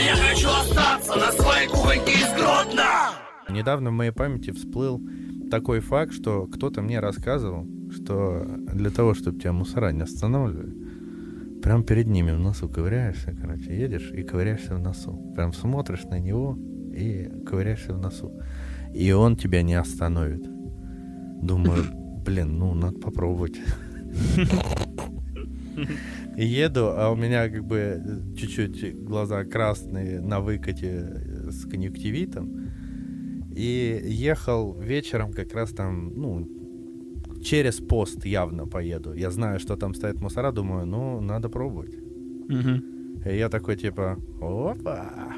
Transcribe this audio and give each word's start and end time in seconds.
я 0.00 0.16
хочу 0.16 0.48
остаться 0.48 1.16
на 1.16 1.30
своей 1.32 1.68
кухоньке 1.68 2.12
из 2.12 2.32
Гродно! 2.34 3.12
Недавно 3.48 3.90
в 3.90 3.92
моей 3.92 4.12
памяти 4.12 4.50
всплыл 4.52 5.00
такой 5.50 5.80
факт, 5.80 6.12
что 6.12 6.46
кто-то 6.46 6.80
мне 6.80 7.00
рассказывал, 7.00 7.66
что 7.90 8.44
для 8.72 8.90
того, 8.90 9.14
чтобы 9.14 9.38
тебя 9.38 9.52
мусора 9.52 9.92
не 9.92 10.02
останавливали, 10.02 11.60
прям 11.60 11.84
перед 11.84 12.06
ними 12.06 12.30
в 12.30 12.38
носу 12.38 12.68
ковыряешься, 12.68 13.36
короче, 13.38 13.78
едешь 13.78 14.10
и 14.12 14.22
ковыряешься 14.22 14.74
в 14.74 14.80
носу. 14.80 15.32
Прям 15.34 15.52
смотришь 15.52 16.04
на 16.04 16.18
него 16.18 16.56
и 16.94 17.30
ковыряешься 17.46 17.92
в 17.92 17.98
носу. 17.98 18.32
И 18.94 19.12
он 19.12 19.36
тебя 19.36 19.62
не 19.62 19.74
остановит. 19.74 20.42
Думаю, 21.42 21.84
блин, 22.24 22.58
ну, 22.58 22.74
надо 22.74 22.98
попробовать. 22.98 23.58
И 26.40 26.46
еду, 26.46 26.86
а 26.96 27.10
у 27.10 27.16
меня 27.16 27.50
как 27.50 27.66
бы 27.66 28.02
чуть-чуть 28.34 29.04
глаза 29.04 29.44
красные 29.44 30.22
на 30.22 30.40
выкате 30.40 31.50
с 31.50 31.66
конъюнктивитом. 31.66 32.70
И 33.54 34.00
ехал 34.06 34.72
вечером 34.80 35.32
как 35.32 35.52
раз 35.52 35.72
там, 35.72 36.14
ну, 36.16 36.48
через 37.42 37.80
пост 37.80 38.24
явно 38.24 38.66
поеду. 38.66 39.12
Я 39.12 39.30
знаю, 39.30 39.60
что 39.60 39.76
там 39.76 39.92
стоит 39.92 40.18
мусора, 40.22 40.50
думаю, 40.50 40.86
ну, 40.86 41.20
надо 41.20 41.50
пробовать. 41.50 41.94
Мгм. 42.48 43.20
И 43.26 43.36
я 43.36 43.50
такой, 43.50 43.76
типа, 43.76 44.16
опа, 44.40 45.34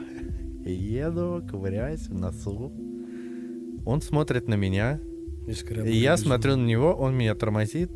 еду, 0.65 1.43
ковыряюсь 1.51 2.07
в 2.07 2.15
носу. 2.15 2.73
Он 3.85 4.01
смотрит 4.03 4.47
на 4.47 4.55
меня, 4.55 5.01
И 5.85 5.97
я 5.97 6.17
смотрю 6.17 6.55
на 6.55 6.65
него, 6.65 6.95
он 6.95 7.17
меня 7.17 7.35
тормозит, 7.35 7.91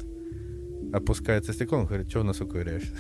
опускается 0.93 1.53
стекло, 1.53 1.79
он 1.79 1.87
говорит, 1.87 2.09
что 2.09 2.21
в 2.21 2.25
носу 2.25 2.47
ковыряешься? 2.47 2.93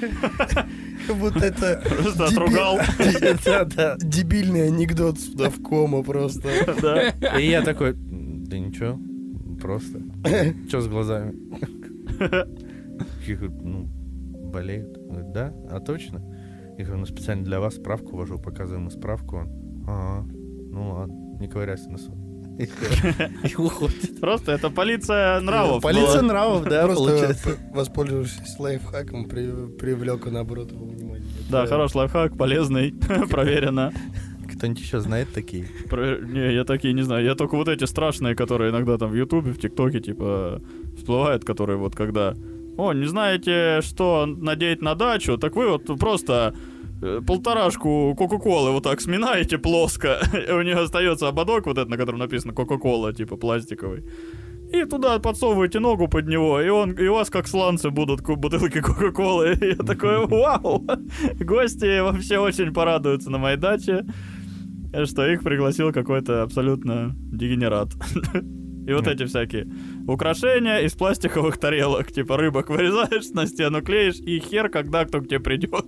Как 1.06 1.16
будто 1.16 1.46
это 1.46 1.82
Просто 2.02 2.26
отругал. 2.26 2.78
Дебильный 3.98 4.68
анекдот 4.68 5.18
сюда 5.18 5.50
в 5.50 5.62
кома 5.62 6.02
просто. 6.02 6.48
Да. 6.80 7.38
И 7.38 7.48
я 7.48 7.62
такой, 7.62 7.94
да 7.94 8.58
ничего, 8.58 8.98
просто. 9.60 10.00
Что 10.68 10.80
с 10.80 10.88
глазами? 10.88 11.34
Я 13.26 13.36
говорю, 13.36 13.52
ну, 13.62 13.84
болеют. 14.50 14.96
Говорит, 14.96 15.32
да? 15.32 15.52
А 15.70 15.80
точно? 15.80 16.22
Я 16.78 16.84
говорю, 16.84 17.00
ну, 17.00 17.06
специально 17.06 17.44
для 17.44 17.60
вас 17.60 17.74
справку 17.74 18.16
вожу, 18.16 18.38
показываю 18.38 18.80
ему 18.80 18.90
справку. 18.90 19.38
Он, 19.38 19.84
ага, 19.86 20.28
ну 20.70 20.92
ладно, 20.92 21.14
не 21.40 21.48
ковыряйся 21.48 21.88
в 21.88 21.92
носу. 21.92 22.27
И 22.58 23.54
уходит. 23.56 24.20
Просто 24.20 24.52
это 24.52 24.70
полиция 24.70 25.40
нравов. 25.40 25.82
Полиция 25.82 26.22
нравов, 26.22 26.64
да, 26.64 26.84
Просто 26.86 27.04
получается. 27.04 27.56
воспользовавшись 27.72 28.58
лайфхаком, 28.58 29.26
при- 29.26 29.68
привлек 29.78 30.26
наоборот 30.26 30.72
его 30.72 30.86
внимание. 30.86 31.24
Да, 31.50 31.66
хороший 31.66 31.98
лайфхак, 31.98 32.36
полезный, 32.36 32.92
проверено. 33.30 33.92
Кто-нибудь 34.56 34.80
еще 34.82 34.98
знает 35.00 35.28
такие? 35.32 35.68
Про- 35.88 36.18
Не, 36.18 36.52
я 36.54 36.64
такие 36.64 36.92
не 36.94 37.02
знаю. 37.02 37.24
Я 37.24 37.34
только 37.36 37.54
вот 37.56 37.68
эти 37.68 37.84
страшные, 37.84 38.34
которые 38.34 38.70
иногда 38.72 38.98
там 38.98 39.10
в 39.10 39.14
Ютубе, 39.14 39.52
в 39.52 39.60
ТикТоке, 39.60 40.00
типа, 40.00 40.60
всплывают, 40.96 41.44
которые 41.44 41.76
вот 41.78 41.94
когда... 41.94 42.34
О, 42.76 42.92
не 42.92 43.06
знаете, 43.06 43.80
что 43.82 44.24
надеть 44.26 44.82
на 44.82 44.94
дачу? 44.94 45.36
Так 45.38 45.54
вы 45.56 45.68
вот 45.68 45.86
просто 45.98 46.54
полторашку 47.26 48.14
Кока-Колы 48.16 48.72
вот 48.72 48.84
так 48.84 49.00
сминаете 49.00 49.58
плоско, 49.58 50.20
у 50.32 50.62
нее 50.62 50.76
остается 50.76 51.28
ободок 51.28 51.66
вот 51.66 51.78
этот, 51.78 51.88
на 51.88 51.96
котором 51.96 52.18
написано 52.18 52.52
Кока-Кола, 52.52 53.12
типа 53.12 53.36
пластиковый. 53.36 54.04
И 54.72 54.84
туда 54.84 55.18
подсовываете 55.18 55.80
ногу 55.80 56.08
под 56.08 56.28
него, 56.28 56.60
и, 56.60 56.68
он, 56.68 56.92
и 56.92 57.06
у 57.06 57.14
вас 57.14 57.30
как 57.30 57.48
сланцы 57.48 57.90
будут 57.90 58.20
бутылки 58.20 58.80
Кока-Колы. 58.80 59.56
Я 59.60 59.76
такой, 59.76 60.26
вау! 60.26 60.86
Гости 61.40 62.00
вообще 62.00 62.38
очень 62.38 62.74
порадуются 62.74 63.30
на 63.30 63.38
моей 63.38 63.56
даче, 63.56 64.04
э, 64.92 65.06
что 65.06 65.26
их 65.26 65.42
пригласил 65.42 65.92
какой-то 65.92 66.42
абсолютно 66.42 67.14
дегенерат. 67.16 67.88
И 68.88 68.92
вот 68.94 69.06
эти 69.06 69.26
всякие 69.26 69.68
украшения 70.06 70.78
из 70.78 70.94
пластиковых 70.94 71.58
тарелок. 71.58 72.10
Типа 72.10 72.38
рыбок 72.38 72.70
вырезаешь, 72.70 73.28
на 73.34 73.46
стену 73.46 73.82
клеишь, 73.82 74.16
и 74.16 74.40
хер, 74.40 74.70
когда 74.70 75.04
кто 75.04 75.20
к 75.20 75.26
тебе 75.28 75.40
придет. 75.40 75.84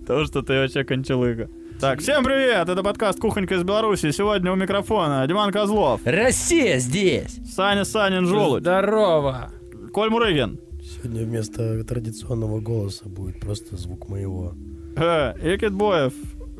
Потому 0.00 0.24
что 0.26 0.42
ты 0.42 0.54
вообще 0.54 0.82
кончалыга. 0.82 1.48
Так, 1.80 2.00
всем 2.00 2.24
привет! 2.24 2.68
Это 2.68 2.82
подкаст 2.82 3.20
«Кухонька 3.20 3.54
из 3.54 3.62
Беларуси». 3.62 4.10
Сегодня 4.10 4.50
у 4.50 4.56
микрофона 4.56 5.24
Диман 5.28 5.52
Козлов, 5.52 6.00
Россия 6.04 6.78
здесь! 6.78 7.38
Саня 7.54 7.84
Санин 7.84 8.26
Желудь, 8.26 8.62
Здорово! 8.62 9.52
Коль 9.92 10.10
Мурыгин, 10.10 10.58
Сегодня 10.82 11.22
вместо 11.24 11.84
традиционного 11.84 12.60
голоса 12.60 13.08
будет 13.08 13.38
просто 13.38 13.76
звук 13.76 14.08
моего. 14.08 14.54
э, 14.96 15.34
Экит 15.42 15.74
Боев. 15.74 16.12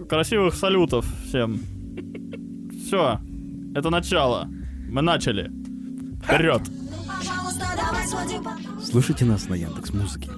Красивых 0.08 0.54
салютов 0.54 1.06
всем. 1.26 1.58
Все, 2.86 3.18
это 3.74 3.90
начало. 3.90 4.48
Мы 4.88 5.02
начали. 5.02 5.50
Вперед! 6.22 6.62
Слушайте 8.82 9.24
нас 9.24 9.48
на 9.48 9.54
Яндекс 9.54 9.92
Музыке. 9.92 10.30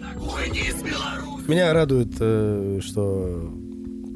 Меня 1.46 1.72
радует, 1.72 2.14
э, 2.18 2.80
что 2.82 3.52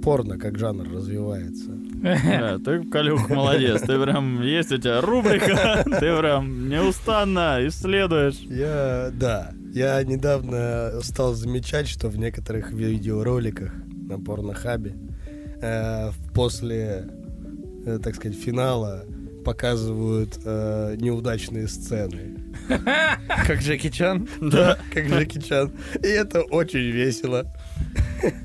порно 0.03 0.38
как 0.38 0.59
жанр 0.59 0.88
развивается. 0.92 1.71
Ты, 2.65 2.82
Калюх, 2.84 3.28
молодец. 3.31 3.82
Ты 3.82 4.03
прям, 4.03 4.42
есть 4.42 4.72
у 4.72 4.78
тебя 4.78 5.00
рубрика, 5.00 5.84
ты 6.00 6.16
прям 6.19 6.69
неустанно 6.69 7.59
исследуешь. 7.66 8.38
Я, 8.48 9.10
да, 9.12 9.53
я 9.72 10.03
недавно 10.03 11.00
стал 11.03 11.34
замечать, 11.34 11.88
что 11.88 12.09
в 12.09 12.19
некоторых 12.19 12.72
видеороликах 12.72 13.72
на 13.87 14.19
порнохабе 14.19 14.97
э, 15.60 16.10
после, 16.34 17.09
э, 17.87 17.98
так 18.03 18.16
сказать, 18.16 18.37
финала 18.37 19.04
показывают 19.42 20.38
э, 20.44 20.97
неудачные 20.98 21.69
сцены. 21.69 22.36
Как 22.69 23.60
Джеки 23.60 23.91
Чан? 23.91 24.28
Да, 24.41 24.78
как 24.94 25.06
Джеки 25.06 25.41
Чан. 25.41 25.72
И 26.03 26.06
это 26.06 26.42
очень 26.42 26.91
весело. 26.91 27.47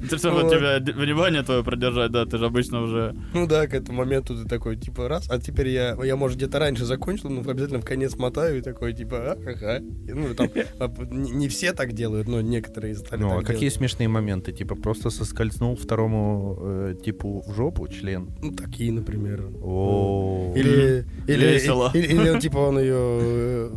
Ты 0.09 0.17
чтобы 0.17 0.41
Вот. 0.43 0.51
тебя 0.51 0.79
внимание 0.93 1.43
твое 1.43 1.63
продержать, 1.63 2.11
да, 2.11 2.25
ты 2.25 2.37
же 2.37 2.45
обычно 2.45 2.81
уже... 2.81 3.15
Ну 3.33 3.47
да, 3.47 3.67
к 3.67 3.73
этому 3.73 3.99
моменту 3.99 4.35
ты 4.35 4.47
такой, 4.47 4.77
типа, 4.77 5.07
раз, 5.07 5.29
а 5.29 5.39
теперь 5.39 5.69
я, 5.69 5.97
я 6.03 6.15
может, 6.15 6.37
где-то 6.37 6.59
раньше 6.59 6.85
закончил, 6.85 7.29
но 7.29 7.41
обязательно 7.41 7.79
в 7.81 7.85
конец 7.85 8.15
мотаю 8.15 8.57
и 8.57 8.61
такой, 8.61 8.93
типа, 8.93 9.33
а, 9.33 9.43
ха-ха. 9.43 9.77
И, 9.77 10.13
Ну, 10.13 10.33
там, 10.33 10.49
не, 11.11 11.47
все 11.47 11.73
так 11.73 11.93
делают, 11.93 12.27
но 12.27 12.41
некоторые 12.41 12.95
стали 12.95 13.21
Ну, 13.21 13.31
а 13.31 13.37
так 13.37 13.47
какие 13.47 13.69
смешные 13.69 14.07
моменты? 14.07 14.51
Типа 14.51 14.75
просто 14.75 15.09
соскользнул 15.09 15.75
второму 15.75 16.57
э, 16.59 16.95
типу 17.03 17.43
в 17.47 17.53
жопу 17.55 17.87
член? 17.87 18.29
Ну, 18.41 18.51
такие, 18.53 18.91
например. 18.91 19.49
О, 19.61 20.53
Или, 20.55 21.05
или, 21.27 21.45
Весело. 21.45 21.91
или, 21.93 22.07
или 22.07 22.29
он, 22.29 22.39
типа, 22.41 22.57
он 22.57 22.79
ее... 22.79 23.71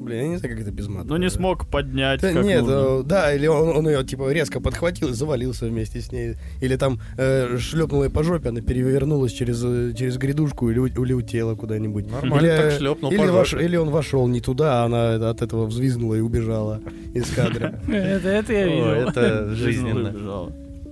Блин, 0.00 0.18
я 0.22 0.28
не 0.28 0.36
знаю, 0.38 0.54
как 0.56 0.62
это 0.62 0.72
без 0.72 0.88
мата. 0.88 1.06
Ну, 1.08 1.16
не 1.18 1.28
смог 1.28 1.66
поднять, 1.66 2.22
Да, 2.22 2.32
как 2.32 2.42
нет, 2.44 2.62
нужно. 2.62 2.74
э, 2.74 3.02
да, 3.04 3.34
или 3.34 3.46
он, 3.46 3.76
он 3.76 3.86
ее 3.86 4.02
типа 4.02 4.32
резко 4.32 4.58
подхватил 4.60 5.08
и 5.10 5.12
завалился 5.12 5.66
вместе 5.66 6.00
с 6.00 6.10
ней. 6.10 6.36
Или 6.62 6.76
там 6.76 6.98
э, 7.18 7.58
шлепнул 7.58 8.02
ее 8.04 8.08
по 8.10 8.22
жопе, 8.24 8.48
она 8.48 8.62
перевернулась 8.62 9.32
через, 9.32 9.62
э, 9.62 9.92
через 9.94 10.16
грядушку 10.16 10.70
или, 10.70 10.78
или 10.88 11.12
улетела 11.12 11.54
куда-нибудь. 11.54 12.10
Нормально 12.10 12.46
или, 12.46 12.56
так 12.56 12.72
шлепнул 12.72 13.10
или, 13.12 13.18
по 13.18 13.24
вош- 13.24 13.62
или 13.62 13.76
он 13.76 13.90
вошел 13.90 14.26
не 14.26 14.40
туда, 14.40 14.82
а 14.82 14.86
она 14.86 15.30
от 15.30 15.42
этого 15.42 15.66
взвизгнула 15.66 16.14
и 16.14 16.20
убежала 16.20 16.80
из 17.12 17.28
кадра. 17.30 17.78
Это, 17.88 18.28
это 18.28 18.52
я 18.54 18.66
видел. 18.66 18.84
это 18.86 19.50
Жизненно. 19.54 20.14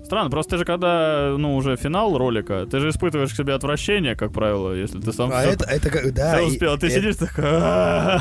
Странно, 0.09 0.31
просто 0.31 0.53
ты 0.53 0.57
же 0.59 0.65
когда, 0.65 1.35
ну, 1.37 1.55
уже 1.55 1.77
финал 1.77 2.17
ролика, 2.17 2.65
ты 2.65 2.81
же 2.81 2.89
испытываешь 2.89 3.31
к 3.31 3.37
себе 3.37 3.53
отвращение, 3.53 4.17
как 4.17 4.33
правило, 4.33 4.73
если 4.73 4.99
ты 5.01 5.13
сам 5.13 5.31
А 5.31 5.43
это, 5.43 5.65
это 5.69 5.91
как, 5.91 6.15
да. 6.15 6.33
всё 6.37 6.45
и- 6.45 6.51
успел. 6.51 6.73
а 6.73 6.79
Ты 6.79 6.87
и- 6.87 6.91
сидишь 6.91 7.17
такой, 7.17 7.45
«А, 7.47 8.21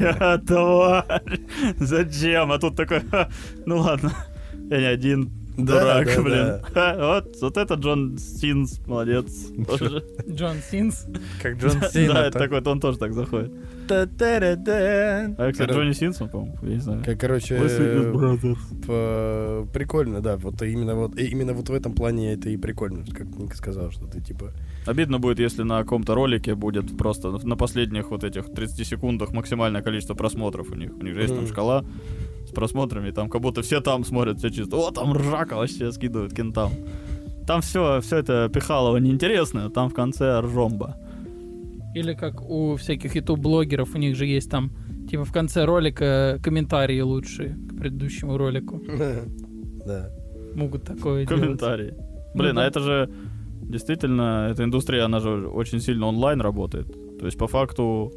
я 0.00 0.38
тварь, 0.46 1.40
зачем? 1.78 2.50
А 2.52 2.58
тут 2.58 2.76
такой, 2.76 3.00
«Ха, 3.10 3.28
ну 3.66 3.80
ладно, 3.80 4.12
я 4.70 4.78
не 4.78 4.86
один 4.86 5.30
дурак, 5.56 6.06
да, 6.06 6.22
блин. 6.22 6.34
да. 6.36 6.60
Ха, 6.72 6.96
Вот, 6.98 7.36
вот 7.40 7.56
это 7.56 7.74
Джон 7.74 8.18
Синс, 8.18 8.80
молодец. 8.86 9.50
Джон 10.28 10.56
Синс. 10.70 11.06
Как 11.42 11.56
Джон 11.58 11.80
Да, 11.80 11.88
Сина. 11.88 12.18
это 12.18 12.38
такой, 12.38 12.60
он 12.60 12.80
тоже 12.80 12.98
так 12.98 13.12
заходит. 13.12 13.52
А, 13.90 14.06
кстати, 15.52 15.70
Джонни 15.70 15.92
Синсон, 15.92 16.28
по-моему, 16.28 16.56
я 16.62 16.68
не 16.68 16.80
знаю. 16.80 17.02
Как, 17.04 17.20
короче, 17.20 17.56
э, 18.88 19.66
прикольно, 19.72 20.20
да. 20.20 20.36
Вот 20.36 20.62
именно 20.62 20.94
вот 20.94 21.18
и 21.18 21.26
именно 21.26 21.52
вот 21.52 21.68
в 21.68 21.72
этом 21.74 21.92
плане 21.94 22.32
это 22.34 22.48
и 22.48 22.56
прикольно, 22.56 23.04
как 23.12 23.26
Ника 23.36 23.56
сказал, 23.56 23.90
что 23.90 24.06
ты 24.06 24.20
типа. 24.20 24.52
Обидно 24.86 25.18
будет, 25.18 25.38
если 25.38 25.62
на 25.62 25.78
каком-то 25.80 26.14
ролике 26.14 26.54
будет 26.54 26.96
просто 26.96 27.30
на 27.46 27.56
последних 27.56 28.10
вот 28.10 28.24
этих 28.24 28.52
30 28.52 28.86
секундах 28.86 29.32
максимальное 29.32 29.82
количество 29.82 30.14
просмотров 30.14 30.70
у 30.70 30.74
них. 30.74 30.92
У 30.96 31.02
них 31.02 31.14
же 31.14 31.22
есть 31.22 31.34
там 31.34 31.46
шкала 31.46 31.84
просмотрами, 32.54 33.10
там 33.10 33.28
как 33.28 33.40
будто 33.40 33.62
все 33.62 33.80
там 33.80 34.04
смотрят, 34.04 34.38
все 34.38 34.50
чисто. 34.50 34.76
О, 34.76 34.90
там 34.90 35.12
ржака 35.12 35.56
вообще 35.56 35.92
скидывают 35.92 36.32
кентам. 36.34 36.70
Там 37.46 37.60
все, 37.60 38.00
все 38.00 38.18
это 38.18 38.48
пихалово 38.52 38.96
неинтересное, 38.98 39.68
там 39.68 39.90
в 39.90 39.94
конце 39.94 40.40
ржомба. 40.40 40.96
Или 41.94 42.14
как 42.14 42.40
у 42.48 42.76
всяких 42.76 43.14
ютуб-блогеров, 43.14 43.94
у 43.94 43.98
них 43.98 44.16
же 44.16 44.26
есть 44.26 44.50
там, 44.50 44.70
типа 45.10 45.24
в 45.24 45.32
конце 45.32 45.64
ролика 45.64 46.38
комментарии 46.42 47.00
лучшие 47.00 47.56
к 47.68 47.78
предыдущему 47.78 48.36
ролику. 48.36 48.80
Да. 49.86 50.08
могут 50.54 50.84
такое 50.84 51.26
делать. 51.26 51.42
комментарии. 51.42 51.94
Блин, 52.34 52.54
Ну 52.54 52.60
а 52.60 52.62
да. 52.62 52.66
это 52.68 52.80
же 52.80 53.10
действительно, 53.60 54.48
эта 54.50 54.64
индустрия, 54.64 55.04
она 55.04 55.20
же 55.20 55.46
очень 55.46 55.80
сильно 55.80 56.06
онлайн 56.06 56.40
работает. 56.40 56.86
То 57.18 57.26
есть, 57.26 57.36
по 57.36 57.46
факту, 57.46 58.10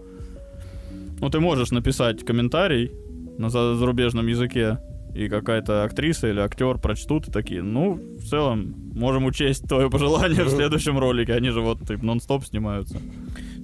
ну, 1.19 1.29
ты 1.29 1.39
можешь 1.41 1.71
написать 1.71 2.23
комментарий 2.23 2.91
на 3.37 3.49
за- 3.49 3.75
зарубежном 3.75 4.27
языке, 4.27 4.77
и 5.15 5.29
какая-то 5.29 5.83
актриса 5.83 6.27
или 6.27 6.39
актер 6.39 6.77
прочтут 6.77 7.27
и 7.27 7.31
такие, 7.31 7.63
ну, 7.63 7.93
в 7.95 8.23
целом, 8.25 8.75
можем 8.93 9.25
учесть 9.25 9.67
твое 9.67 9.89
пожелание 9.89 10.43
в 10.43 10.49
следующем 10.49 10.99
ролике. 10.99 11.33
Они 11.33 11.49
же 11.49 11.61
вот 11.61 11.79
типа, 11.87 12.05
нон-стоп 12.05 12.45
снимаются. 12.45 12.97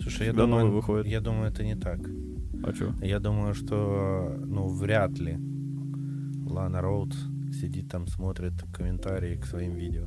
Слушай, 0.01 0.27
я 0.27 0.33
думаю, 0.33 0.71
выходит. 0.71 1.05
я 1.07 1.21
думаю, 1.21 1.49
это 1.51 1.63
не 1.63 1.75
так. 1.75 1.99
А 2.65 2.73
чё? 2.73 2.91
Я 3.01 3.19
думаю, 3.19 3.53
что, 3.53 4.35
ну, 4.45 4.67
вряд 4.67 5.19
ли 5.19 5.37
Лана 6.49 6.81
Роудс 6.81 7.15
сидит 7.59 7.89
там, 7.89 8.07
смотрит 8.07 8.53
комментарии 8.73 9.35
к 9.35 9.45
своим 9.45 9.75
видео. 9.75 10.05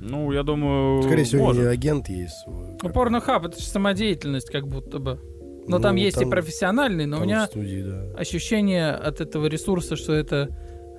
Ну, 0.00 0.30
я 0.32 0.42
думаю, 0.42 1.02
Скорее 1.02 1.24
всего, 1.24 1.46
может. 1.46 1.66
агент 1.66 2.08
есть 2.08 2.34
свой. 2.44 2.76
Ну, 2.82 2.88
порнохаб 2.90 3.46
это 3.46 3.58
же 3.58 3.64
самодеятельность, 3.66 4.50
как 4.50 4.68
будто 4.68 4.98
бы. 4.98 5.18
Но 5.68 5.78
там 5.78 5.96
Ну, 5.96 6.00
есть 6.02 6.16
и 6.16 6.20
там- 6.20 6.30
профессиональный, 6.30 7.06
но 7.06 7.16
у 7.16 7.20
там 7.20 7.28
меня 7.28 7.46
студии, 7.46 7.82
да. 7.82 8.18
ощущение 8.18 8.90
от 8.90 9.20
этого 9.20 9.46
ресурса, 9.46 9.96
что 9.96 10.12
это 10.12 10.48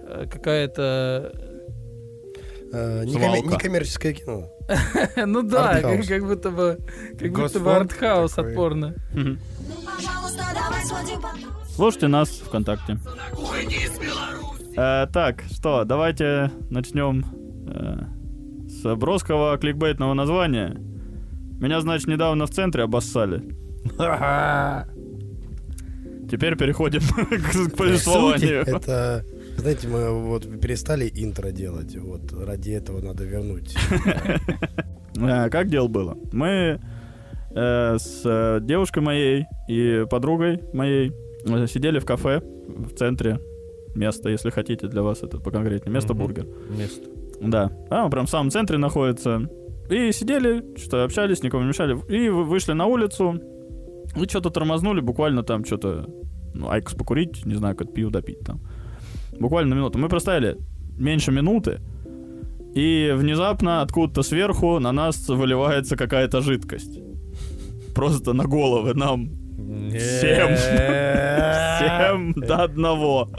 э, 0.07 0.25
какая-то... 0.31 1.31
Свалка. 2.71 3.47
Некоммерческое 3.47 4.13
кино. 4.13 4.51
Ну 5.25 5.41
да, 5.43 5.79
как, 5.81 6.25
будто 6.27 6.51
бы... 6.51 6.77
Как 7.17 7.31
будто 7.31 7.59
бы 7.61 7.73
артхаус 7.73 8.33
такой. 8.33 8.51
от 8.51 8.55
порно. 8.55 8.95
Мгм. 9.13 9.39
Пожалуйста, 9.85 10.43
давай 10.53 10.85
сводим 10.85 11.21
потом. 11.21 11.39
Слушайте 11.75 12.07
нас 12.07 12.29
ВКонтакте. 12.29 12.97
Э, 14.75 15.07
так, 15.11 15.43
что, 15.51 15.83
давайте 15.85 16.51
начнем 16.69 17.23
э, 17.67 18.67
с 18.67 18.95
броского 18.95 19.57
кликбейтного 19.57 20.13
названия. 20.13 20.75
Меня, 21.59 21.81
значит, 21.81 22.07
недавно 22.07 22.45
в 22.45 22.49
центре 22.51 22.83
обоссали. 22.83 23.41
Теперь 26.29 26.57
переходим 26.57 27.01
к, 27.69 27.71
к 27.71 27.77
повествованию. 27.77 28.61
Это, 28.65 29.23
знаете, 29.57 29.87
мы 29.87 30.09
вот 30.11 30.43
перестали 30.59 31.09
интро 31.13 31.51
делать. 31.51 31.95
Вот 31.95 32.33
ради 32.33 32.71
этого 32.71 33.01
надо 33.01 33.23
вернуть. 33.23 33.75
Э, 35.15 35.49
Как 35.49 35.69
дело 35.69 35.87
было? 35.87 36.17
Мы 36.33 36.79
э, 37.55 37.97
с 37.97 38.21
э, 38.25 38.59
девушкой 38.61 38.99
моей 39.03 39.45
и 39.69 40.05
подругой 40.09 40.61
моей 40.73 41.11
э, 41.45 41.67
сидели 41.67 41.99
в 41.99 42.05
кафе 42.05 42.41
в 42.67 42.93
центре 42.95 43.39
места, 43.95 44.29
если 44.29 44.49
хотите 44.49 44.87
для 44.87 45.01
вас 45.01 45.23
это 45.23 45.39
поконкретнее. 45.39 45.93
Место 45.93 46.13
бургер. 46.13 46.45
Место. 46.77 47.09
Да. 47.41 47.71
А, 47.89 48.03
он 48.05 48.11
прям 48.11 48.25
в 48.25 48.29
самом 48.29 48.51
центре 48.51 48.77
находится. 48.77 49.49
И 49.89 50.11
сидели, 50.11 50.75
что 50.77 51.05
общались, 51.05 51.41
никому 51.41 51.63
не 51.63 51.69
мешали. 51.69 51.97
И 52.09 52.27
вы- 52.29 52.43
вышли 52.43 52.73
на 52.73 52.85
улицу. 52.87 53.41
И 54.15 54.27
что-то 54.27 54.49
тормознули, 54.49 55.01
буквально 55.01 55.43
там 55.43 55.65
что-то, 55.65 56.07
ну, 56.53 56.69
айкос 56.69 56.95
покурить, 56.95 57.45
не 57.45 57.55
знаю, 57.55 57.75
как 57.75 57.93
пиво 57.93 58.11
допить 58.11 58.39
там. 58.39 58.59
Буквально 59.39 59.73
минуту. 59.73 59.99
Мы 59.99 60.09
простояли 60.09 60.57
меньше 60.97 61.31
минуты, 61.31 61.79
и 62.73 63.13
внезапно 63.15 63.81
откуда-то 63.81 64.21
сверху 64.23 64.79
на 64.79 64.91
нас 64.91 65.27
выливается 65.27 65.95
какая-то 65.95 66.41
жидкость. 66.41 66.99
Просто 67.95 68.33
на 68.33 68.43
головы 68.43 68.93
нам. 68.93 69.29
Всем. 69.89 70.55
Всем 71.77 72.33
до 72.33 72.63
одного. 72.63 73.29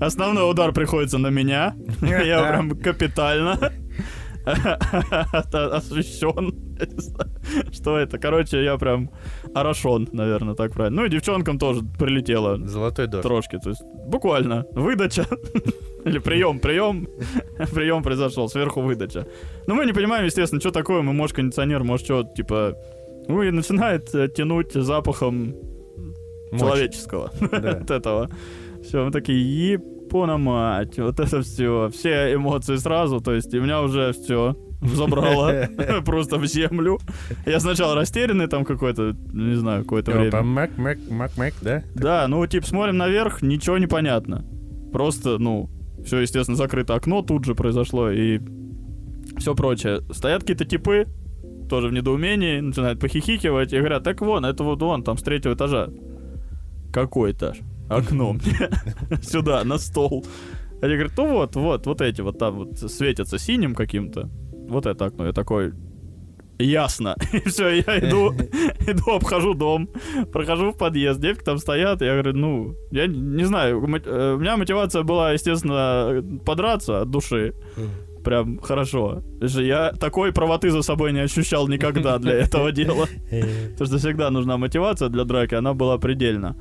Основной 0.00 0.50
удар 0.50 0.72
приходится 0.72 1.18
на 1.18 1.28
меня. 1.28 1.74
Я 2.00 2.48
прям 2.48 2.70
капитально 2.70 3.72
освещен. 5.76 6.54
Что 7.72 7.98
это? 7.98 8.18
Короче, 8.18 8.62
я 8.62 8.76
прям 8.78 9.10
орошен, 9.54 10.08
наверное, 10.12 10.54
так 10.54 10.72
правильно. 10.72 11.02
Ну 11.02 11.06
и 11.06 11.10
девчонкам 11.10 11.58
тоже 11.58 11.82
прилетело 11.98 12.58
Золотой 12.66 13.06
дождь. 13.06 13.22
трошки. 13.22 13.58
То 13.58 13.70
есть 13.70 13.82
буквально 14.06 14.64
выдача. 14.72 15.26
Или 16.04 16.18
прием, 16.18 16.60
прием. 16.60 17.08
Прием 17.74 18.02
произошел, 18.02 18.48
сверху 18.48 18.80
выдача. 18.80 19.26
Но 19.66 19.74
мы 19.74 19.84
не 19.84 19.92
понимаем, 19.92 20.24
естественно, 20.24 20.60
что 20.60 20.70
такое. 20.70 21.02
Мы, 21.02 21.12
может, 21.12 21.36
кондиционер, 21.36 21.84
может, 21.84 22.04
что, 22.06 22.22
типа... 22.22 22.76
Ну 23.26 23.42
и 23.42 23.50
начинает 23.50 24.14
э, 24.14 24.28
тянуть 24.28 24.72
запахом 24.72 25.54
человеческого. 26.56 27.30
Да. 27.40 27.70
От 27.70 27.90
этого. 27.90 28.30
Все, 28.82 29.04
мы 29.04 29.10
такие, 29.10 29.78
епона 30.08 30.38
мать, 30.38 30.98
вот 30.98 31.20
это 31.20 31.42
все. 31.42 31.90
Все 31.92 32.34
эмоции 32.34 32.76
сразу, 32.76 33.20
то 33.20 33.32
есть, 33.32 33.52
и 33.54 33.60
меня 33.60 33.82
уже 33.82 34.12
все 34.12 34.56
забрало 34.80 35.68
просто 36.04 36.38
в 36.38 36.46
землю. 36.46 36.98
Я 37.46 37.60
сначала 37.60 37.94
растерянный 37.94 38.46
там 38.46 38.64
какой-то, 38.64 39.14
не 39.32 39.56
знаю, 39.56 39.82
какое-то 39.82 40.12
время. 40.12 40.42
Мак, 40.42 40.76
Мак, 40.78 40.98
Мак, 41.10 41.36
Мак, 41.36 41.54
да? 41.60 41.82
Да, 41.94 42.26
ну, 42.28 42.46
типа, 42.46 42.66
смотрим 42.66 42.96
наверх, 42.96 43.42
ничего 43.42 43.78
не 43.78 43.86
понятно. 43.86 44.44
Просто, 44.92 45.38
ну, 45.38 45.68
все, 46.04 46.20
естественно, 46.20 46.56
закрыто 46.56 46.94
окно 46.94 47.22
тут 47.22 47.44
же 47.44 47.54
произошло 47.54 48.10
и 48.10 48.40
все 49.38 49.54
прочее. 49.54 50.00
Стоят 50.12 50.42
какие-то 50.42 50.64
типы, 50.64 51.06
тоже 51.68 51.88
в 51.88 51.92
недоумении, 51.92 52.60
начинают 52.60 53.00
похихикивать 53.00 53.72
и 53.72 53.78
говорят, 53.78 54.04
так 54.04 54.20
вон, 54.22 54.44
это 54.44 54.64
вот 54.64 54.80
вон, 54.80 55.02
там 55.02 55.18
с 55.18 55.22
третьего 55.22 55.54
этажа. 55.54 55.90
Какой 56.92 57.32
этаж? 57.32 57.58
Окно 57.88 58.32
мне. 58.32 58.70
Сюда, 59.22 59.64
на 59.64 59.78
стол. 59.78 60.24
Они 60.80 60.94
говорят, 60.94 61.12
ну 61.16 61.28
вот, 61.32 61.56
вот, 61.56 61.86
вот 61.86 62.00
эти 62.00 62.20
вот 62.20 62.38
там 62.38 62.54
вот 62.56 62.78
светятся 62.78 63.38
синим 63.38 63.74
каким-то. 63.74 64.30
Вот 64.68 64.86
это 64.86 65.06
окно. 65.06 65.26
Я 65.26 65.32
такой, 65.32 65.72
ясно. 66.58 67.16
И 67.32 67.48
все, 67.48 67.68
я 67.68 67.98
иду, 67.98 68.32
иду, 68.86 69.12
обхожу 69.12 69.54
дом, 69.54 69.88
прохожу 70.32 70.72
в 70.72 70.76
подъезд, 70.76 71.20
девки 71.20 71.42
там 71.44 71.58
стоят, 71.58 72.02
я 72.02 72.12
говорю, 72.12 72.34
ну, 72.34 72.74
я 72.90 73.06
не 73.06 73.44
знаю, 73.44 73.78
э, 73.78 74.34
у 74.34 74.38
меня 74.38 74.56
мотивация 74.56 75.02
была, 75.02 75.32
естественно, 75.32 76.22
подраться 76.44 77.02
от 77.02 77.10
души. 77.10 77.54
Прям 78.24 78.58
хорошо. 78.58 79.22
Я 79.40 79.92
такой 79.92 80.32
правоты 80.32 80.70
за 80.70 80.82
собой 80.82 81.12
не 81.12 81.20
ощущал 81.20 81.68
никогда 81.68 82.18
для 82.18 82.34
этого 82.34 82.72
дела. 82.72 83.06
Потому 83.30 83.86
что 83.86 83.98
всегда 83.98 84.30
нужна 84.30 84.58
мотивация 84.58 85.08
для 85.08 85.24
драки, 85.24 85.54
она 85.54 85.72
была 85.72 85.98
предельна. 85.98 86.56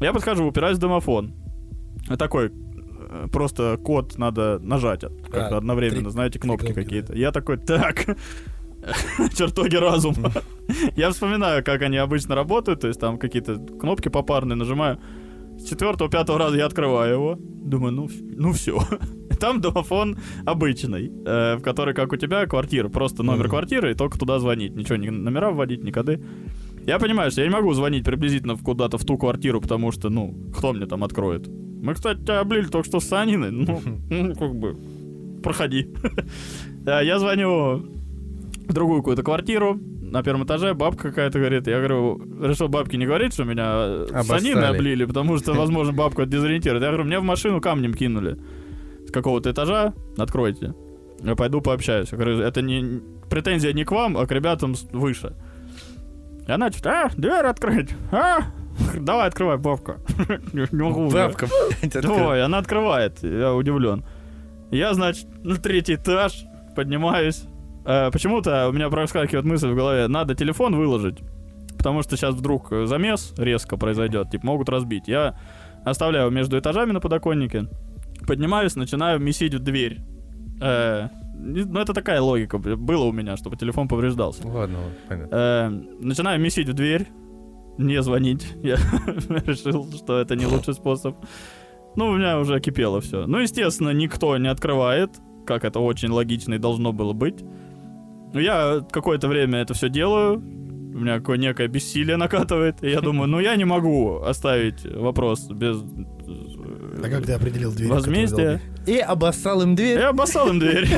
Я 0.00 0.12
подхожу, 0.12 0.46
упираюсь 0.46 0.76
в 0.78 0.80
домофон. 0.80 1.32
И 2.10 2.16
такой, 2.16 2.50
э, 2.50 3.26
просто 3.32 3.76
код 3.82 4.16
надо 4.18 4.58
нажать 4.62 5.00
как-то 5.00 5.54
А, 5.56 5.58
одновременно, 5.58 6.02
три- 6.04 6.10
знаете, 6.10 6.38
кнопки 6.38 6.72
какие-то. 6.72 7.14
Я 7.16 7.32
такой, 7.32 7.58
так, 7.58 8.04
чертоги 9.36 9.76
разума. 9.76 10.32
Я 10.96 11.10
вспоминаю, 11.10 11.64
как 11.64 11.82
они 11.82 11.96
обычно 11.96 12.34
работают, 12.34 12.80
то 12.80 12.88
есть 12.88 13.00
там 13.00 13.18
какие-то 13.18 13.56
кнопки 13.56 14.08
попарные 14.08 14.56
нажимаю. 14.56 14.98
С 15.58 15.68
четвертого, 15.68 16.08
пятого 16.08 16.38
раза 16.38 16.56
я 16.56 16.66
открываю 16.66 17.12
его. 17.12 17.36
Думаю, 17.40 17.92
ну, 17.92 18.08
ну 18.36 18.52
все. 18.52 18.80
Там 19.40 19.60
домофон 19.60 20.16
обычный, 20.46 21.12
э, 21.26 21.56
в 21.56 21.62
который, 21.62 21.94
как 21.94 22.12
у 22.12 22.16
тебя, 22.16 22.46
квартира. 22.46 22.88
Просто 22.88 23.22
номер 23.24 23.48
квартиры, 23.50 23.90
и 23.90 23.94
только 23.94 24.18
туда 24.18 24.38
звонить. 24.38 24.74
Ничего, 24.76 24.96
ни 24.96 25.08
номера 25.10 25.50
вводить, 25.50 25.82
ни 25.84 25.90
коды. 25.90 26.22
Я 26.88 26.98
понимаю, 26.98 27.30
что 27.30 27.42
я 27.42 27.48
не 27.48 27.52
могу 27.52 27.74
звонить 27.74 28.02
приблизительно 28.02 28.56
куда-то 28.56 28.96
в 28.96 29.04
ту 29.04 29.18
квартиру, 29.18 29.60
потому 29.60 29.92
что, 29.92 30.08
ну, 30.08 30.34
кто 30.56 30.72
мне 30.72 30.86
там 30.86 31.04
откроет? 31.04 31.46
Мы, 31.46 31.92
кстати, 31.92 32.22
тебя 32.22 32.40
облили 32.40 32.64
только 32.64 32.88
что 32.88 32.98
с 32.98 33.04
саниной. 33.04 33.50
Ну, 33.50 33.82
ну, 34.10 34.34
как 34.34 34.54
бы, 34.54 34.74
проходи. 35.42 35.88
А 36.86 37.02
Я 37.02 37.18
звоню 37.18 37.84
в 38.66 38.72
другую 38.72 39.00
какую-то 39.00 39.22
квартиру 39.22 39.78
на 40.00 40.22
первом 40.22 40.44
этаже, 40.46 40.72
бабка 40.72 41.10
какая-то 41.10 41.38
говорит. 41.38 41.66
Я 41.66 41.76
говорю, 41.76 42.22
решил 42.42 42.68
бабке 42.68 42.96
не 42.96 43.04
говорить, 43.04 43.34
что 43.34 43.44
меня 43.44 44.04
Обоссали. 44.04 44.40
саниной 44.40 44.68
облили, 44.68 45.04
потому 45.04 45.36
что, 45.36 45.52
возможно, 45.60 45.92
бабку 45.92 46.22
это 46.22 46.30
дезориентирует. 46.30 46.82
Я 46.82 46.88
говорю, 46.88 47.04
мне 47.04 47.18
в 47.18 47.22
машину 47.22 47.60
камнем 47.60 47.92
кинули 47.92 48.38
с 49.06 49.10
какого-то 49.10 49.50
этажа, 49.50 49.92
откройте. 50.16 50.72
Я 51.22 51.36
пойду 51.36 51.60
пообщаюсь. 51.60 52.08
Я 52.12 52.16
говорю, 52.16 52.38
это 52.38 52.62
не 52.62 53.02
претензия 53.28 53.74
не 53.74 53.84
к 53.84 53.90
вам, 53.90 54.16
а 54.16 54.26
к 54.26 54.32
ребятам 54.32 54.74
выше. 54.92 55.34
И 56.48 56.50
она 56.50 56.72
что 56.72 56.90
а, 56.90 57.10
дверь 57.14 57.44
открыть, 57.44 57.90
а? 58.10 58.38
Давай, 58.98 59.28
открывай, 59.28 59.58
бабка. 59.58 59.98
Не 60.52 60.66
могу. 60.82 61.10
Бабка. 61.10 61.46
Давай, 61.82 62.42
она 62.42 62.58
открывает. 62.58 63.22
Я 63.22 63.54
удивлен. 63.54 64.02
Я, 64.70 64.94
значит, 64.94 65.26
на 65.44 65.56
третий 65.56 65.96
этаж 65.96 66.44
поднимаюсь. 66.74 67.44
Э, 67.84 68.10
почему-то 68.10 68.68
у 68.68 68.72
меня 68.72 68.88
проскакивает 68.88 69.44
мысль 69.44 69.68
в 69.68 69.74
голове, 69.74 70.08
надо 70.08 70.34
телефон 70.34 70.74
выложить. 70.74 71.18
Потому 71.76 72.02
что 72.02 72.16
сейчас 72.16 72.34
вдруг 72.34 72.72
замес 72.84 73.34
резко 73.36 73.76
произойдет, 73.76 74.30
типа 74.30 74.46
могут 74.46 74.70
разбить. 74.70 75.06
Я 75.06 75.38
оставляю 75.84 76.30
между 76.30 76.58
этажами 76.58 76.92
на 76.92 77.00
подоконнике, 77.00 77.68
поднимаюсь, 78.26 78.74
начинаю 78.74 79.20
месить 79.20 79.54
в 79.54 79.58
дверь. 79.58 80.00
Э, 80.62 81.08
ну, 81.38 81.80
это 81.80 81.94
такая 81.94 82.20
логика 82.20 82.58
б- 82.58 82.76
было 82.76 83.04
у 83.04 83.12
меня, 83.12 83.36
чтобы 83.36 83.56
телефон 83.56 83.88
повреждался. 83.88 84.46
Ладно, 84.46 84.78
вот, 84.78 84.92
понятно. 85.08 85.34
Э, 85.36 85.68
начинаю 86.00 86.40
месить 86.40 86.68
в 86.68 86.72
дверь, 86.74 87.06
не 87.78 88.02
звонить. 88.02 88.46
Я 88.62 88.76
решил, 89.46 89.90
что 89.92 90.18
это 90.18 90.36
не 90.36 90.46
лучший 90.46 90.74
способ. 90.74 91.16
Ну, 91.96 92.08
у 92.08 92.16
меня 92.16 92.38
уже 92.38 92.60
кипело 92.60 93.00
все. 93.00 93.26
Ну, 93.26 93.38
естественно, 93.38 93.90
никто 93.90 94.36
не 94.38 94.48
открывает, 94.48 95.10
как 95.46 95.64
это 95.64 95.80
очень 95.80 96.10
логично 96.10 96.54
и 96.54 96.58
должно 96.58 96.92
было 96.92 97.12
быть. 97.12 97.42
Ну, 98.34 98.40
я 98.40 98.80
какое-то 98.90 99.28
время 99.28 99.58
это 99.60 99.74
все 99.74 99.88
делаю. 99.88 100.36
У 100.38 101.00
меня 101.00 101.18
какое 101.18 101.38
некое 101.38 101.68
бессилие 101.68 102.16
накатывает. 102.16 102.82
И 102.82 102.90
я 102.90 103.00
думаю, 103.00 103.28
ну 103.28 103.38
я 103.40 103.56
не 103.56 103.64
могу 103.64 104.20
оставить 104.22 104.84
вопрос 104.84 105.48
без 105.48 105.80
А 107.02 107.08
как 107.08 107.26
ты 107.26 107.32
определил 107.32 107.72
дверь? 107.72 107.88
в 107.88 107.94
которую 107.94 108.20
возмездия. 108.26 108.60
И 108.86 108.98
обоссал 108.98 109.62
им 109.62 109.74
дверь. 109.74 109.98
Я 109.98 110.08
обоссал 110.10 110.48
им 110.48 110.58
дверь. 110.58 110.88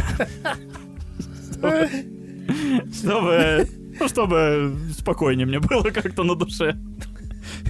Чтобы- 1.52 1.88
Чтобы, 2.92 3.66
ну, 4.00 4.08
чтобы 4.08 4.74
спокойнее 4.98 5.46
мне 5.46 5.60
было 5.60 5.84
как-то 5.90 6.24
на 6.24 6.34
душе. 6.34 6.76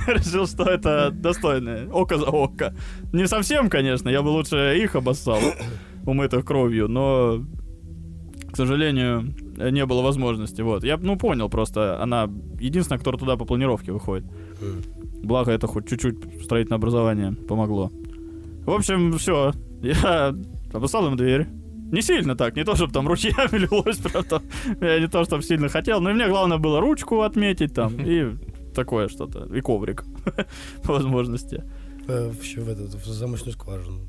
Решил, 0.07 0.47
что 0.47 0.65
это 0.65 1.11
достойное. 1.11 1.89
Око 1.91 2.17
за 2.19 2.27
око. 2.27 2.75
Не 3.13 3.27
совсем, 3.27 3.69
конечно, 3.69 4.09
я 4.09 4.23
бы 4.23 4.29
лучше 4.29 4.79
их 4.83 4.95
обоссал, 4.97 5.39
умытых 6.07 6.45
кровью, 6.45 6.89
но, 6.89 7.45
к 8.53 8.57
сожалению, 8.57 9.35
не 9.71 9.85
было 9.87 10.03
возможности. 10.03 10.63
Вот. 10.63 10.85
Я, 10.85 10.97
ну, 10.97 11.17
понял 11.17 11.49
просто, 11.51 12.01
она 12.03 12.29
единственная, 12.59 12.99
которая 12.99 13.19
туда 13.19 13.37
по 13.37 13.45
планировке 13.45 13.93
выходит. 13.93 14.25
Благо, 15.23 15.53
это 15.53 15.67
хоть 15.67 15.89
чуть-чуть 15.89 16.45
строительное 16.45 16.79
образование 16.79 17.33
помогло. 17.33 17.91
В 18.67 18.71
общем, 18.71 19.13
все. 19.19 19.53
Я 19.83 20.35
обоссал 20.73 21.07
им 21.07 21.17
дверь. 21.17 21.47
Не 21.93 22.03
сильно 22.03 22.37
так, 22.37 22.55
не 22.57 22.65
то, 22.65 22.77
чтобы 22.77 22.93
там 22.93 23.09
ручьями 23.09 23.59
лилось, 23.59 23.97
прям 24.13 24.25
там. 24.25 24.43
Я 24.81 25.01
не 25.01 25.09
то, 25.09 25.25
чтобы 25.25 25.43
сильно 25.43 25.69
хотел, 25.69 26.01
но 26.01 26.13
мне 26.13 26.29
главное 26.29 26.59
было 26.59 26.81
ручку 26.81 27.23
отметить 27.23 27.75
там 27.75 27.95
и 27.99 28.37
такое 28.75 29.09
что-то, 29.09 29.53
и 29.53 29.61
коврик 29.61 30.05
по 30.85 30.93
возможности. 30.95 31.65
Э, 32.07 32.31
Еще 32.41 32.61
в, 32.61 32.69
этот, 32.69 32.95
в 32.95 33.07
замочную 33.07 33.53
скважину. 33.55 34.07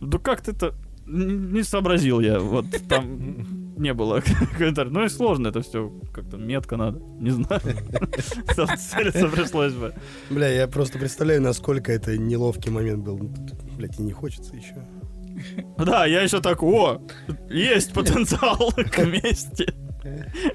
Да 0.00 0.18
как 0.18 0.40
ты 0.40 0.50
это... 0.50 0.66
н- 0.66 0.74
Не 1.06 1.62
сообразил 1.62 2.20
я, 2.20 2.38
вот 2.38 2.66
там 2.88 3.74
не 3.76 3.92
было 3.94 4.20
комментариев. 4.58 4.92
Ну 4.92 5.04
и 5.04 5.08
сложно 5.08 5.48
это 5.48 5.60
все, 5.62 5.90
как-то 6.12 6.36
метко 6.36 6.76
надо, 6.76 7.00
не 7.18 7.30
знаю. 7.30 7.60
Целиться 8.78 9.28
пришлось 9.28 9.72
бы. 9.74 9.94
Бля, 10.30 10.48
я 10.48 10.68
просто 10.68 10.98
представляю, 10.98 11.42
насколько 11.42 11.92
это 11.92 12.16
неловкий 12.16 12.70
момент 12.70 13.04
был. 13.04 13.18
Блять, 13.76 13.98
и 13.98 14.02
не 14.02 14.12
хочется 14.12 14.54
еще. 14.54 14.86
Да, 15.78 16.06
я 16.06 16.20
еще 16.22 16.40
так, 16.40 16.62
о, 16.62 17.00
есть 17.50 17.92
потенциал 17.92 18.72
к 18.76 19.04
мести. 19.04 19.66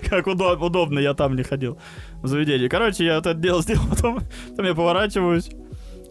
Как 0.09 0.27
удо- 0.27 0.55
удобно, 0.57 0.99
я 0.99 1.13
там 1.13 1.35
не 1.35 1.43
ходил 1.43 1.79
в 2.21 2.27
заведении. 2.27 2.67
Короче, 2.67 3.05
я 3.05 3.17
это 3.17 3.33
дело 3.33 3.61
сделал, 3.61 3.87
потом, 3.89 4.19
потом 4.49 4.65
я 4.65 4.73
поворачиваюсь, 4.75 5.49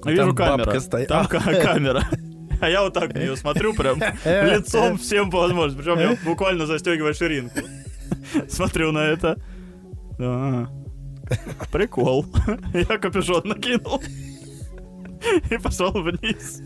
А 0.02 0.10
вижу 0.10 0.34
там 0.34 0.34
бабка 0.34 0.64
камера. 0.64 0.80
стоит. 0.80 1.08
Там 1.08 1.26
ка- 1.26 1.40
камера. 1.40 2.02
А 2.60 2.68
я 2.68 2.82
вот 2.82 2.94
так 2.94 3.14
на 3.14 3.18
нее 3.18 3.36
смотрю, 3.36 3.74
прям 3.74 3.98
лицом 4.24 4.98
всем 4.98 5.30
по 5.30 5.40
возможности. 5.40 5.82
Причем 5.82 5.98
я 5.98 6.16
буквально 6.24 6.66
застегиваю 6.66 7.14
ширинку. 7.14 7.60
Смотрю 8.48 8.92
на 8.92 9.06
это. 9.06 9.38
Прикол. 11.72 12.26
Я 12.72 12.98
капюшон 12.98 13.42
накинул. 13.44 14.02
И 15.50 15.58
пошел 15.58 15.90
вниз. 15.90 16.62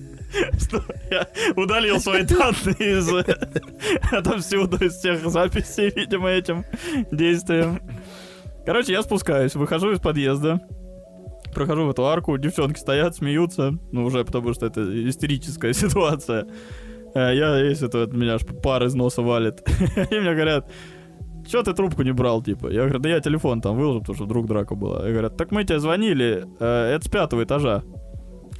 Что 0.61 0.85
я 1.11 1.27
удалил 1.57 1.99
свои 1.99 2.23
данные 2.23 3.01
из 3.01 3.09
отовсюду, 4.13 4.85
из 4.85 4.95
всех 4.95 5.29
записей, 5.29 5.91
видимо, 5.95 6.29
этим 6.29 6.65
действием. 7.11 7.81
Короче, 8.65 8.93
я 8.93 9.03
спускаюсь, 9.03 9.57
выхожу 9.57 9.91
из 9.91 9.99
подъезда, 9.99 10.61
прохожу 11.55 11.87
в 11.87 11.91
эту 11.91 12.07
арку, 12.07 12.39
девчонки 12.39 12.79
стоят, 12.79 13.17
смеются, 13.17 13.75
ну 13.93 14.05
уже 14.05 14.25
потому 14.25 14.53
что 14.55 14.67
это 14.67 14.83
истерическая 15.09 15.73
ситуация. 15.75 16.47
Э, 17.15 17.35
Я, 17.35 17.59
если 17.59 17.89
это 17.89 18.05
от 18.05 18.13
меня 18.13 18.35
аж 18.35 18.43
пар 18.63 18.85
из 18.85 18.95
носа 18.95 19.23
валит. 19.23 19.63
И 20.11 20.19
мне 20.19 20.33
говорят, 20.35 20.71
что 21.47 21.63
ты 21.63 21.73
трубку 21.73 22.03
не 22.03 22.13
брал, 22.13 22.43
типа? 22.43 22.69
Я 22.69 22.83
говорю, 22.83 22.99
да 23.01 23.09
я 23.09 23.21
телефон 23.21 23.61
там 23.61 23.77
выложил, 23.77 24.01
потому 24.01 24.17
что 24.17 24.25
вдруг 24.25 24.47
драка 24.47 24.75
была. 24.75 25.09
И 25.09 25.13
говорят, 25.13 25.37
так 25.37 25.51
мы 25.51 25.65
тебе 25.65 25.81
звонили, 25.81 26.47
э, 26.61 26.95
это 26.95 27.05
с 27.05 27.11
пятого 27.11 27.43
этажа. 27.45 27.83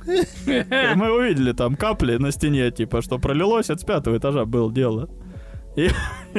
Мы 0.07 1.13
увидели 1.13 1.53
там 1.53 1.77
капли 1.77 2.17
на 2.17 2.33
стене, 2.33 2.71
типа, 2.71 3.03
что 3.03 3.19
пролилось, 3.19 3.69
это 3.69 3.81
с 3.81 3.85
пятого 3.85 4.17
этажа 4.17 4.47
было 4.47 4.73
дело. 4.73 5.11
И 5.77 5.91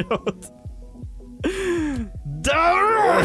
вот... 0.09 0.45
Да! 2.43 3.23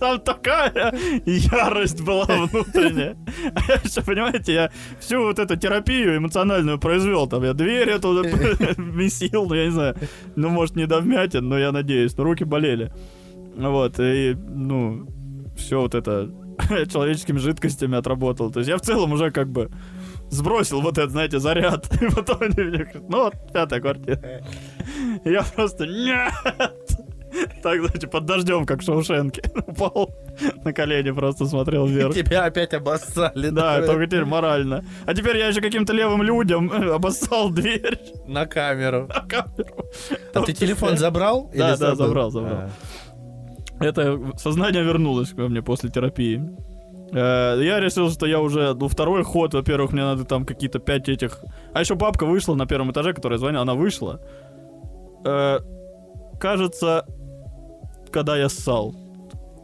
Там 0.00 0.20
такая 0.20 0.94
ярость 1.24 2.02
была 2.02 2.24
внутренняя. 2.24 3.16
А 3.54 3.60
я 3.68 3.74
еще, 3.76 4.02
понимаете, 4.02 4.52
я 4.52 4.70
всю 5.00 5.22
вот 5.22 5.38
эту 5.38 5.56
терапию 5.56 6.16
эмоциональную 6.16 6.78
произвел. 6.78 7.26
Там 7.26 7.44
я 7.44 7.52
дверь 7.54 7.88
эту 7.90 8.12
месил, 8.76 9.46
ну 9.46 9.54
я 9.54 9.66
не 9.66 9.72
знаю. 9.72 9.96
Ну, 10.36 10.48
может, 10.48 10.76
не 10.76 10.86
до 10.86 11.00
вмятин, 11.00 11.48
но 11.48 11.58
я 11.58 11.72
надеюсь. 11.72 12.16
Но 12.16 12.24
руки 12.24 12.44
болели. 12.44 12.92
Вот, 13.56 13.98
и, 13.98 14.36
ну, 14.36 15.06
все 15.56 15.80
вот 15.80 15.94
это 15.94 16.30
человеческими 16.92 17.38
жидкостями 17.38 17.96
отработал. 17.96 18.50
То 18.50 18.60
есть 18.60 18.70
я 18.70 18.76
в 18.76 18.82
целом 18.82 19.12
уже 19.12 19.30
как 19.30 19.48
бы 19.48 19.70
сбросил 20.30 20.80
вот 20.80 20.98
этот, 20.98 21.10
знаете, 21.10 21.38
заряд. 21.38 21.88
И 22.02 22.06
потом 22.14 22.38
они 22.40 22.62
мне 22.62 22.84
говорят, 22.84 23.08
ну 23.08 23.24
вот, 23.24 23.34
пятая 23.52 23.80
квартира. 23.80 24.42
Я 25.24 25.42
просто, 25.42 25.86
нет! 25.86 26.32
Так, 27.62 27.80
знаете, 27.80 28.06
под 28.06 28.24
дождем, 28.24 28.64
как 28.66 28.80
в 28.80 28.84
Шоушенке. 28.84 29.42
Упал 29.66 30.10
на 30.64 30.72
колени, 30.72 31.10
просто 31.10 31.46
смотрел 31.46 31.86
вверх. 31.86 32.14
Тебя 32.14 32.44
опять 32.44 32.72
обоссали. 32.74 33.50
Да, 33.50 33.82
только 33.82 34.06
теперь 34.06 34.24
морально. 34.24 34.84
А 35.06 35.14
теперь 35.14 35.36
я 35.38 35.48
еще 35.48 35.60
каким-то 35.60 35.92
левым 35.92 36.22
людям 36.22 36.70
обоссал 36.94 37.50
дверь 37.50 37.98
На 38.26 38.46
камеру. 38.46 39.08
на 39.08 39.20
камеру. 39.28 39.84
А 40.34 40.40
ты 40.42 40.52
телефон 40.52 40.96
забрал? 40.96 41.50
Да, 41.54 41.76
да, 41.76 41.94
забрал, 41.94 42.30
забрал. 42.30 42.56
А. 43.80 43.84
Это 43.84 44.18
сознание 44.36 44.82
вернулось 44.82 45.30
ко 45.30 45.48
мне 45.48 45.62
после 45.62 45.90
терапии. 45.90 46.40
Э, 47.12 47.58
Я 47.62 47.80
решил, 47.80 48.10
что 48.10 48.26
я 48.26 48.40
уже, 48.40 48.74
ну, 48.74 48.88
второй 48.88 49.22
ход, 49.24 49.54
во-первых, 49.54 49.92
мне 49.92 50.02
надо 50.02 50.24
там 50.24 50.44
какие-то 50.44 50.78
пять 50.78 51.08
этих... 51.08 51.38
А 51.72 51.80
еще 51.80 51.94
бабка 51.94 52.26
вышла 52.26 52.54
на 52.54 52.66
первом 52.66 52.90
этаже, 52.92 53.12
которая 53.12 53.38
звонила, 53.38 53.62
она 53.62 53.74
вышла. 53.74 54.20
Э, 55.24 55.58
Кажется, 56.40 57.04
когда 58.10 58.36
я 58.36 58.48
ссал. 58.48 58.94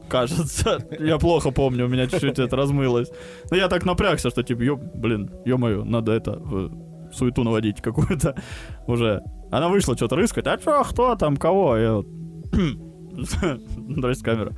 Кажется, 0.08 0.78
я 1.00 1.18
плохо 1.18 1.50
помню, 1.50 1.86
у 1.86 1.88
меня 1.88 2.06
чуть-чуть 2.06 2.38
это 2.38 2.56
размылось. 2.56 3.10
Но 3.50 3.56
я 3.56 3.68
так 3.68 3.84
напрягся, 3.86 4.30
что 4.30 4.42
типа, 4.42 4.62
ё, 4.62 4.76
блин, 4.76 5.30
ё-моё, 5.46 5.84
надо 5.84 6.12
это, 6.12 6.38
в 6.38 6.70
суету 7.14 7.42
наводить 7.44 7.80
какую-то 7.80 8.34
уже. 8.86 9.22
Она 9.50 9.68
вышла 9.68 9.96
что-то 9.96 10.16
рыскать, 10.16 10.46
а 10.46 10.58
чё, 10.58 10.84
кто 10.84 11.14
там, 11.16 11.36
кого? 11.36 11.76
Я 11.76 11.92
вот, 11.94 12.06
Здрасте, 13.96 14.24
камера. 14.24 14.52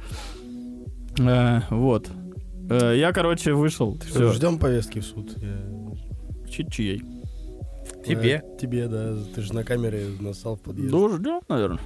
Э, 1.19 1.61
Вот. 1.71 2.09
Э, 2.71 2.95
Я, 2.97 3.13
короче, 3.13 3.53
вышел. 3.53 3.99
Все. 3.99 4.33
Ждем 4.33 4.59
повестки 4.59 4.99
в 5.01 5.05
суд. 5.05 5.33
Я- 5.39 6.65
Чьей? 6.71 7.03
Тебе. 8.07 8.43
Э, 8.45 8.59
Тебе, 8.59 8.89
да. 8.89 9.15
Ты 9.35 9.43
же 9.43 9.53
на 9.55 9.63
камере 9.65 10.07
нассал 10.21 10.57
в 10.57 10.61
подъезд. 10.63 10.91
Ну, 10.93 11.09
ждем, 11.17 11.41
наверное. 11.49 11.81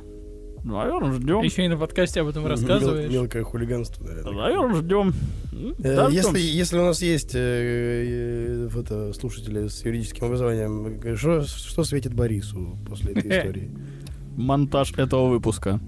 Наверное, 0.64 1.12
ждем. 1.12 1.43
Еще 1.43 1.64
и 1.64 1.69
на 1.69 1.76
подкасте 1.76 2.21
об 2.21 2.29
этом 2.29 2.43
Мел- 2.43 2.50
рассказываешь. 2.50 3.11
Мелкое 3.11 3.43
хулиганство, 3.45 4.05
наверное. 4.05 4.33
Наверное, 4.33 4.75
ждем. 4.76 5.14
Э, 5.83 6.09
Если, 6.11 6.38
если 6.40 6.79
у 6.79 6.85
нас 6.85 7.02
есть 7.02 7.35
э, 7.35 7.38
э, 7.38 8.69
э, 8.90 9.12
слушатели 9.19 9.69
с 9.69 9.85
юридическим 9.85 10.26
образованием, 10.26 11.17
что, 11.17 11.43
что 11.43 11.85
светит 11.85 12.14
Борису 12.14 12.79
после 12.88 13.12
этой 13.12 13.31
истории? 13.38 13.71
Монтаж 14.37 14.93
этого 14.97 15.29
выпуска. 15.29 15.81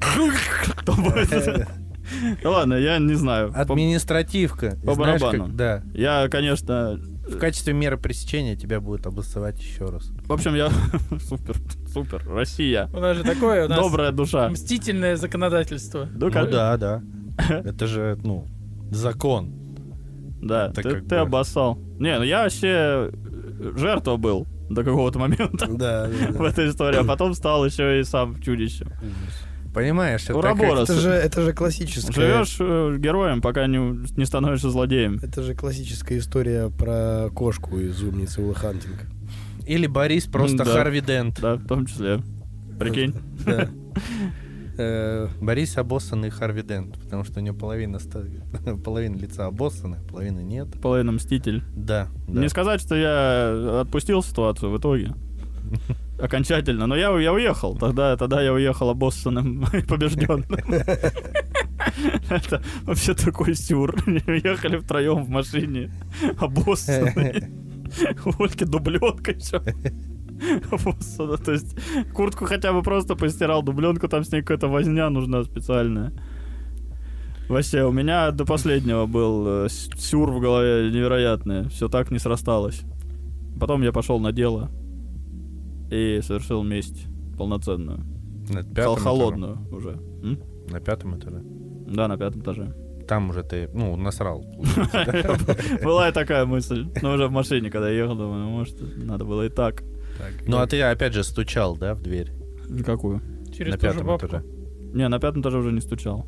Кто 0.00 0.92
будет? 0.94 1.66
Ну 2.42 2.50
ладно, 2.50 2.74
я 2.74 2.98
не 2.98 3.14
знаю. 3.14 3.52
Административка. 3.54 4.76
по 4.84 4.94
барабану. 4.94 5.48
Да. 5.48 5.82
Я, 5.94 6.28
конечно... 6.28 7.00
В 7.28 7.38
качестве 7.38 7.72
меры 7.72 7.96
пресечения 7.96 8.54
тебя 8.56 8.80
будут 8.80 9.06
обоссывать 9.06 9.58
еще 9.60 9.86
раз. 9.86 10.10
В 10.26 10.32
общем, 10.32 10.54
я... 10.54 10.70
Супер, 11.20 11.56
супер. 11.92 12.22
Россия. 12.28 12.88
У 12.92 13.00
нас 13.00 13.16
же 13.16 13.22
такое, 13.24 13.64
у 13.64 13.68
нас 13.68 13.78
Добрая 13.78 14.12
душа. 14.12 14.48
мстительное 14.50 15.16
законодательство. 15.16 16.06
Ну, 16.12 16.26
Ну 16.26 16.32
как- 16.32 16.50
да, 16.50 16.76
да. 16.76 17.02
Это 17.64 17.86
же, 17.86 18.18
ну, 18.22 18.46
закон. 18.90 19.52
Да, 20.42 20.66
Это 20.68 20.82
ты, 20.82 20.90
как 20.90 21.02
ты 21.04 21.08
бы- 21.16 21.18
обоссал. 21.20 21.78
Не, 21.98 22.18
ну 22.18 22.24
я 22.24 22.42
вообще 22.44 23.10
э, 23.10 23.72
жертва 23.76 24.16
был 24.16 24.46
до 24.68 24.82
какого-то 24.84 25.18
момента 25.18 25.66
Да, 25.66 26.06
да, 26.06 26.08
в 26.30 26.38
да. 26.38 26.48
этой 26.48 26.68
истории, 26.68 26.98
а 26.98 27.04
потом 27.04 27.32
стал 27.34 27.64
еще 27.64 28.00
и 28.00 28.04
сам 28.04 28.40
чудищем. 28.42 28.90
Понимаешь, 29.74 30.22
это 30.24 30.38
Уроборос. 30.38 30.88
Это 30.88 31.00
же, 31.00 31.10
это 31.10 31.42
же 31.42 31.52
классическая... 31.52 32.12
Живешь 32.12 32.56
э, 32.60 32.96
героем, 32.98 33.40
пока 33.42 33.66
не, 33.66 33.78
не 34.16 34.24
становишься 34.24 34.70
злодеем. 34.70 35.18
Это 35.20 35.42
же 35.42 35.54
классическая 35.54 36.18
история 36.18 36.70
про 36.70 37.28
кошку 37.34 37.78
из 37.80 38.00
«Умницы 38.00 38.40
Уилла 38.40 38.54
Хантинга». 38.54 38.98
как- 38.98 39.68
Или 39.68 39.88
Борис 39.88 40.26
просто 40.26 40.58
да. 40.58 40.64
Харви 40.64 41.00
Дент. 41.00 41.40
Да, 41.40 41.56
в 41.56 41.66
том 41.66 41.86
числе. 41.86 42.20
Прикинь. 42.78 43.14
Да. 43.44 43.68
Э, 44.76 45.28
Борис 45.40 45.78
обоссанный 45.78 46.30
Харви 46.30 46.62
Дент, 46.62 46.98
потому 46.98 47.22
что 47.22 47.38
у 47.38 47.42
него 47.44 47.56
половина, 47.56 48.00
половина 48.84 49.14
лица 49.14 49.46
обоссана, 49.46 49.98
половины 50.10 50.40
нет. 50.40 50.66
Половина 50.82 51.12
мститель. 51.12 51.62
Да, 51.76 52.08
да. 52.26 52.40
Не 52.40 52.48
сказать, 52.48 52.80
что 52.80 52.96
я 52.96 53.82
отпустил 53.82 54.20
ситуацию 54.20 54.72
в 54.72 54.78
итоге. 54.78 55.14
Окончательно. 56.24 56.86
Но 56.86 56.96
я, 56.96 57.14
я 57.20 57.34
уехал. 57.34 57.76
Тогда, 57.76 58.16
тогда 58.16 58.40
я 58.40 58.54
уехал 58.54 58.88
обоссанным 58.88 59.64
и 59.74 59.82
побежденным. 59.82 60.46
Это 62.30 62.62
вообще 62.84 63.12
такой 63.12 63.54
сюр. 63.54 63.94
Ехали 64.06 64.78
втроем 64.78 65.22
в 65.22 65.28
машине. 65.28 65.92
Обоссанные. 66.38 67.50
У 68.24 68.42
Ольги 68.42 68.64
дубленка 68.64 69.32
еще. 69.32 69.62
Обоссана. 70.70 71.36
То 71.36 71.52
есть 71.52 71.76
куртку 72.14 72.46
хотя 72.46 72.72
бы 72.72 72.82
просто 72.82 73.16
постирал, 73.16 73.62
дубленку 73.62 74.08
там 74.08 74.24
с 74.24 74.32
ней 74.32 74.40
какая-то 74.40 74.68
возня 74.68 75.10
нужна 75.10 75.44
специальная. 75.44 76.10
Вообще, 77.50 77.84
у 77.84 77.92
меня 77.92 78.30
до 78.30 78.46
последнего 78.46 79.04
был 79.04 79.66
э, 79.66 79.68
сюр 79.68 80.30
в 80.30 80.40
голове 80.40 80.90
невероятный. 80.90 81.68
Все 81.68 81.90
так 81.90 82.10
не 82.10 82.18
срасталось. 82.18 82.80
Потом 83.60 83.82
я 83.82 83.92
пошел 83.92 84.18
на 84.18 84.32
дело 84.32 84.70
и 85.94 86.20
совершил 86.22 86.62
месть 86.64 87.06
полноценную. 87.38 88.00
На 88.48 88.62
пятом 88.62 88.96
холодную 88.96 89.58
уже. 89.70 89.90
М? 90.22 90.34
этаже. 90.34 90.72
На 90.72 90.80
пятом 90.80 91.18
этаже. 91.18 91.42
Да, 91.86 92.08
на 92.08 92.16
пятом 92.18 92.40
этаже. 92.40 92.74
Там 93.06 93.30
уже 93.30 93.42
ты, 93.42 93.68
ну, 93.72 93.96
насрал. 93.96 94.44
Была 95.84 96.08
и 96.08 96.12
такая 96.12 96.46
мысль. 96.46 96.88
Но 97.02 97.12
уже 97.12 97.28
в 97.28 97.30
машине, 97.30 97.70
когда 97.70 97.90
я 97.90 98.02
ехал, 98.02 98.16
думаю, 98.16 98.44
ну, 98.44 98.50
может, 98.50 98.76
надо 98.96 99.24
было 99.24 99.46
и 99.46 99.50
так. 99.50 99.84
Ну, 100.46 100.58
а 100.58 100.66
ты 100.66 100.80
опять 100.82 101.12
же 101.12 101.22
стучал, 101.22 101.76
да, 101.76 101.94
в 101.94 102.02
дверь? 102.02 102.32
Никакую. 102.68 103.20
Через 103.56 103.72
на 103.74 103.78
пятом 103.78 104.16
этаже. 104.16 104.42
Не, 104.94 105.08
на 105.08 105.20
пятом 105.20 105.42
этаже 105.42 105.58
уже 105.58 105.72
не 105.72 105.80
стучал. 105.80 106.26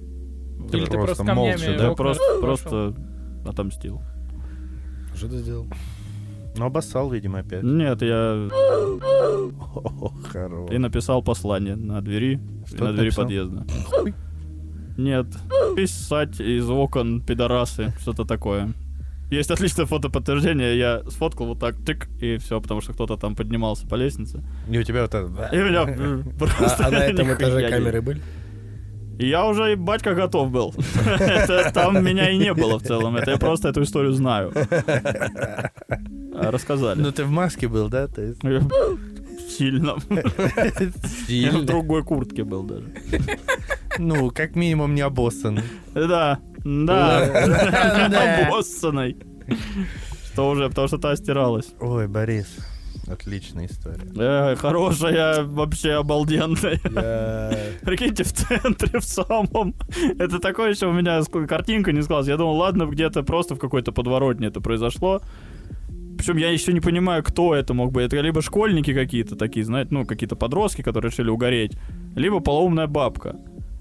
Или 0.72 0.84
ты 0.84 0.92
просто 0.92 1.06
просто 1.06 1.24
камнями 1.24 1.50
молча, 1.50 1.78
да? 1.78 1.94
Просто, 1.94 2.40
просто 2.40 2.94
отомстил. 3.46 4.00
Что 5.14 5.28
ты 5.28 5.38
сделал? 5.38 5.66
Ну, 6.56 6.66
обоссал, 6.66 7.10
видимо, 7.10 7.40
опять. 7.40 7.62
Нет, 7.62 8.02
я 8.02 8.48
О, 9.74 10.12
хорош. 10.32 10.70
и 10.70 10.78
написал 10.78 11.22
послание 11.22 11.76
на 11.76 12.00
двери, 12.00 12.40
Что 12.66 12.84
на 12.84 12.92
двери 12.92 13.06
написал? 13.06 13.24
подъезда. 13.24 13.66
Нет, 14.96 15.26
писать 15.76 16.40
из 16.40 16.68
окон 16.70 17.20
пидорасы, 17.20 17.92
что-то 18.00 18.24
такое. 18.24 18.72
Есть 19.30 19.50
отличное 19.50 19.86
фотоподтверждение, 19.86 20.78
я 20.78 21.02
сфоткал 21.10 21.46
вот 21.48 21.58
так, 21.58 21.76
тык, 21.84 22.08
и 22.20 22.38
все, 22.38 22.60
потому 22.60 22.80
что 22.80 22.92
кто-то 22.92 23.16
там 23.16 23.34
поднимался 23.34 23.86
по 23.86 23.96
лестнице. 23.96 24.42
И 24.70 24.78
у 24.78 24.82
тебя 24.84 25.02
вот 25.02 25.14
это... 25.14 25.50
И 25.52 25.56
меня 25.58 25.82
А, 25.82 26.38
просто 26.38 26.86
а 26.86 26.90
на 26.90 26.98
этом 26.98 27.32
этаже 27.34 27.68
камеры 27.68 28.00
были? 28.00 28.22
Я 29.18 29.46
уже, 29.46 29.72
и 29.72 29.76
батька, 29.76 30.14
готов 30.14 30.50
был. 30.50 30.74
Там 31.74 32.04
меня 32.04 32.30
и 32.30 32.36
не 32.36 32.52
было 32.52 32.78
в 32.78 32.82
целом, 32.82 33.16
это 33.16 33.30
я 33.30 33.38
просто 33.38 33.70
эту 33.70 33.82
историю 33.82 34.12
знаю. 34.12 34.52
А, 36.38 36.50
Рассказали. 36.50 37.00
Ну, 37.00 37.12
ты 37.12 37.24
в 37.24 37.30
маске 37.30 37.68
был, 37.68 37.88
да? 37.88 38.08
Я 38.42 38.62
Сильно. 39.48 39.96
Я 40.08 40.22
в 40.22 41.26
Сильно. 41.26 41.62
другой 41.62 42.02
куртке 42.02 42.44
был 42.44 42.62
даже. 42.62 42.84
Ну, 43.98 44.30
как 44.30 44.56
минимум 44.56 44.94
не 44.94 45.00
обоссанный. 45.02 45.62
Да, 45.94 46.40
да, 46.64 48.46
обоссанной. 48.48 49.16
Что 50.32 50.50
уже, 50.50 50.68
потому 50.68 50.88
что 50.88 50.98
та 50.98 51.16
стиралась. 51.16 51.72
Ой, 51.80 52.08
Борис, 52.08 52.56
отличная 53.06 53.66
история. 53.66 54.02
Э, 54.18 54.56
Хорошая, 54.56 55.44
вообще 55.44 55.92
обалденная. 55.92 56.80
Я... 56.84 57.56
Прикиньте, 57.82 58.24
в 58.24 58.32
центре, 58.32 58.98
в 59.00 59.04
самом. 59.04 59.74
Это 60.18 60.38
такое 60.40 60.70
еще 60.70 60.88
у 60.88 60.92
меня 60.92 61.22
картинка 61.48 61.92
не 61.92 62.02
складывалась. 62.02 62.28
Я 62.28 62.36
думал, 62.36 62.56
ладно, 62.56 62.84
где-то 62.86 63.22
просто 63.22 63.54
в 63.54 63.58
какой-то 63.58 63.92
подворотне 63.92 64.48
это 64.48 64.60
произошло. 64.60 65.22
Причем 66.16 66.36
я 66.36 66.50
еще 66.50 66.72
не 66.72 66.80
понимаю, 66.80 67.22
кто 67.22 67.54
это 67.54 67.74
мог 67.74 67.92
быть. 67.92 68.06
Это 68.06 68.20
либо 68.20 68.42
школьники 68.42 68.94
какие-то 68.94 69.36
такие, 69.36 69.64
знаете, 69.64 69.88
ну, 69.92 70.04
какие-то 70.04 70.36
подростки, 70.36 70.82
которые 70.82 71.10
решили 71.10 71.30
угореть, 71.30 71.72
либо 72.14 72.40
полоумная 72.40 72.86
бабка. 72.86 73.36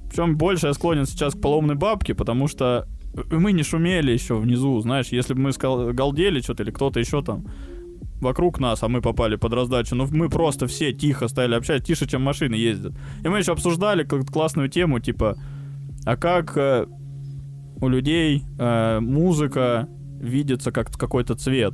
Причем 0.10 0.38
больше 0.38 0.68
я 0.68 0.74
склонен 0.74 1.06
сейчас 1.06 1.34
к 1.34 1.42
полоумной 1.42 1.76
бабке, 1.76 2.14
потому 2.14 2.48
что 2.48 2.88
мы 3.32 3.54
не 3.54 3.64
шумели 3.64 4.12
еще 4.12 4.36
внизу, 4.36 4.80
знаешь, 4.82 5.08
если 5.08 5.34
бы 5.34 5.42
мы 5.42 5.94
галдели 5.94 6.42
что-то 6.42 6.64
или 6.64 6.72
кто-то 6.72 7.00
еще 7.00 7.22
там 7.22 7.46
вокруг 8.22 8.60
нас, 8.60 8.84
а 8.84 8.88
мы 8.88 9.02
попали 9.02 9.36
под 9.36 9.54
раздачу, 9.54 9.96
ну 9.96 10.08
мы 10.12 10.30
просто 10.30 10.68
все 10.68 10.94
тихо 10.94 11.28
стояли 11.28 11.56
общаться, 11.56 11.86
тише, 11.86 12.08
чем 12.08 12.22
машины 12.22 12.56
ездят. 12.56 12.94
И 13.24 13.28
мы 13.28 13.40
еще 13.40 13.54
обсуждали 13.54 14.04
как 14.04 14.26
классную 14.26 14.70
тему, 14.70 15.00
типа, 15.00 15.38
а 16.06 16.18
как 16.18 16.58
э, 16.58 16.88
у 17.82 17.88
людей 17.88 18.44
э, 18.58 19.00
музыка 19.00 19.88
видится 20.20 20.72
как 20.72 20.92
какой-то 20.92 21.36
цвет. 21.36 21.74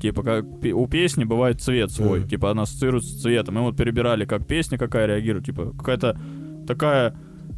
Типа, 0.00 0.22
как 0.22 0.44
у 0.44 0.86
песни 0.86 1.24
бывает 1.24 1.60
цвет 1.60 1.90
свой. 1.90 2.26
Типа, 2.26 2.50
она 2.50 2.62
ассоциируется 2.62 3.10
с 3.10 3.22
цветом. 3.22 3.56
И 3.56 3.58
мы 3.58 3.64
вот 3.66 3.76
перебирали, 3.76 4.24
как 4.24 4.46
песня 4.46 4.78
какая 4.78 5.06
реагирует. 5.06 5.46
Типа, 5.46 5.72
какая-то 5.76 6.18
такая 6.66 7.14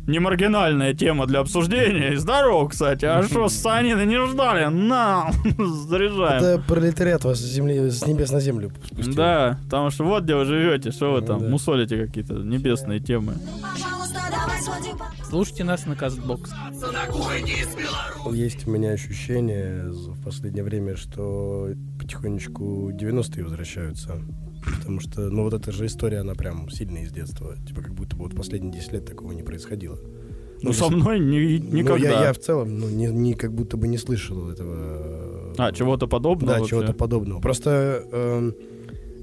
не 0.06 0.18
маргинальная 0.18 0.94
тема 0.94 1.26
для 1.26 1.40
обсуждения. 1.40 2.14
И 2.14 2.16
здорово, 2.16 2.68
кстати. 2.68 3.04
А 3.04 3.22
что, 3.22 3.48
Санины 3.50 4.04
не 4.06 4.26
ждали? 4.26 4.66
На, 4.66 5.30
заряжаем. 5.58 6.42
Это 6.42 6.62
пролетариат 6.66 7.24
вас 7.24 7.38
с, 7.38 7.42
земли, 7.42 7.90
с 7.90 8.06
небес 8.06 8.32
на 8.32 8.40
землю 8.40 8.72
спустил. 8.84 9.14
Да, 9.14 9.58
потому 9.64 9.90
что 9.90 10.04
вот 10.04 10.24
где 10.24 10.34
вы 10.34 10.44
живете, 10.44 10.90
что 10.90 11.12
вы 11.12 11.20
Ну 11.20 11.26
там 11.26 11.50
мусолите 11.50 12.06
какие-то 12.06 12.34
небесные 12.34 13.00
темы. 13.00 13.34
Под... 13.34 13.99
Слушайте 15.28 15.64
нас 15.64 15.86
на 15.86 15.94
Кастбокс. 15.96 16.50
Есть 18.32 18.66
у 18.66 18.70
меня 18.70 18.90
ощущение 18.90 19.92
за- 19.92 20.12
в 20.12 20.22
последнее 20.22 20.64
время, 20.64 20.96
что 20.96 21.70
потихонечку 21.98 22.90
90-е 22.92 23.44
возвращаются. 23.44 24.20
Потому 24.78 25.00
что, 25.00 25.22
ну, 25.30 25.44
вот 25.44 25.54
эта 25.54 25.72
же 25.72 25.86
история, 25.86 26.18
она 26.18 26.34
прям 26.34 26.68
сильная 26.70 27.02
из 27.04 27.12
детства. 27.12 27.56
Типа, 27.66 27.80
как 27.82 27.94
будто 27.94 28.16
бы 28.16 28.24
вот 28.24 28.34
последние 28.34 28.72
10 28.72 28.92
лет 28.92 29.06
такого 29.06 29.32
не 29.32 29.42
происходило. 29.42 29.98
Ну, 30.62 30.72
со 30.74 30.84
если- 30.84 30.96
мной 30.96 31.18
ни- 31.20 31.58
Ну, 31.58 31.76
никогда. 31.78 32.08
я, 32.10 32.22
я 32.26 32.32
в 32.34 32.38
целом, 32.38 32.78
ну, 32.78 32.88
не, 32.90 33.06
не 33.06 33.32
как 33.34 33.54
будто 33.54 33.76
бы 33.78 33.88
не 33.88 33.96
слышал 33.96 34.50
этого. 34.50 35.54
А, 35.56 35.72
чего-то 35.72 36.06
подобного 36.06 36.58
Да, 36.60 36.64
чего-то 36.66 36.92
подобного. 36.92 37.40
Просто 37.40 38.04
эм, 38.12 38.54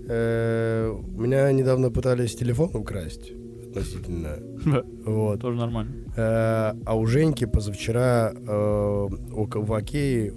э, 0.09 0.89
у 0.89 1.21
меня 1.21 1.51
недавно 1.51 1.91
пытались 1.91 2.35
телефон 2.35 2.71
украсть 2.75 3.31
относительно. 3.77 4.37
Вот. 5.05 5.39
Тоже 5.39 5.57
нормально. 5.57 5.91
Э, 6.15 6.73
а 6.85 6.95
у 6.95 7.05
Женьки 7.05 7.45
позавчера 7.45 8.33
э, 8.33 9.07
в 9.09 9.73
Окее 9.73 10.33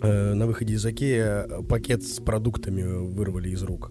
э, 0.00 0.34
на 0.34 0.46
выходе 0.46 0.74
из 0.74 0.86
Окея 0.86 1.46
пакет 1.68 2.02
с 2.02 2.20
продуктами 2.20 2.82
вырвали 2.82 3.50
из 3.50 3.62
рук. 3.62 3.90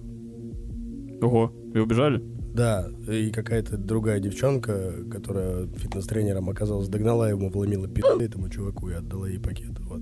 Ого, 1.21 1.53
и 1.73 1.79
убежали? 1.79 2.23
Да, 2.53 2.88
и 3.07 3.29
какая-то 3.29 3.77
другая 3.77 4.19
девчонка, 4.19 4.93
которая 5.12 5.67
фитнес-тренером 5.67 6.49
оказалась, 6.49 6.88
догнала 6.88 7.29
ему, 7.29 7.51
вломила 7.51 7.88
пи*** 7.88 8.01
этому 8.19 8.49
чуваку 8.49 8.89
и 8.89 8.93
отдала 8.93 9.27
ей 9.27 9.39
пакет. 9.39 9.77
Вот. 9.88 10.01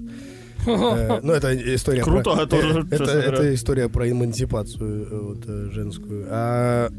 Ну, 0.65 1.33
это 1.33 1.75
история 1.75 2.01
Круто, 2.01 2.33
про... 2.35 2.43
это, 2.43 2.55
это 2.95 3.31
говоря. 3.31 3.53
история 3.53 3.89
про 3.89 4.09
эмансипацию 4.09 5.25
вот, 5.27 5.45
женскую. 5.45 6.27
А... 6.29 6.89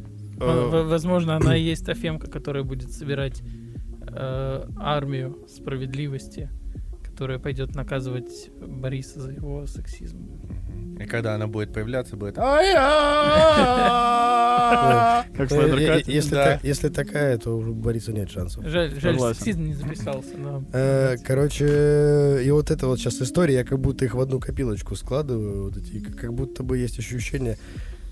э, 0.40 0.82
Возможно, 0.84 1.36
она 1.36 1.56
и 1.56 1.62
есть 1.62 1.86
та 1.86 1.94
фемка, 1.94 2.30
которая 2.30 2.64
будет 2.64 2.92
собирать 2.92 3.42
э, 4.08 4.66
армию 4.76 5.38
справедливости, 5.48 6.50
которая 7.02 7.38
пойдет 7.38 7.74
наказывать 7.74 8.50
Бориса 8.60 9.20
за 9.20 9.32
его 9.32 9.66
сексизм. 9.66 10.28
И 10.98 11.04
когда 11.04 11.34
она 11.34 11.46
будет 11.46 11.72
появляться, 11.72 12.16
будет... 12.16 12.36
Как? 12.36 12.44
Если, 16.64 16.88
такая, 16.88 17.38
то 17.38 17.58
у 17.58 17.74
Бориса 17.74 18.12
нет 18.12 18.30
шансов. 18.30 18.66
Жаль, 18.66 18.90
сексизм 19.34 19.64
не 19.64 19.74
записался. 19.74 20.34
Э, 20.72 21.16
Короче, 21.24 22.40
и 22.42 22.50
вот 22.50 22.70
это 22.70 22.86
вот 22.86 22.98
сейчас 22.98 23.20
история, 23.20 23.56
я 23.56 23.64
как 23.64 23.78
будто 23.78 24.04
их 24.04 24.14
в 24.14 24.20
одну 24.20 24.40
копилочку 24.40 24.96
складываю, 24.96 25.64
вот 25.64 25.76
эти, 25.76 26.00
как 26.00 26.32
будто 26.32 26.62
бы 26.62 26.78
есть 26.78 26.98
ощущение, 26.98 27.58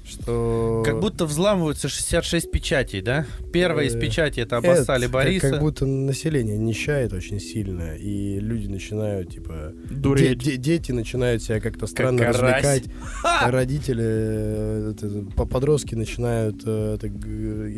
что... 0.06 0.82
Как 0.84 1.00
будто 1.00 1.24
взламываются 1.26 1.88
66 1.88 2.50
печатей, 2.50 3.00
да? 3.00 3.24
Первая 3.52 3.86
из 3.86 3.94
Э, 3.94 4.00
печатей 4.00 4.42
это 4.42 4.58
обоссали 4.58 5.04
как- 5.04 5.12
Бориса. 5.12 5.50
Как, 5.50 5.60
будто 5.60 5.86
население 5.86 6.58
нищает 6.58 7.12
очень 7.12 7.40
сильно, 7.40 7.96
и 7.96 8.38
люди 8.38 8.66
начинают, 8.68 9.30
типа... 9.30 9.72
Дуреть. 9.90 10.38
де- 10.38 10.56
дети 10.58 10.92
начинают 10.92 11.42
себя 11.42 11.60
как-то 11.60 11.86
странно 11.86 12.18
карась. 12.18 12.36
развлекать, 12.36 12.84
родители, 13.46 14.04
э, 14.06 14.92
это, 14.94 15.24
по- 15.36 15.46
подростки 15.46 15.94
начинают 15.94 16.62
э, 16.66 16.96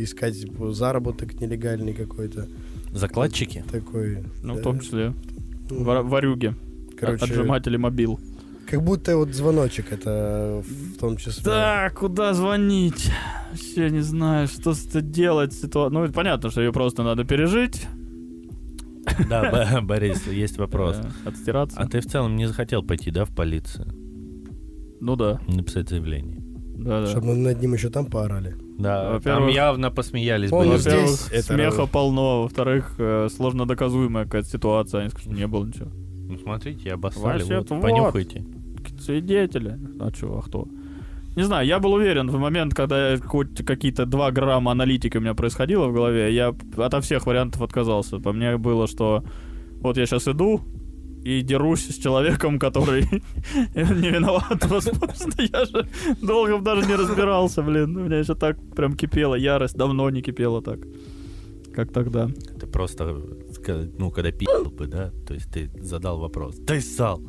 искать 0.03 0.41
типа, 0.41 0.73
заработок 0.73 1.41
нелегальный 1.41 1.93
какой-то 1.93 2.49
Закладчики? 2.93 3.63
такой. 3.71 4.25
Ну, 4.43 4.55
в 4.55 4.63
том 4.63 4.81
числе. 4.81 5.13
Ну, 5.71 5.85
Вар- 5.85 6.03
Варюги. 6.03 6.55
короче, 6.99 7.25
Отжиматели 7.25 7.77
мобил. 7.77 8.19
Как 8.69 8.83
будто 8.83 9.17
вот 9.17 9.33
звоночек 9.33 9.93
это 9.93 10.63
в 10.67 10.99
том 10.99 11.17
числе. 11.17 11.45
Так, 11.45 11.95
куда 11.99 12.35
звонить? 12.35 13.11
Вообще 13.51 13.91
не 13.91 14.01
знаю, 14.01 14.49
что 14.49 14.75
с 14.75 14.87
это 14.87 15.01
делать. 15.03 15.53
Ситуа... 15.53 15.89
Ну, 15.91 16.11
понятно, 16.13 16.51
что 16.51 16.61
ее 16.63 16.73
просто 16.73 17.03
надо 17.05 17.25
пережить. 17.25 17.87
Да, 19.29 19.81
Борис, 19.83 20.27
есть 20.27 20.59
вопрос. 20.59 20.99
Отстираться. 21.25 21.79
А 21.79 21.87
ты 21.87 22.01
в 22.01 22.07
целом 22.07 22.35
не 22.37 22.47
захотел 22.47 22.83
пойти, 22.83 23.11
да, 23.11 23.25
в 23.25 23.31
полицию? 23.35 23.87
Ну 25.01 25.15
да, 25.17 25.41
Написать 25.47 25.89
заявление? 25.89 26.39
да, 26.77 27.03
да. 27.03 27.07
Чтобы 27.07 27.35
над 27.35 27.61
ним 27.61 27.75
еще 27.75 27.89
там 27.91 28.07
поорали. 28.07 28.57
Да, 28.79 29.21
там 29.21 29.49
явно 29.49 29.91
посмеялись 29.91 30.53
он 30.53 30.67
бы 30.67 30.73
люди. 30.73 30.81
здесь- 30.81 30.93
Во-первых, 30.95 31.33
это 31.33 31.43
смеха 31.43 31.79
раз. 31.83 31.91
полно. 31.91 32.43
Во-вторых, 32.43 32.95
э, 32.99 33.29
сложно 33.35 33.65
доказуемая 33.67 34.25
какая-то 34.25 34.49
ситуация. 34.49 35.01
Они 35.03 35.11
скажут, 35.11 35.31
что 35.31 35.41
не 35.41 35.47
было 35.47 35.65
ничего. 35.65 35.89
Ну, 36.29 36.37
смотрите, 36.39 36.93
обоссали, 36.93 37.39
Вообще, 37.39 37.59
вот, 37.59 37.71
вот. 37.71 37.81
понюхайте. 37.83 38.45
Свидетели. 39.01 39.79
А 40.01 40.11
чё, 40.11 40.39
а 40.39 40.43
кто? 40.43 40.69
Не 41.37 41.43
знаю, 41.43 41.67
я 41.67 41.79
был 41.79 41.93
уверен 41.93 42.31
в 42.31 42.39
момент, 42.39 42.75
когда 42.75 43.19
хоть 43.19 43.65
какие-то 43.65 44.07
2 44.07 44.31
грамма 44.31 44.73
аналитики 44.73 45.19
у 45.19 45.21
меня 45.21 45.35
происходило 45.35 45.87
в 45.87 45.93
голове, 45.93 46.35
я 46.35 46.55
ото 46.79 47.01
всех 47.03 47.27
вариантов 47.27 47.61
отказался. 47.61 48.19
По 48.19 48.33
мне 48.33 48.57
было, 48.57 48.87
что 48.87 49.23
вот 49.83 49.99
я 49.99 50.07
сейчас 50.07 50.29
иду 50.29 50.63
и 51.27 51.43
дерусь 51.43 51.89
с 51.89 51.99
человеком, 51.99 52.59
который 52.59 53.03
не 53.75 54.11
виноват. 54.11 54.65
Возможно, 54.71 55.33
я 55.39 55.65
же 55.67 55.87
долго 56.23 56.59
даже 56.61 56.87
не 56.87 56.95
разбирался, 56.95 57.63
блин. 57.63 57.97
У 57.97 58.05
меня 58.05 58.19
еще 58.19 58.35
так 58.35 58.57
прям 58.75 58.97
кипела 58.97 59.35
ярость. 59.35 59.77
Давно 59.77 60.09
не 60.11 60.23
кипела 60.23 60.63
так, 60.63 60.79
как 61.75 61.93
тогда. 61.93 62.29
Ты 62.61 62.67
просто, 62.67 63.21
ну, 63.99 64.11
когда 64.11 64.31
пил 64.31 64.71
бы, 64.71 64.87
да, 64.87 65.13
то 65.27 65.35
есть 65.35 65.51
ты 65.53 65.69
задал 65.83 66.19
вопрос. 66.19 66.57
Ты 66.67 66.81
ссал. 66.81 67.21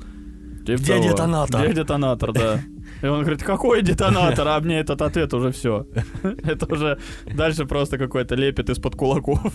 Типа 0.67 0.81
Где 0.81 0.97
того. 0.97 1.09
детонатор? 1.09 1.63
Где 1.63 1.73
детонатор, 1.73 2.33
да. 2.33 2.59
И 3.01 3.05
он 3.05 3.21
говорит, 3.21 3.41
какой 3.41 3.81
детонатор? 3.81 4.45
А 4.49 4.59
мне 4.59 4.79
этот 4.79 5.01
ответ 5.01 5.33
уже 5.33 5.51
все. 5.51 5.87
Это 6.23 6.73
уже 6.73 6.99
дальше 7.33 7.65
просто 7.65 7.97
какой-то 7.97 8.35
лепет 8.35 8.69
из-под 8.69 8.97
кулаков. 8.97 9.53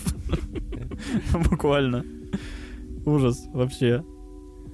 Буквально. 1.51 2.03
Ужас 3.05 3.47
вообще. 3.53 4.03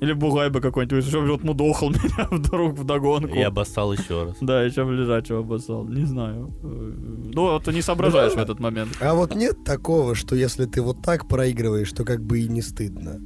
Или 0.00 0.12
бугай 0.12 0.48
бы 0.48 0.60
какой-нибудь, 0.60 1.04
еще 1.04 1.20
вот 1.20 1.42
мудохал 1.42 1.90
меня 1.90 2.28
вдруг 2.30 2.78
вдогонку. 2.78 3.34
И 3.34 3.40
обоссал 3.42 3.92
еще 3.92 4.26
раз. 4.26 4.36
Да, 4.40 4.62
еще 4.62 4.84
в 4.84 4.92
лежачего 4.92 5.40
обоссал. 5.40 5.88
Не 5.88 6.04
знаю. 6.04 6.52
Ну, 6.62 7.58
ты 7.58 7.72
не 7.72 7.82
соображаешь 7.82 8.34
в 8.34 8.38
этот 8.38 8.60
момент. 8.60 8.90
А 9.00 9.14
вот 9.14 9.34
нет 9.34 9.64
такого, 9.64 10.14
что 10.14 10.36
если 10.36 10.66
ты 10.66 10.82
вот 10.82 11.02
так 11.02 11.26
проигрываешь, 11.26 11.90
то 11.90 12.04
как 12.04 12.22
бы 12.24 12.38
и 12.38 12.48
не 12.48 12.62
стыдно. 12.62 13.18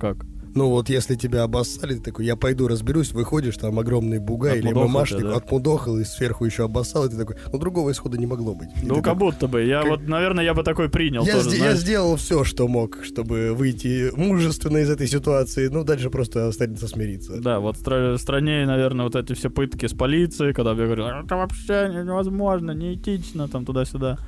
Как? 0.00 0.24
Ну 0.54 0.68
вот 0.70 0.88
если 0.88 1.14
тебя 1.16 1.42
обоссали, 1.42 1.94
ты 1.94 2.00
такой, 2.00 2.26
я 2.26 2.36
пойду 2.36 2.68
разберусь, 2.68 3.12
выходишь, 3.12 3.56
там 3.56 3.78
огромный 3.78 4.18
бугай 4.20 4.58
или 4.58 4.72
мамашник, 4.72 5.22
да? 5.22 5.36
отмудохал 5.36 5.98
и 5.98 6.04
сверху 6.04 6.44
еще 6.44 6.64
обоссал, 6.64 7.06
и 7.06 7.10
ты 7.10 7.16
такой, 7.16 7.36
ну 7.52 7.58
другого 7.58 7.90
исхода 7.90 8.16
не 8.18 8.26
могло 8.26 8.54
быть. 8.54 8.68
И 8.82 8.86
Ну, 8.86 8.96
как 8.96 9.04
такой, 9.04 9.18
будто 9.18 9.48
бы. 9.48 9.62
Я 9.64 9.80
как- 9.82 9.90
вот, 9.90 10.08
наверное, 10.08 10.44
я 10.44 10.54
бы 10.54 10.62
такой 10.62 10.88
принял 10.88 11.24
я, 11.24 11.34
тоже, 11.34 11.50
сде- 11.50 11.64
я 11.64 11.74
сделал 11.74 12.16
все, 12.16 12.44
что 12.44 12.68
мог, 12.68 12.98
чтобы 13.04 13.52
выйти 13.54 14.10
мужественно 14.16 14.78
из 14.78 14.90
этой 14.90 15.06
ситуации. 15.08 15.68
Ну, 15.68 15.82
дальше 15.84 16.08
просто 16.10 16.46
останется 16.48 16.86
смириться. 16.88 17.40
Да, 17.40 17.58
вот 17.60 17.76
стра- 17.76 18.16
страннее, 18.18 18.66
наверное, 18.66 19.04
вот 19.04 19.16
эти 19.16 19.32
все 19.34 19.50
пытки 19.50 19.86
с 19.86 19.92
полицией, 19.92 20.52
когда 20.54 20.74
мне 20.74 20.84
говорят, 20.84 21.24
это 21.24 21.36
вообще 21.36 21.90
невозможно, 22.04 22.70
неэтично, 22.72 23.48
там 23.48 23.64
туда-сюда. 23.64 24.18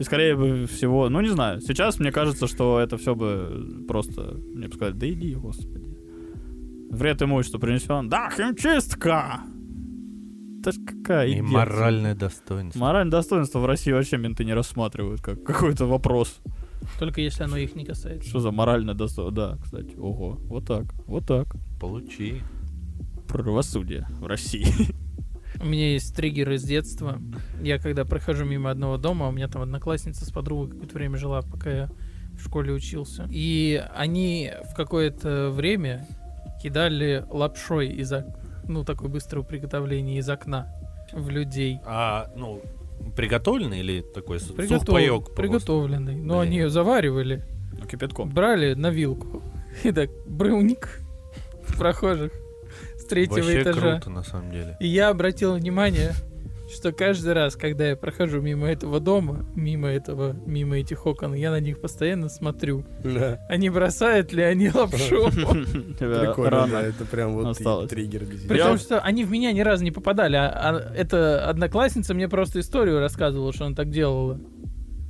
И 0.00 0.02
скорее 0.02 0.66
всего, 0.66 1.10
ну 1.10 1.20
не 1.20 1.28
знаю, 1.28 1.60
сейчас 1.60 1.98
мне 2.00 2.10
кажется, 2.10 2.46
что 2.46 2.80
это 2.80 2.96
все 2.96 3.14
бы 3.14 3.84
просто, 3.86 4.34
мне 4.54 4.66
бы 4.66 4.74
сказали, 4.74 4.94
да 4.96 5.06
иди, 5.10 5.34
господи. 5.34 5.94
Вред 6.90 7.20
имуществу 7.22 7.60
принесен. 7.60 8.08
Да, 8.08 8.30
химчистка! 8.30 9.40
Это 10.60 10.72
ж 10.72 10.76
какая 10.86 11.26
И 11.28 11.32
идея. 11.32 11.42
моральное 11.42 12.14
достоинство. 12.14 12.80
Моральное 12.80 13.10
достоинство 13.12 13.58
в 13.58 13.66
России 13.66 13.92
вообще 13.92 14.16
менты 14.16 14.44
не 14.44 14.54
рассматривают 14.54 15.20
как 15.20 15.42
какой-то 15.44 15.84
вопрос. 15.86 16.40
Только 16.98 17.20
если 17.20 17.44
оно 17.44 17.58
их 17.58 17.76
не 17.76 17.84
касается. 17.84 18.26
Что 18.28 18.40
за 18.40 18.50
моральное 18.52 18.94
достоинство? 18.94 19.30
Да, 19.30 19.58
кстати, 19.62 19.94
ого, 19.96 20.38
вот 20.44 20.66
так, 20.66 20.84
вот 21.06 21.26
так. 21.26 21.46
Получи. 21.78 22.40
Правосудие 23.28 24.06
в 24.18 24.26
России. 24.26 24.66
У 25.60 25.66
меня 25.66 25.92
есть 25.92 26.14
триггер 26.16 26.50
из 26.52 26.62
детства. 26.64 27.20
Я 27.62 27.78
когда 27.78 28.04
прохожу 28.04 28.44
мимо 28.44 28.70
одного 28.70 28.96
дома, 28.96 29.28
у 29.28 29.32
меня 29.32 29.46
там 29.48 29.62
одноклассница 29.62 30.24
с 30.24 30.30
подругой 30.30 30.70
какое-то 30.70 30.94
время 30.94 31.18
жила, 31.18 31.42
пока 31.42 31.70
я 31.70 31.90
в 32.38 32.42
школе 32.44 32.72
учился. 32.72 33.28
И 33.30 33.82
они 33.94 34.50
в 34.70 34.74
какое-то 34.74 35.50
время 35.50 36.06
кидали 36.62 37.24
лапшой 37.28 37.88
из 37.88 38.10
ок- 38.12 38.24
ну, 38.66 38.84
такое 38.84 39.10
быстрое 39.10 39.44
приготовление 39.44 40.18
из 40.18 40.28
окна 40.30 40.68
в 41.12 41.28
людей. 41.28 41.78
А, 41.84 42.30
ну, 42.36 42.62
приготовленный 43.14 43.80
или 43.80 44.00
такой 44.00 44.40
с- 44.40 44.44
Приготов- 44.50 44.78
сухпайок? 44.86 45.24
просто? 45.24 45.42
Приготовленный. 45.42 46.14
Но 46.16 46.38
Блин. 46.38 46.48
они 46.48 46.56
ее 46.58 46.70
заваривали, 46.70 47.44
Ну, 47.78 47.86
Кипятком. 47.86 48.30
брали 48.30 48.72
на 48.74 48.88
вилку. 48.90 49.42
И 49.84 49.92
так, 49.92 50.08
брауник 50.26 51.02
прохожих 51.78 52.32
с 52.98 53.04
третьего 53.04 53.36
Вообще 53.36 53.62
этажа. 53.62 53.92
круто, 53.92 54.10
на 54.10 54.22
самом 54.22 54.50
деле. 54.50 54.76
И 54.80 54.86
я 54.86 55.08
обратил 55.08 55.54
внимание, 55.54 56.12
что 56.72 56.92
каждый 56.92 57.32
раз, 57.32 57.56
когда 57.56 57.88
я 57.88 57.96
прохожу 57.96 58.40
мимо 58.40 58.68
этого 58.68 59.00
дома, 59.00 59.44
мимо 59.54 59.88
этого, 59.88 60.36
мимо 60.46 60.78
этих 60.78 61.04
окон, 61.06 61.34
я 61.34 61.50
на 61.50 61.60
них 61.60 61.80
постоянно 61.80 62.28
смотрю. 62.28 62.84
Да. 63.02 63.40
А 63.48 63.56
не 63.56 63.70
бросают 63.70 64.32
ли 64.32 64.42
они 64.42 64.70
лапшу? 64.74 65.30
Прикольно, 65.30 66.68
да, 66.70 66.82
это 66.82 67.04
прям 67.04 67.34
вот 67.34 67.58
триггер. 67.88 68.26
том, 68.58 68.78
что 68.78 69.00
они 69.00 69.24
в 69.24 69.30
меня 69.30 69.52
ни 69.52 69.60
разу 69.60 69.84
не 69.84 69.90
попадали. 69.90 70.36
А, 70.36 70.48
а 70.48 70.94
эта 70.94 71.48
одноклассница 71.48 72.14
мне 72.14 72.28
просто 72.28 72.60
историю 72.60 73.00
рассказывала, 73.00 73.52
что 73.52 73.66
она 73.66 73.74
так 73.74 73.90
делала. 73.90 74.40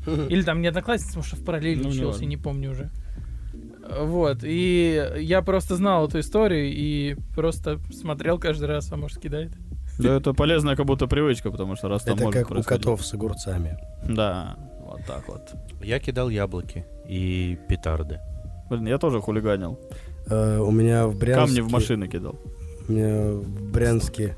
Или 0.29 0.43
там 0.43 0.63
не 0.63 0.69
одноклассница, 0.69 1.19
может, 1.19 1.35
в 1.35 1.45
параллели 1.45 1.83
Ну, 1.83 1.91
учился, 1.91 2.25
не 2.25 2.37
помню 2.37 2.71
уже. 2.71 2.91
Вот, 3.99 4.39
и 4.43 5.13
я 5.19 5.43
просто 5.43 5.77
знал 5.77 6.07
эту 6.07 6.21
историю 6.21 6.67
и 6.73 7.17
просто 7.35 7.79
смотрел 7.93 8.39
каждый 8.39 8.67
раз, 8.69 8.91
а 8.93 8.97
может, 8.97 9.19
кидает. 9.19 9.53
Да 9.99 10.17
это 10.17 10.33
полезная 10.33 10.77
как 10.77 10.87
будто 10.87 11.07
привычка, 11.07 11.51
потому 11.51 11.77
что 11.77 11.89
раз 11.89 12.03
там 12.05 12.15
Это 12.15 12.25
может 12.25 12.41
как 12.49 12.51
у 12.59 12.63
котов 12.63 13.05
с 13.05 13.13
огурцами. 13.15 13.77
Да, 14.09 14.57
вот 14.87 15.01
так 15.07 15.29
вот. 15.29 15.43
Я 15.83 15.99
кидал 15.99 16.29
яблоки 16.31 16.87
и 17.09 17.59
петарды. 17.69 18.19
Блин, 18.71 18.87
я 18.87 18.99
тоже 18.99 19.21
хулиганил. 19.21 19.79
Э, 20.29 20.59
У 20.59 20.71
меня 20.71 21.07
в 21.07 21.19
Брянске... 21.19 21.45
Камни 21.57 21.61
в 21.61 21.71
машины 21.73 22.07
кидал. 22.09 22.37
У 22.89 22.93
меня 22.93 23.33
в 23.33 23.73
Брянске 23.73 24.37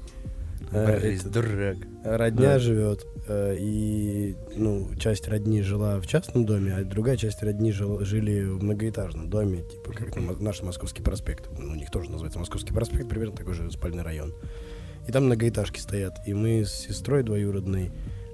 э, 0.73 0.87
Борис, 0.87 1.21
это- 1.21 1.31
дурак. 1.31 1.77
родня 2.05 2.55
Да. 2.55 2.59
живет, 2.59 3.07
и 3.29 4.37
ну, 4.57 4.89
часть 4.99 5.29
родни 5.29 5.63
жила 5.63 6.01
в 6.01 6.07
частном 6.07 6.45
доме, 6.45 6.75
а 6.75 6.85
другая 6.85 7.17
часть 7.17 7.43
родни 7.43 7.71
жил- 7.73 8.05
жили 8.05 8.43
в 8.45 8.63
многоэтажном 8.63 9.31
доме, 9.31 9.63
типа 9.63 9.93
как 9.93 10.17
на 10.17 10.33
наш 10.41 10.63
Московский 10.63 11.03
проспект. 11.03 11.49
Ну, 11.59 11.73
у 11.73 11.75
них 11.77 11.91
тоже 11.91 12.11
называется 12.11 12.39
Московский 12.39 12.73
проспект, 12.75 13.09
примерно 13.09 13.37
такой 13.37 13.55
же 13.55 13.71
спальный 13.71 14.03
район. 14.03 14.35
И 15.07 15.13
там 15.13 15.27
многоэтажки 15.27 15.79
стоят. 15.81 16.15
И 16.27 16.35
мы 16.35 16.65
с 16.65 16.73
сестрой 16.73 17.23
двоюродной, 17.23 17.91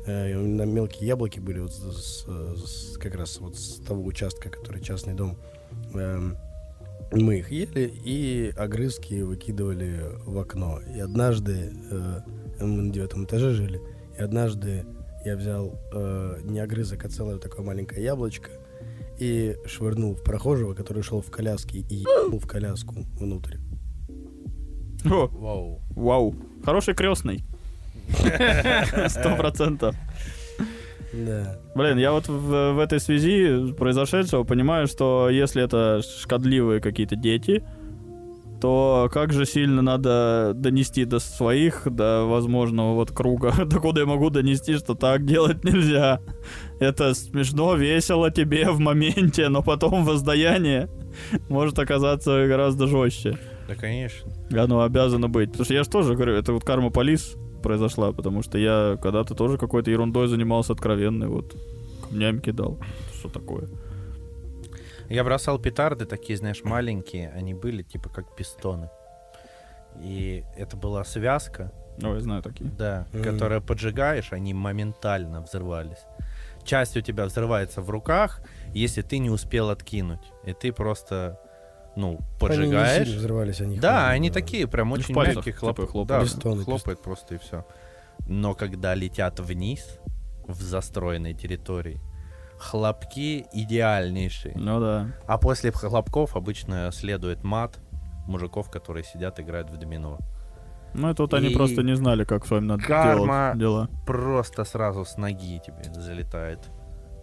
э, 0.06 0.34
меня 0.34 0.64
мелкие 0.64 1.06
яблоки 1.08 1.38
были 1.38 1.60
вот 1.60 1.72
с- 1.72 2.24
с- 2.26 2.96
как 2.98 3.14
раз 3.14 3.40
вот 3.40 3.56
с 3.56 3.76
того 3.86 4.04
участка, 4.04 4.48
который 4.50 4.82
частный 4.82 5.14
дом. 5.14 5.38
Эм, 5.94 6.36
мы 7.12 7.38
их 7.38 7.50
ели 7.50 7.90
и 8.04 8.52
огрызки 8.56 9.20
выкидывали 9.22 10.10
в 10.26 10.38
окно. 10.38 10.80
И 10.94 11.00
однажды 11.00 11.72
э, 11.90 12.20
мы 12.60 12.82
на 12.82 12.92
девятом 12.92 13.24
этаже 13.24 13.52
жили, 13.52 13.80
и 14.18 14.22
однажды 14.22 14.84
я 15.24 15.36
взял 15.36 15.78
э, 15.92 16.40
не 16.44 16.60
огрызок, 16.60 17.04
а 17.04 17.08
целое 17.08 17.38
такое 17.38 17.64
маленькое 17.64 18.02
яблочко 18.02 18.50
и 19.18 19.56
швырнул 19.66 20.14
в 20.14 20.22
прохожего, 20.22 20.74
который 20.74 21.02
шел 21.02 21.20
в 21.20 21.30
коляске, 21.30 21.78
и 21.78 21.94
ебнул 21.96 22.38
в 22.38 22.46
коляску 22.46 22.94
внутрь. 23.18 23.56
О, 25.04 25.26
Вау. 25.28 25.80
вау. 25.90 26.34
Хороший 26.64 26.94
крестный. 26.94 27.44
Сто 29.08 29.36
процентов. 29.36 29.94
Да. 31.12 31.58
Блин, 31.74 31.98
я 31.98 32.12
вот 32.12 32.28
в, 32.28 32.72
в 32.72 32.78
этой 32.78 33.00
связи 33.00 33.72
произошедшего 33.72 34.44
понимаю, 34.44 34.86
что 34.86 35.28
если 35.30 35.62
это 35.62 36.00
шкодливые 36.02 36.80
какие-то 36.80 37.16
дети, 37.16 37.64
то 38.60 39.08
как 39.12 39.32
же 39.32 39.46
сильно 39.46 39.82
надо 39.82 40.52
донести 40.54 41.04
до 41.04 41.18
своих, 41.18 41.82
до 41.86 42.24
возможного 42.24 42.94
вот 42.94 43.12
круга, 43.12 43.52
до 43.66 43.80
куда 43.80 44.00
я 44.00 44.06
могу 44.06 44.30
донести, 44.30 44.76
что 44.76 44.94
так 44.94 45.24
делать 45.24 45.64
нельзя. 45.64 46.20
Это 46.80 47.14
смешно, 47.14 47.74
весело 47.74 48.30
тебе 48.30 48.70
в 48.70 48.80
моменте, 48.80 49.48
но 49.48 49.62
потом 49.62 50.04
воздаяние 50.04 50.88
может 51.48 51.78
оказаться 51.78 52.46
гораздо 52.46 52.86
жестче. 52.86 53.38
Да, 53.68 53.74
конечно. 53.74 54.32
Оно 54.56 54.82
обязано 54.82 55.28
быть. 55.28 55.50
Потому 55.50 55.64
что 55.64 55.74
я 55.74 55.84
же 55.84 55.90
тоже 55.90 56.14
говорю, 56.14 56.34
это 56.34 56.52
вот 56.52 56.64
карма 56.64 56.90
полис 56.90 57.36
произошла, 57.62 58.12
потому 58.12 58.42
что 58.42 58.56
я 58.56 58.98
когда-то 59.02 59.34
тоже 59.34 59.58
какой-то 59.58 59.90
ерундой 59.90 60.28
занимался 60.28 60.72
откровенной, 60.72 61.28
вот 61.28 61.56
камнями 62.08 62.40
кидал. 62.40 62.78
Что 63.18 63.28
такое? 63.28 63.68
Я 65.08 65.24
бросал 65.24 65.58
петарды, 65.58 66.04
такие, 66.04 66.36
знаешь, 66.36 66.62
маленькие. 66.64 67.30
Они 67.30 67.54
были 67.54 67.82
типа 67.82 68.08
как 68.10 68.36
пистоны. 68.36 68.90
И 70.00 70.44
это 70.56 70.76
была 70.76 71.02
связка, 71.04 71.72
Ой, 72.02 72.14
я 72.14 72.20
знаю 72.20 72.42
такие. 72.42 72.70
да, 72.70 73.06
Мгм. 73.12 73.24
которую 73.24 73.62
поджигаешь, 73.62 74.32
они 74.32 74.54
моментально 74.54 75.40
взрывались. 75.40 76.04
Часть 76.62 76.96
у 76.96 77.00
тебя 77.00 77.24
взрывается 77.24 77.80
в 77.80 77.90
руках, 77.90 78.40
если 78.74 79.02
ты 79.02 79.18
не 79.18 79.30
успел 79.30 79.70
откинуть. 79.70 80.20
И 80.44 80.52
ты 80.52 80.72
просто, 80.72 81.40
ну, 81.96 82.10
Они 82.10 82.18
не 82.18 82.38
поджигаешь. 82.38 83.06
сильно 83.06 83.18
взрывались, 83.20 83.60
они 83.60 83.78
Да, 83.78 84.02
ходили, 84.02 84.14
они 84.16 84.28
да. 84.30 84.34
такие 84.34 84.68
прям 84.68 84.90
в 84.90 84.92
очень 84.92 85.14
пальцах, 85.14 85.36
мягкие 85.36 85.54
типа, 85.54 85.74
хлоп... 85.74 85.90
хлопают. 85.90 86.06
Да, 86.08 86.20
Пистоны, 86.20 86.64
хлопает 86.64 87.02
просто 87.02 87.34
и 87.36 87.38
все. 87.38 87.64
Но 88.28 88.54
когда 88.54 88.94
летят 88.94 89.40
вниз, 89.40 89.98
в 90.46 90.60
застроенной 90.62 91.34
территории, 91.34 92.00
хлопки 92.58 93.46
идеальнейшие. 93.52 94.54
Ну 94.56 94.80
да. 94.80 95.08
А 95.26 95.38
после 95.38 95.70
хлопков 95.72 96.36
обычно 96.36 96.90
следует 96.92 97.44
мат 97.44 97.78
мужиков, 98.26 98.70
которые 98.70 99.04
сидят, 99.04 99.40
играют 99.40 99.70
в 99.70 99.76
домино. 99.76 100.18
Ну, 100.94 101.08
это 101.10 101.22
вот 101.22 101.34
они 101.34 101.48
И 101.48 101.54
просто 101.54 101.82
не 101.82 101.94
знали, 101.96 102.24
как 102.24 102.46
с 102.46 102.50
вами 102.50 102.64
надо 102.64 102.82
карма. 102.82 103.52
делать 103.54 103.58
дела. 103.58 103.88
Просто 104.06 104.64
сразу 104.64 105.04
с 105.04 105.16
ноги 105.16 105.60
тебе 105.64 105.92
залетает. 105.92 106.60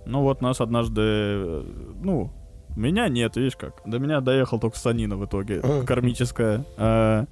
Ну 0.05 0.21
вот 0.21 0.41
нас 0.41 0.61
однажды, 0.61 1.01
э, 1.01 1.63
ну, 2.01 2.31
меня 2.75 3.07
нет, 3.07 3.35
видишь 3.37 3.55
как. 3.55 3.81
До 3.85 3.97
меня 3.97 4.21
доехал 4.21 4.59
только 4.59 4.77
санина 4.77 5.17
в 5.17 5.25
итоге, 5.25 5.61
кармическая. 5.85 6.63
А, 6.77 7.25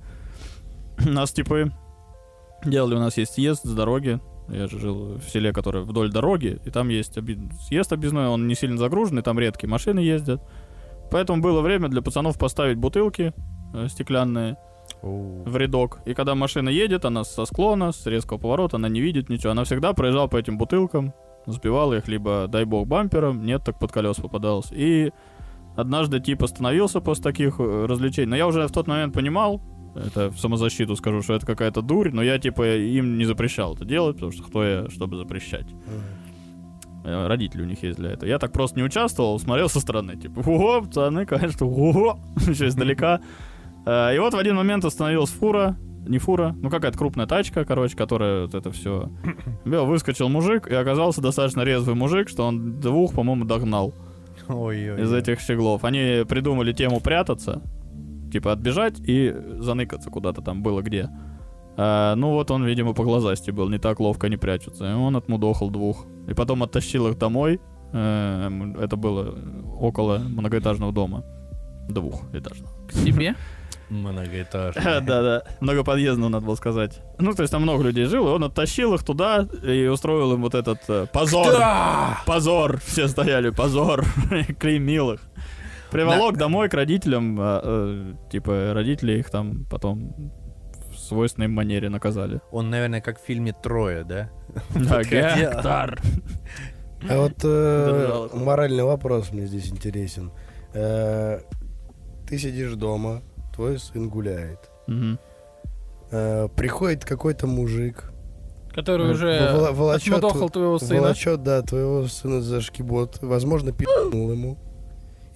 нас 1.06 1.32
типа 1.32 1.72
делали, 2.66 2.96
у 2.96 3.00
нас 3.00 3.18
есть 3.18 3.34
съезд 3.34 3.64
с 3.64 3.74
дороги. 3.74 4.20
Я 4.50 4.68
же 4.68 4.80
жил 4.80 5.18
в 5.18 5.30
селе, 5.30 5.54
которое 5.54 5.84
вдоль 5.84 6.12
дороги, 6.12 6.60
и 6.66 6.70
там 6.70 6.90
есть 6.90 7.18
оби- 7.18 7.50
съезд 7.62 7.94
объездной, 7.94 8.28
он 8.28 8.48
не 8.48 8.56
сильно 8.56 8.78
загруженный, 8.78 9.22
там 9.22 9.40
редкие 9.40 9.70
машины 9.70 10.00
ездят. 10.00 10.42
Поэтому 11.12 11.42
было 11.42 11.62
время 11.62 11.90
для 11.90 12.02
пацанов 12.02 12.38
поставить 12.38 12.78
бутылки 12.78 13.34
э, 13.74 13.88
стеклянные 13.88 14.58
в 15.02 15.58
рядок. 15.58 16.00
И 16.06 16.14
когда 16.14 16.34
машина 16.36 16.70
едет, 16.70 17.06
она 17.06 17.24
со 17.24 17.46
склона, 17.46 17.92
с 17.92 18.06
резкого 18.06 18.38
поворота, 18.38 18.78
она 18.78 18.90
не 18.90 19.02
видит 19.02 19.30
ничего. 19.30 19.52
Она 19.52 19.64
всегда 19.64 19.94
проезжала 19.94 20.28
по 20.28 20.38
этим 20.38 20.58
бутылкам, 20.58 21.14
сбивала 21.46 21.96
их 21.96 22.08
либо, 22.08 22.48
дай 22.48 22.66
бог, 22.66 22.88
бампером, 22.88 23.46
нет, 23.46 23.64
так 23.64 23.80
под 23.80 23.92
колес 23.92 24.18
попадалось. 24.18 24.72
И 24.72 25.12
однажды 25.76 26.20
тип 26.20 26.44
остановился 26.44 27.02
после 27.02 27.24
таких 27.24 27.60
э, 27.60 27.86
развлечений. 27.86 28.28
Но 28.28 28.36
я 28.36 28.48
уже 28.48 28.66
в 28.68 28.72
тот 28.72 28.88
момент 28.88 29.14
понимал, 29.14 29.62
это 29.96 30.30
в 30.32 30.40
самозащиту 30.40 30.96
скажу, 30.96 31.22
что 31.22 31.34
это 31.36 31.46
какая-то 31.46 31.82
дурь, 31.82 32.12
но 32.12 32.22
я 32.24 32.40
типа 32.40 32.76
им 32.78 33.18
не 33.18 33.26
запрещал 33.26 33.76
это 33.76 33.86
делать, 33.86 34.16
потому 34.16 34.32
что 34.32 34.44
кто 34.44 34.64
я, 34.64 34.90
чтобы 34.90 35.18
запрещать. 35.18 35.68
Э, 37.04 37.28
Родители 37.28 37.62
у 37.62 37.66
них 37.66 37.84
есть 37.84 37.98
для 37.98 38.12
этого. 38.12 38.30
Я 38.30 38.40
так 38.40 38.52
просто 38.52 38.78
не 38.80 38.84
участвовал, 38.84 39.40
смотрел 39.40 39.70
со 39.70 39.80
стороны, 39.80 40.16
типа, 40.16 40.40
ого, 40.40 40.82
пацаны, 40.82 41.26
конечно, 41.26 41.66
ого, 41.66 42.20
еще 42.48 42.68
издалека. 42.68 43.20
Э, 43.86 44.16
И 44.16 44.20
вот 44.20 44.34
в 44.34 44.38
один 44.38 44.56
момент 44.56 44.86
остановилась 44.86 45.30
фура, 45.32 45.78
не 46.08 46.18
фура, 46.18 46.56
ну 46.62 46.70
какая-то 46.70 46.98
крупная 46.98 47.28
тачка, 47.28 47.64
короче, 47.66 47.96
которая 47.96 48.44
вот 48.46 48.56
это 48.56 48.72
все. 48.72 49.10
Выскочил 49.66 50.30
мужик, 50.30 50.68
и 50.68 50.74
оказался 50.74 51.22
достаточно 51.22 51.62
резвый 51.62 51.96
мужик, 51.96 52.30
что 52.30 52.46
он 52.46 52.80
двух, 52.80 53.14
по-моему, 53.14 53.46
догнал 53.46 53.94
Ой-ой. 54.50 55.02
из 55.02 55.14
этих 55.14 55.40
щеглов. 55.40 55.84
Они 55.86 56.24
придумали 56.28 56.74
тему 56.74 57.00
прятаться, 57.00 57.62
типа 58.34 58.52
отбежать 58.52 59.00
и 59.00 59.34
заныкаться 59.60 60.10
куда-то 60.10 60.42
там 60.42 60.62
было 60.62 60.82
где. 60.82 61.10
А, 61.78 62.16
ну 62.16 62.32
вот 62.32 62.52
он, 62.52 62.66
видимо, 62.66 62.94
по 62.94 63.04
глазасти 63.04 63.52
был, 63.52 63.70
не 63.70 63.78
так 63.78 64.00
ловко 64.00 64.28
не 64.28 64.38
прячутся. 64.38 64.92
И 64.92 64.94
он 64.94 65.16
отмудохал 65.16 65.70
двух. 65.70 66.06
И 66.28 66.34
потом 66.34 66.64
оттащил 66.64 67.08
их 67.08 67.18
домой. 67.18 67.60
Эм, 67.94 68.76
Это 68.80 68.96
было 68.96 69.36
около 69.80 70.18
многоэтажного 70.18 70.92
дома. 70.92 71.24
Двухэтажного. 71.90 72.72
К 72.88 72.94
себе? 72.94 73.36
Многоэтажный. 73.90 74.84
Да-да, 75.02 75.44
многоподъездного, 75.62 76.30
надо 76.30 76.46
было 76.46 76.56
сказать. 76.56 77.02
Ну, 77.20 77.34
то 77.34 77.44
есть 77.44 77.52
там 77.52 77.62
много 77.62 77.84
людей 77.84 78.06
жило, 78.06 78.30
и 78.30 78.32
он 78.32 78.44
оттащил 78.44 78.94
их 78.96 79.04
туда 79.04 79.48
и 79.64 79.86
устроил 79.86 80.34
им 80.34 80.42
вот 80.42 80.56
этот 80.56 80.80
э, 80.88 81.06
позор. 81.14 81.54
Позор! 82.26 82.80
Все 82.84 83.08
стояли, 83.08 83.52
позор! 83.52 84.06
Клеймил 84.60 85.12
их. 85.12 85.22
Приволок 85.94 86.38
домой 86.38 86.70
к 86.70 86.74
родителям, 86.74 87.38
а, 87.40 87.62
э, 87.64 88.14
типа 88.32 88.72
родители 88.74 89.14
их 89.20 89.30
там 89.30 89.66
потом 89.70 90.14
в 90.92 90.98
свойственной 90.98 91.48
манере 91.48 91.90
наказали. 91.90 92.40
Он, 92.52 92.70
наверное, 92.70 93.02
как 93.02 93.20
в 93.20 93.24
фильме 93.26 93.54
«Трое», 93.54 94.04
да? 94.04 94.30
Да, 94.76 95.04
Гектор. 95.04 96.00
А 97.10 97.18
вот 97.18 97.34
э, 97.44 98.28
моральный 98.34 98.84
вопрос 98.84 99.32
мне 99.32 99.46
здесь 99.46 99.70
интересен. 99.72 100.32
Э, 100.74 101.40
Ты 102.28 102.38
сидишь 102.38 102.74
дома, 102.76 103.22
твой 103.54 103.78
сын 103.80 104.08
гуляет. 104.10 104.70
Э, 106.12 106.48
Приходит 106.56 107.06
какой-то 107.06 107.48
мужик, 107.48 108.12
Который 108.74 109.12
уже 109.12 109.72
волочет- 109.72 110.20
твоего 110.52 110.80
сына. 110.80 111.02
волочет, 111.02 111.44
да, 111.44 111.62
твоего 111.62 112.08
сына 112.08 112.42
за 112.42 112.62
шкибот, 112.62 113.20
возможно, 113.22 113.72
пи***нул 113.72 114.32
ему, 114.32 114.58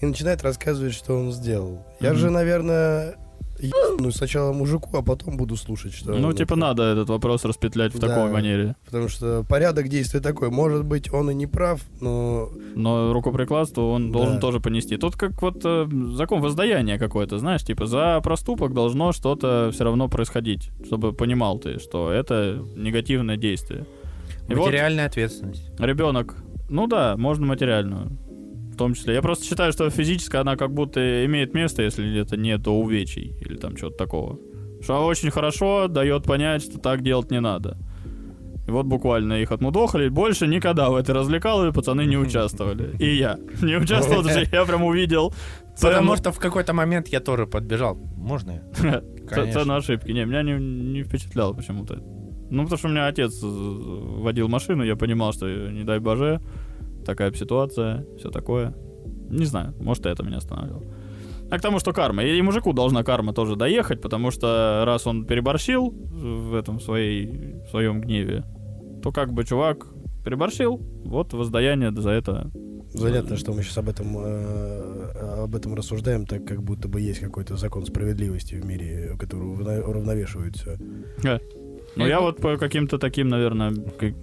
и 0.01 0.05
начинает 0.05 0.43
рассказывать, 0.43 0.93
что 0.93 1.15
он 1.17 1.31
сделал. 1.31 1.85
Я 1.99 2.11
Мгм. 2.11 2.19
же, 2.19 2.29
наверное, 2.29 3.15
ну 3.99 4.11
сначала 4.11 4.53
мужику, 4.53 4.95
а 4.95 5.01
потом 5.01 5.35
буду 5.35 5.55
слушать, 5.55 5.91
что 5.93 6.13
Ну, 6.13 6.27
он 6.27 6.35
типа, 6.35 6.53
это- 6.53 6.59
надо 6.59 6.83
этот 6.83 7.09
вопрос 7.09 7.43
распетлять 7.43 7.91
в 7.95 7.99
Да. 7.99 8.07
такой 8.07 8.31
манере. 8.31 8.75
Потому 8.85 9.07
что 9.07 9.43
порядок 9.49 9.87
действий 9.87 10.19
такой. 10.19 10.51
Может 10.51 10.85
быть, 10.85 11.11
он 11.11 11.31
и 11.31 11.33
не 11.33 11.47
прав, 11.47 11.81
но 11.99 12.49
Но 12.75 13.11
рукоприкладство 13.13 13.81
он 13.81 14.11
должен 14.11 14.35
Да. 14.35 14.41
тоже 14.41 14.59
понести. 14.59 14.97
Тут 14.97 15.15
как 15.15 15.41
вот 15.41 15.61
э, 15.65 15.87
закон 16.13 16.41
воздаяния 16.41 16.99
какой-то, 16.99 17.39
знаешь, 17.39 17.63
типа 17.63 17.87
за 17.87 18.19
проступок 18.23 18.75
должно 18.75 19.11
что-то 19.11 19.71
все 19.73 19.83
равно 19.85 20.07
происходить, 20.07 20.69
чтобы 20.85 21.11
понимал 21.13 21.57
ты, 21.57 21.79
что 21.79 22.11
это 22.11 22.63
негативное 22.75 23.37
действие. 23.37 23.87
И 24.49 24.53
вот 24.53 24.67
Материальная 24.67 25.07
ответственность. 25.07 25.71
ребенок, 25.79 26.35
ну 26.69 26.85
да, 26.87 27.17
можно 27.17 27.47
материальную. 27.47 28.11
В 28.77 28.79
том 28.79 28.93
числе. 28.93 29.15
Я 29.15 29.23
просто 29.23 29.43
считаю, 29.43 29.73
что 29.73 29.89
физическая 29.89 30.41
она 30.41 30.55
как 30.55 30.71
будто 30.71 31.25
имеет 31.25 31.55
место, 31.55 31.81
если 31.81 32.21
это 32.21 32.37
нет 32.37 32.67
увечий 32.67 33.35
или 33.41 33.55
там 33.55 33.75
чего-то 33.75 33.97
такого. 33.97 34.37
Что 34.83 35.03
очень 35.03 35.31
хорошо 35.31 35.87
дает 35.87 36.25
понять, 36.25 36.61
что 36.61 36.77
так 36.77 37.01
делать 37.01 37.31
не 37.31 37.39
надо. 37.39 37.75
И 38.67 38.69
вот 38.69 38.85
буквально 38.85 39.41
их 39.41 39.51
отмудохали. 39.51 40.09
Больше 40.09 40.45
никогда 40.45 40.91
в 40.91 40.95
этой 40.95 41.15
развлекалове 41.15 41.73
пацаны 41.73 42.05
не 42.05 42.17
участвовали. 42.17 42.95
И 42.99 43.15
я 43.15 43.39
не 43.63 43.77
участвовал, 43.77 44.23
что 44.23 44.41
я 44.41 44.63
прям 44.63 44.83
увидел 44.83 45.33
Потому 45.81 46.15
что 46.15 46.31
в 46.31 46.37
какой-то 46.37 46.73
момент 46.73 47.07
я 47.07 47.19
тоже 47.19 47.47
подбежал. 47.47 47.95
Можно 47.95 48.51
я? 48.51 48.61
ц- 48.75 49.03
Конечно. 49.27 49.61
цену 49.61 49.75
ошибки. 49.75 50.11
Не, 50.11 50.25
меня 50.25 50.43
не, 50.43 50.53
не 50.53 51.01
впечатляло 51.01 51.53
почему-то. 51.53 51.95
Ну, 52.51 52.61
потому 52.61 52.77
что 52.77 52.87
у 52.89 52.91
меня 52.91 53.07
отец 53.07 53.39
водил 53.41 54.49
машину, 54.49 54.83
я 54.83 54.95
понимал, 54.95 55.33
что 55.33 55.47
не 55.47 55.83
дай 55.83 55.99
боже, 55.99 56.41
такая 57.07 57.31
ситуация, 57.33 58.05
все 58.19 58.29
такое. 58.29 58.75
Не 59.29 59.45
знаю, 59.45 59.73
может, 59.79 60.05
это 60.05 60.23
меня 60.23 60.37
останавливало. 60.37 60.83
А 61.49 61.57
к 61.57 61.61
тому, 61.61 61.79
что 61.79 61.93
карма. 61.93 62.23
И 62.23 62.41
мужику 62.41 62.73
должна 62.73 63.03
карма 63.03 63.33
тоже 63.33 63.55
доехать, 63.55 64.01
потому 64.01 64.31
что 64.31 64.83
раз 64.85 65.07
он 65.07 65.25
переборщил 65.25 65.89
в 65.89 66.53
этом 66.53 66.79
своей, 66.79 67.55
в 67.65 67.69
своем 67.69 68.01
гневе, 68.01 68.43
то 69.01 69.11
как 69.11 69.31
бы 69.31 69.45
чувак 69.45 69.87
переборщил, 70.25 70.77
вот 71.05 71.33
воздаяние 71.33 71.91
за 71.95 72.09
это. 72.09 72.51
занятно, 72.93 73.37
что 73.37 73.53
мы 73.53 73.63
сейчас 73.63 73.77
об 73.77 73.87
этом 73.87 74.17
э, 74.17 75.43
об 75.43 75.55
этом 75.55 75.73
рассуждаем, 75.73 76.25
так 76.25 76.45
как 76.45 76.61
будто 76.61 76.89
бы 76.89 76.99
есть 76.99 77.19
какой-то 77.19 77.55
закон 77.55 77.85
справедливости 77.85 78.55
в 78.55 78.65
мире, 78.65 79.15
который 79.17 79.81
уравновешивает 79.81 80.57
все. 80.57 80.77
Но 81.97 82.07
я 82.07 82.21
вот 82.21 82.37
по 82.37 82.57
каким-то 82.57 82.97
таким, 82.97 83.27
наверное, 83.27 83.73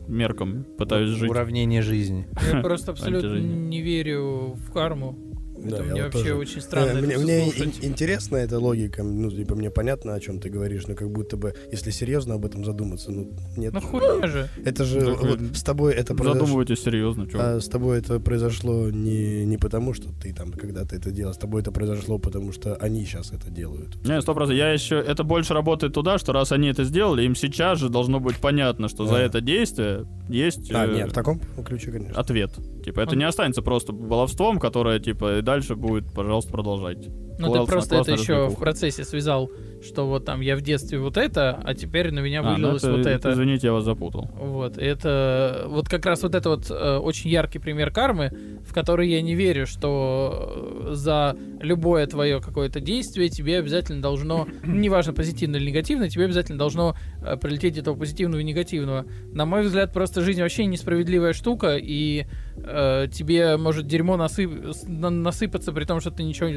меркам 0.09 0.65
пытаюсь 0.79 1.11
жить. 1.11 1.31
Уравнение 1.31 1.83
жизни. 1.83 2.27
Я 2.53 2.61
просто 2.61 2.93
абсолютно 2.93 3.39
не 3.39 3.83
верю 3.83 4.57
в 4.57 4.73
карму. 4.73 5.17
Да, 5.65 5.77
Это 5.77 5.85
мне 5.85 5.95
вот 6.05 6.15
вообще 6.15 6.19
тоже. 6.31 6.35
очень 6.35 6.61
странно. 6.61 6.99
Э, 6.99 7.03
мне 7.03 7.19
мне 7.19 7.49
ин- 7.49 7.73
интересна 7.83 8.37
эта 8.37 8.59
логика, 8.59 9.03
ну, 9.03 9.31
типа, 9.31 9.55
мне 9.55 9.71
понятно, 9.71 10.15
о 10.15 10.21
чем 10.21 10.41
ты 10.41 10.49
говоришь, 10.51 10.87
но 10.87 10.95
как 10.95 11.11
будто 11.11 11.37
бы, 11.37 11.55
если 11.73 11.91
серьезно 11.91 12.35
об 12.35 12.45
этом 12.45 12.65
задуматься, 12.65 13.11
ну, 13.11 13.31
нет. 13.57 13.73
Ну 13.73 13.81
хуйня 13.81 14.27
же. 14.27 14.49
Это 14.65 14.85
же 14.85 15.01
Так 15.01 15.23
вот 15.23 15.41
с 15.55 15.63
тобой 15.63 15.95
это 15.95 16.15
произошло. 16.15 16.41
Задумывайтесь 16.47 16.83
серьезно, 16.83 17.27
чувак. 17.27 17.47
А 17.47 17.61
с 17.61 17.69
тобой 17.69 17.99
это 17.99 18.21
произошло 18.21 18.91
не, 18.91 19.45
не 19.47 19.57
потому, 19.57 19.95
что 19.95 20.11
ты 20.13 20.33
там 20.35 20.53
когда-то 20.53 20.95
это 20.97 21.11
делал, 21.11 21.33
с 21.35 21.39
тобой 21.39 21.63
это 21.63 21.73
произошло, 21.73 22.19
потому 22.19 22.53
что 22.53 22.77
они 22.77 23.05
сейчас 23.05 23.33
это 23.33 23.51
делают. 23.51 23.97
Не, 24.07 24.21
сто 24.21 24.35
процентов. 24.35 24.59
Я 24.59 24.73
еще... 24.73 24.97
Это 24.97 25.25
больше 25.25 25.55
работает 25.55 25.93
туда, 25.95 26.19
что 26.19 26.33
раз 26.33 26.53
они 26.53 26.69
это 26.69 26.85
сделали, 26.85 27.23
им 27.23 27.35
сейчас 27.35 27.79
же 27.79 27.89
должно 27.89 28.21
быть 28.21 28.37
понятно, 28.37 28.89
что 28.89 29.07
за 29.07 29.15
Да. 29.15 29.23
это 29.23 29.41
действие 29.41 30.07
есть 30.29 30.71
А, 30.73 30.87
э, 30.87 30.95
нет, 30.95 31.11
в 31.11 31.13
таком 31.13 31.41
ключе, 31.65 31.91
конечно. 31.91 32.19
ответ. 32.21 32.51
Типа, 32.85 33.01
это 33.01 33.13
Он- 33.13 33.19
не 33.19 33.25
останется 33.25 33.63
просто 33.63 33.93
баловством, 33.93 34.59
которое, 34.59 34.99
типа, 35.01 35.39
и 35.39 35.43
дальше 35.55 35.77
будет, 35.77 36.13
пожалуйста, 36.13 36.51
продолжайте. 36.51 37.11
Ну, 37.39 37.53
ты 37.53 37.71
просто 37.71 37.97
это 37.97 38.13
еще 38.13 38.49
в 38.49 38.57
процессе 38.57 39.05
связал, 39.05 39.51
что 39.83 40.07
вот 40.07 40.25
там 40.25 40.41
я 40.41 40.57
в 40.57 40.63
детстве 40.63 40.99
вот 40.99 41.17
это, 41.17 41.61
а 41.65 41.75
теперь 41.75 42.13
на 42.13 42.21
меня 42.21 42.41
А, 42.41 42.43
ну 42.43 42.55
вылилось 42.55 42.85
вот 42.85 43.07
это. 43.07 43.33
Извините, 43.33 43.69
я 43.69 43.73
вас 43.73 43.85
запутал. 43.85 44.31
Вот, 44.35 44.79
это 44.79 45.65
вот 45.67 45.89
как 45.89 46.07
раз 46.07 46.23
вот 46.23 46.35
это 46.35 46.49
вот 46.51 46.71
э, 46.71 46.97
очень 46.97 47.31
яркий 47.31 47.59
пример 47.59 47.91
кармы, 47.91 48.31
в 48.65 48.73
который 48.73 49.09
я 49.09 49.21
не 49.21 49.35
верю, 49.35 49.67
что 49.67 50.87
э, 50.87 50.95
за 50.95 51.37
любое 51.61 52.07
твое 52.07 52.41
какое-то 52.41 52.81
действие 52.81 53.29
тебе 53.29 53.59
обязательно 53.59 54.01
должно, 54.01 54.47
неважно 54.65 55.13
позитивно 55.13 55.57
или 55.57 55.71
негативно, 55.71 56.09
тебе 56.09 56.25
обязательно 56.25 56.59
должно 56.59 56.97
э, 57.21 57.37
прилететь 57.37 57.79
этого 57.79 57.97
позитивного 57.97 58.41
и 58.41 58.45
негативного. 58.45 59.07
На 59.33 59.45
мой 59.45 59.63
взгляд, 59.63 59.93
просто 59.93 60.21
жизнь 60.21 60.41
вообще 60.41 60.67
несправедливая 60.67 61.33
штука, 61.33 61.77
и 61.77 62.27
э, 62.57 63.07
тебе 63.13 63.57
может 63.57 63.87
дерьмо 63.87 64.17
насып- 64.17 64.75
насыпаться, 64.89 65.73
при 65.73 65.85
том, 65.85 66.01
что 66.01 66.11
ты 66.11 66.23
ничего 66.23 66.49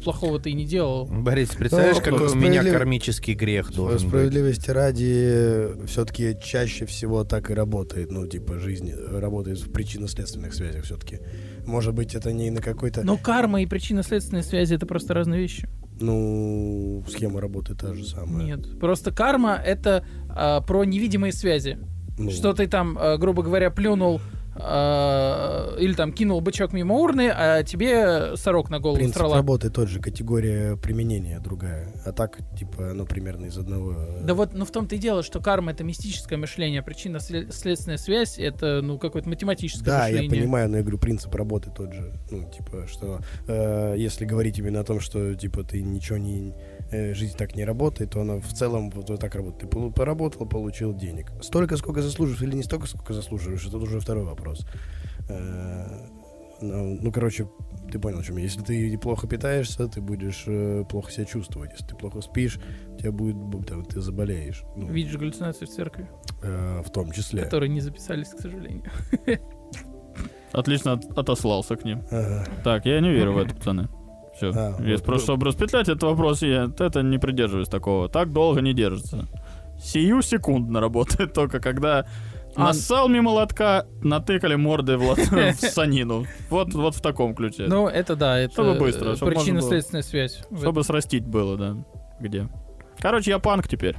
плохого 0.00 0.40
ты 0.40 0.50
и 0.50 0.54
не 0.54 0.64
делал. 0.64 1.06
Борис, 1.06 1.50
представляешь, 1.50 1.96
Ну, 1.98 2.02
какой 2.02 2.28
у 2.28 2.34
меня 2.34 2.64
кармический 2.64 3.34
грех 3.34 3.72
должен 3.72 3.98
быть? 3.98 4.08
Справедливости 4.08 4.70
ради, 4.70 5.86
все-таки 5.86 6.36
чаще 6.42 6.86
всего 6.86 7.24
так 7.24 7.50
и 7.50 7.54
работает. 7.54 8.10
Ну, 8.10 8.26
типа, 8.26 8.58
жизнь 8.58 8.92
работает 8.92 9.58
в 9.60 9.70
причинно-следственных 9.70 10.54
связях 10.54 10.84
все-таки. 10.84 11.20
Может 11.66 11.94
быть, 11.94 12.14
это 12.14 12.32
не 12.32 12.50
на 12.50 12.60
какой-то... 12.62 13.04
Но 13.04 13.16
карма 13.18 13.62
и 13.62 13.66
причинно-следственные 13.66 14.42
связи 14.42 14.74
это 14.74 14.86
просто 14.86 15.14
разные 15.14 15.40
вещи. 15.40 15.68
Ну, 16.00 17.04
схема 17.08 17.40
работы 17.40 17.74
та 17.74 17.92
же 17.94 18.04
самая. 18.06 18.44
Нет. 18.56 18.80
Просто 18.80 19.12
карма 19.12 19.54
это 19.54 20.04
а, 20.30 20.62
про 20.62 20.84
невидимые 20.84 21.32
связи. 21.32 21.78
Ну, 22.18 22.30
Что 22.30 22.54
ты 22.54 22.66
там, 22.68 22.96
а, 22.98 23.18
грубо 23.18 23.42
говоря, 23.42 23.70
плюнул 23.70 24.20
или 25.80 25.94
там 25.94 26.12
кинул 26.12 26.40
бычок 26.40 26.72
мимо 26.72 26.94
урны, 26.96 27.30
а 27.34 27.62
тебе 27.62 28.36
сорок 28.36 28.70
на 28.70 28.78
голову 28.80 28.98
Принцип 28.98 29.16
срала. 29.16 29.36
работы 29.36 29.70
тот 29.70 29.88
же, 29.88 30.00
категория 30.00 30.76
применения 30.76 31.40
другая. 31.40 31.92
А 32.04 32.12
так, 32.12 32.38
типа, 32.58 32.90
оно 32.90 33.04
примерно 33.06 33.46
из 33.46 33.58
одного... 33.58 33.92
э, 33.92 34.20
Да 34.24 34.34
вот, 34.34 34.52
ну 34.54 34.64
в 34.64 34.70
том-то 34.70 34.94
и 34.94 34.98
дело, 34.98 35.22
что 35.22 35.40
карма 35.40 35.72
это 35.72 35.84
мистическое 35.84 36.38
мышление, 36.38 36.80
а 36.80 36.82
причинно-следственная 36.82 37.96
связь 37.98 38.38
это, 38.38 38.80
ну, 38.82 38.98
какое-то 38.98 39.28
математическое 39.28 39.84
Да, 39.84 40.06
я 40.08 40.22
мышление. 40.22 40.40
понимаю, 40.42 40.68
но 40.70 40.76
я 40.78 40.82
говорю, 40.82 40.98
принцип 40.98 41.34
работы 41.34 41.70
тот 41.74 41.92
же. 41.92 42.12
Ну, 42.30 42.48
типа, 42.50 42.86
что 42.88 43.20
э, 43.46 43.94
если 43.96 44.24
говорить 44.24 44.58
именно 44.58 44.80
о 44.80 44.84
том, 44.84 45.00
что, 45.00 45.34
типа, 45.34 45.64
ты 45.64 45.82
ничего 45.82 46.18
не... 46.18 46.54
э, 46.90 47.14
жизнь 47.14 47.36
так 47.36 47.56
не 47.56 47.64
работает, 47.64 48.10
то 48.10 48.20
она 48.20 48.36
в 48.40 48.52
целом 48.52 48.90
вот, 48.90 49.08
вот 49.10 49.20
так 49.20 49.34
работает. 49.34 49.70
Ты 49.70 49.90
поработал, 49.90 50.46
получил 50.46 50.94
денег. 50.94 51.32
Столько, 51.42 51.76
сколько 51.76 52.02
заслуживаешь, 52.02 52.42
или 52.42 52.56
не 52.56 52.62
столько, 52.62 52.86
сколько 52.86 53.12
заслуживаешь, 53.14 53.66
это 53.66 53.76
уже 53.78 54.00
второй 54.00 54.24
вопрос. 54.24 54.66
Э, 55.28 55.86
ну, 56.62 56.98
ну, 57.00 57.10
короче, 57.12 57.48
ты 57.90 57.98
понял, 57.98 58.18
о 58.18 58.22
чем 58.22 58.36
я. 58.36 58.42
Если 58.44 58.60
ты 58.60 58.98
плохо 58.98 59.26
питаешься, 59.26 59.86
ты 59.88 60.02
будешь 60.02 60.44
э, 60.46 60.84
плохо 60.88 61.10
себя 61.10 61.24
чувствовать. 61.24 61.70
Если 61.72 61.86
ты 61.86 61.94
плохо 61.96 62.20
спишь, 62.20 62.58
у 62.94 62.98
тебя 62.98 63.12
будет, 63.12 63.36
бу- 63.36 63.64
там, 63.64 63.82
ты 63.84 64.00
заболеешь. 64.02 64.62
Ну, 64.76 64.88
Видишь 64.88 65.16
галлюцинации 65.16 65.64
в 65.64 65.70
церкви, 65.70 66.06
э, 66.42 66.82
в 66.84 66.90
том 66.90 67.12
числе. 67.12 67.44
которые 67.44 67.70
не 67.70 67.80
записались, 67.80 68.28
к 68.28 68.40
сожалению. 68.40 68.90
Отлично 70.52 70.92
от- 70.94 71.16
отослался 71.18 71.76
к 71.76 71.84
ним. 71.84 72.02
Ага. 72.10 72.44
Так, 72.64 72.84
я 72.86 73.00
не 73.00 73.10
верю 73.10 73.32
в 73.32 73.38
это, 73.38 73.54
пацаны. 73.54 73.88
Все. 74.40 74.52
А, 74.54 74.76
Если 74.80 74.92
вот, 74.96 75.04
просто, 75.04 75.32
ну- 75.32 75.34
чтобы 75.36 75.46
распетлять 75.46 75.88
этот 75.88 76.02
вопрос, 76.04 76.40
я 76.42 76.70
это 76.78 77.02
не 77.02 77.18
придерживаюсь 77.18 77.68
такого. 77.68 78.08
Так 78.08 78.32
долго 78.32 78.62
не 78.62 78.72
держится. 78.72 79.26
Сию 79.82 80.22
секундно 80.22 80.80
работает 80.80 81.32
только 81.34 81.60
когда 81.60 82.06
А- 82.56 82.60
нассал 82.60 83.08
мимо 83.08 83.28
лотка, 83.30 83.86
натыкали 84.02 84.54
мордой 84.54 84.96
в, 84.96 85.02
лот- 85.02 85.18
в 85.54 85.60
санину. 85.60 86.24
Вот, 86.48 86.72
вот 86.72 86.94
в 86.94 87.00
таком 87.02 87.34
ключе. 87.34 87.66
Ну, 87.68 87.86
это 87.86 88.16
да, 88.16 88.38
это 88.38 88.52
Чтобы 88.54 88.78
быстро, 88.78 89.14
чтобы 89.16 89.32
причинно-следственная 89.32 90.02
связь. 90.02 90.42
Чтобы 90.56 90.84
срастить 90.84 91.26
было, 91.26 91.56
да. 91.58 91.76
Где? 92.18 92.48
Короче, 92.98 93.30
я 93.32 93.38
панк 93.38 93.68
теперь. 93.68 93.96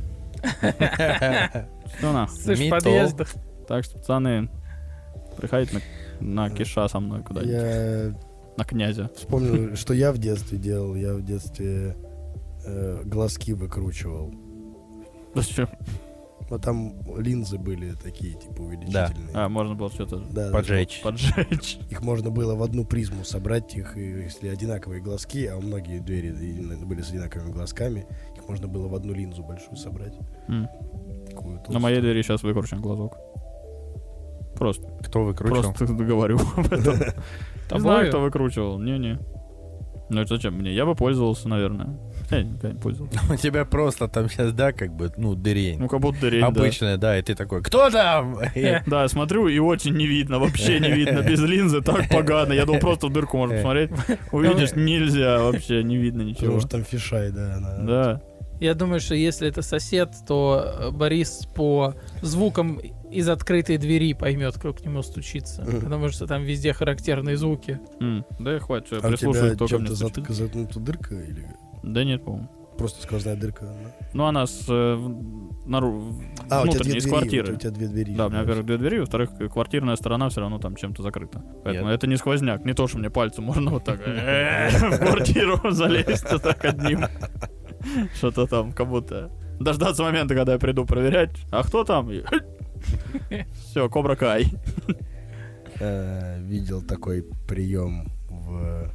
Все 0.59 1.65
на. 2.13 2.27
Слышь, 2.27 2.69
подъездах. 2.69 3.29
Так 3.67 3.83
что, 3.83 3.97
пацаны, 3.99 4.49
приходите 5.37 5.81
на, 6.19 6.45
на 6.45 6.49
киша 6.49 6.87
со 6.87 6.99
мной 6.99 7.21
куда-нибудь. 7.23 7.53
Я 7.53 8.13
На 8.57 8.63
князя. 8.65 9.09
Вспомнил, 9.15 9.75
что 9.75 9.93
я 9.93 10.11
в 10.11 10.17
детстве 10.17 10.57
делал. 10.57 10.95
Я 10.95 11.13
в 11.13 11.23
детстве 11.23 11.95
э, 12.65 13.01
глазки 13.05 13.51
выкручивал. 13.51 14.33
Зачем? 15.35 15.69
Но 16.49 16.57
там 16.57 16.93
линзы 17.17 17.57
были 17.57 17.93
такие, 17.93 18.33
типа, 18.33 18.61
увеличительные. 18.63 19.33
А, 19.33 19.47
можно 19.47 19.73
было 19.73 19.89
что-то 19.89 20.17
Да, 20.17 20.47
да. 20.47 20.51
Поджечь. 20.51 20.99
поджечь. 21.01 21.79
Их 21.89 22.01
можно 22.01 22.29
было 22.29 22.55
в 22.55 22.61
одну 22.63 22.83
призму 22.83 23.23
собрать, 23.23 23.73
их, 23.75 23.95
если 23.95 24.49
одинаковые 24.49 25.01
глазки, 25.01 25.45
а 25.45 25.57
многие 25.61 25.99
двери 25.99 26.31
были 26.83 27.01
с 27.01 27.09
одинаковыми 27.09 27.53
глазками, 27.53 28.05
их 28.35 28.45
можно 28.49 28.67
было 28.67 28.89
в 28.89 28.95
одну 28.95 29.13
линзу 29.13 29.43
большую 29.43 29.77
собрать. 29.77 30.13
М. 30.49 30.67
Такую 31.25 31.61
На 31.69 31.79
моей 31.79 32.01
двери 32.01 32.21
сейчас 32.21 32.43
выкручен 32.43 32.81
глазок. 32.81 33.17
Просто, 34.61 34.87
Кто 35.03 35.23
выкручивал? 35.23 35.73
просто 35.73 35.85
говорю 36.03 36.37
об 36.55 36.71
этом. 36.71 36.99
Там 37.67 37.79
знаю. 37.79 37.81
знаю, 37.81 38.09
кто 38.09 38.21
выкручивал. 38.21 38.77
Не-не. 38.77 39.17
Ну 40.11 40.21
это 40.21 40.35
зачем 40.35 40.53
мне? 40.53 40.71
Я 40.71 40.85
бы 40.85 40.93
пользовался, 40.93 41.49
наверное. 41.49 41.97
Я 42.29 42.43
никогда 42.43 42.71
не 42.73 42.79
пользовался. 42.79 43.19
У 43.33 43.35
тебя 43.37 43.65
просто 43.65 44.07
там 44.07 44.29
сейчас, 44.29 44.53
да, 44.53 44.71
как 44.71 44.95
бы, 44.95 45.11
ну, 45.17 45.33
дырень. 45.33 45.79
Ну, 45.79 45.87
как 45.87 45.99
будто 45.99 46.21
дырень, 46.21 46.41
да. 46.41 46.47
Обычная, 46.47 46.97
да, 46.97 47.17
и 47.17 47.23
ты 47.23 47.33
такой, 47.33 47.63
кто 47.63 47.89
там? 47.89 48.37
Да, 48.85 49.01
я 49.01 49.07
смотрю, 49.07 49.47
и 49.47 49.57
очень 49.57 49.95
не 49.95 50.05
видно, 50.05 50.37
вообще 50.37 50.79
не 50.79 50.91
видно, 50.91 51.23
без 51.23 51.41
линзы, 51.41 51.81
так 51.81 52.07
погано. 52.09 52.53
Я 52.53 52.67
думал, 52.67 52.81
просто 52.81 53.07
в 53.07 53.13
дырку 53.13 53.37
можно 53.37 53.55
посмотреть. 53.55 53.89
Увидишь, 54.31 54.75
нельзя, 54.75 55.39
вообще 55.41 55.81
не 55.81 55.97
видно 55.97 56.23
Потому 56.23 56.29
ничего. 56.29 56.59
что 56.59 56.69
там 56.69 56.83
фишай, 56.83 57.31
да. 57.31 57.57
Да. 57.79 58.21
Я 58.59 58.75
думаю, 58.75 58.99
что 58.99 59.15
если 59.15 59.47
это 59.47 59.63
сосед, 59.63 60.11
то 60.27 60.63
э, 60.63 60.91
Борис 60.91 61.47
по 61.55 61.95
звукам 62.21 62.79
из 63.11 63.27
открытой 63.29 63.77
двери 63.77 64.13
поймет, 64.13 64.55
кто 64.55 64.73
к 64.73 64.83
нему 64.85 65.01
стучится. 65.03 65.61
Мгм. 65.63 65.81
Потому 65.81 66.09
что 66.09 66.27
там 66.27 66.43
везде 66.43 66.73
характерные 66.73 67.37
звуки. 67.37 67.79
М, 67.99 68.25
Да 68.39 68.55
и 68.55 68.59
хватит, 68.59 68.87
что 68.87 68.95
я 68.97 69.01
А 69.03 69.07
прислушаюсь, 69.09 69.57
только 69.57 69.77
мне 69.77 69.87
чем-то 69.87 70.03
зат- 70.05 70.09
стучит. 70.11 70.35
заткнута 70.35 70.79
дырка 70.79 71.15
или 71.15 71.45
Да 71.83 72.03
нет, 72.03 72.23
по-моему. 72.23 72.49
просто 72.77 73.03
сквозная 73.03 73.35
дырка? 73.35 73.65
да? 73.65 74.07
Ну, 74.13 74.25
она 74.25 74.47
с 74.47 74.65
э, 74.69 74.95
нару- 75.65 76.15
А, 76.49 76.61
у 76.61 76.63
тебя 76.67 76.71
внутренней, 76.73 76.89
две 76.91 76.97
из 76.99 77.03
двери. 77.03 77.09
квартиры. 77.15 77.53
У 77.53 77.57
тебя 77.57 77.71
две 77.71 77.87
двери. 77.87 78.15
Да, 78.15 78.25
у 78.25 78.29
меня, 78.29 78.39
во-первых, 78.41 78.65
две 78.65 78.77
двери, 78.77 78.99
во-вторых, 78.99 79.29
квартирная 79.51 79.95
сторона 79.95 80.29
все 80.29 80.41
равно 80.41 80.57
там 80.59 80.75
чем-то 80.75 81.03
закрыта. 81.03 81.43
Поэтому 81.63 81.87
Нет. 81.89 81.97
это 81.97 82.07
не 82.07 82.17
сквозняк. 82.17 82.65
Не 82.65 82.73
то, 82.73 82.87
что 82.87 82.97
мне 82.97 83.09
пальцем 83.09 83.43
можно 83.43 83.71
вот 83.71 83.83
так 83.83 83.99
э, 84.05 84.69
в 84.69 84.97
квартиру 84.99 85.59
залезть 85.71 86.25
так 86.41 86.65
одним. 86.65 87.01
Что-то 88.15 88.47
там, 88.47 88.71
как 88.71 88.87
будто 88.87 89.31
дождаться 89.59 90.03
момента, 90.03 90.33
когда 90.35 90.53
я 90.53 90.59
приду 90.59 90.85
проверять. 90.85 91.31
А 91.51 91.63
кто 91.63 91.83
там? 91.83 92.09
Все, 93.59 93.89
Кобра 93.89 94.15
Кай. 94.15 94.47
Э, 95.79 96.39
видел 96.43 96.81
такой 96.81 97.23
прием 97.47 98.05
в 98.29 98.91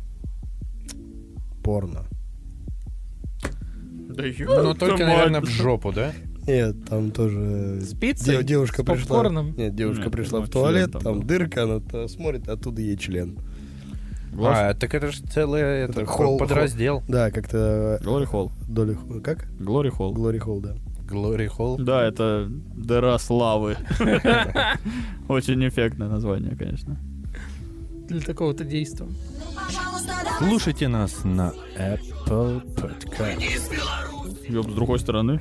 порно. 1.62 2.04
Да 4.08 4.24
Ну, 4.38 4.74
только, 4.74 5.04
наверное, 5.04 5.40
в 5.40 5.46
жопу, 5.46 5.92
да? 5.92 6.12
Нет, 6.46 6.76
там 6.88 7.10
тоже 7.10 7.80
С 7.80 7.92
пиццей? 7.94 8.38
де- 8.38 8.44
девушка 8.44 8.82
С 8.82 8.86
пришла. 8.86 9.16
попкорном? 9.16 9.56
Нет, 9.56 9.74
девушка 9.74 10.04
Нет, 10.04 10.12
пришла 10.12 10.38
ну, 10.40 10.46
в 10.46 10.48
туалет, 10.48 10.92
там 10.92 11.26
дырка, 11.26 11.64
она 11.64 11.80
то 11.80 12.06
смотрит, 12.06 12.48
оттуда 12.48 12.80
ей 12.82 12.96
член. 12.96 13.38
А, 14.38 14.74
так 14.74 14.94
это 14.94 15.10
же 15.10 15.22
целый 15.24 15.60
это, 15.62 16.04
холл- 16.04 16.38
подраздел. 16.38 17.02
Да, 17.08 17.30
как-то 17.30 17.98
Глори 18.04 18.26
Холл. 18.26 18.52
доли 18.68 18.96
как? 19.24 19.48
Глори 19.58 19.88
Холл. 19.90 20.12
Глори 20.12 20.38
Холл, 20.38 20.60
да. 20.60 20.76
Глори 21.06 21.46
Холл. 21.46 21.76
Да, 21.78 22.02
это 22.04 22.48
дыра 22.48 23.18
славы. 23.18 23.76
Очень 25.28 25.66
эффектное 25.68 26.08
название, 26.08 26.56
конечно. 26.56 26.96
Для 28.08 28.20
такого-то 28.20 28.64
действия. 28.64 29.06
Слушайте 30.38 30.88
нас 30.88 31.24
на 31.24 31.52
Apple 31.78 32.62
Podcast. 32.74 33.42
Ёб, 34.48 34.70
с 34.70 34.74
другой 34.74 34.98
стороны. 34.98 35.40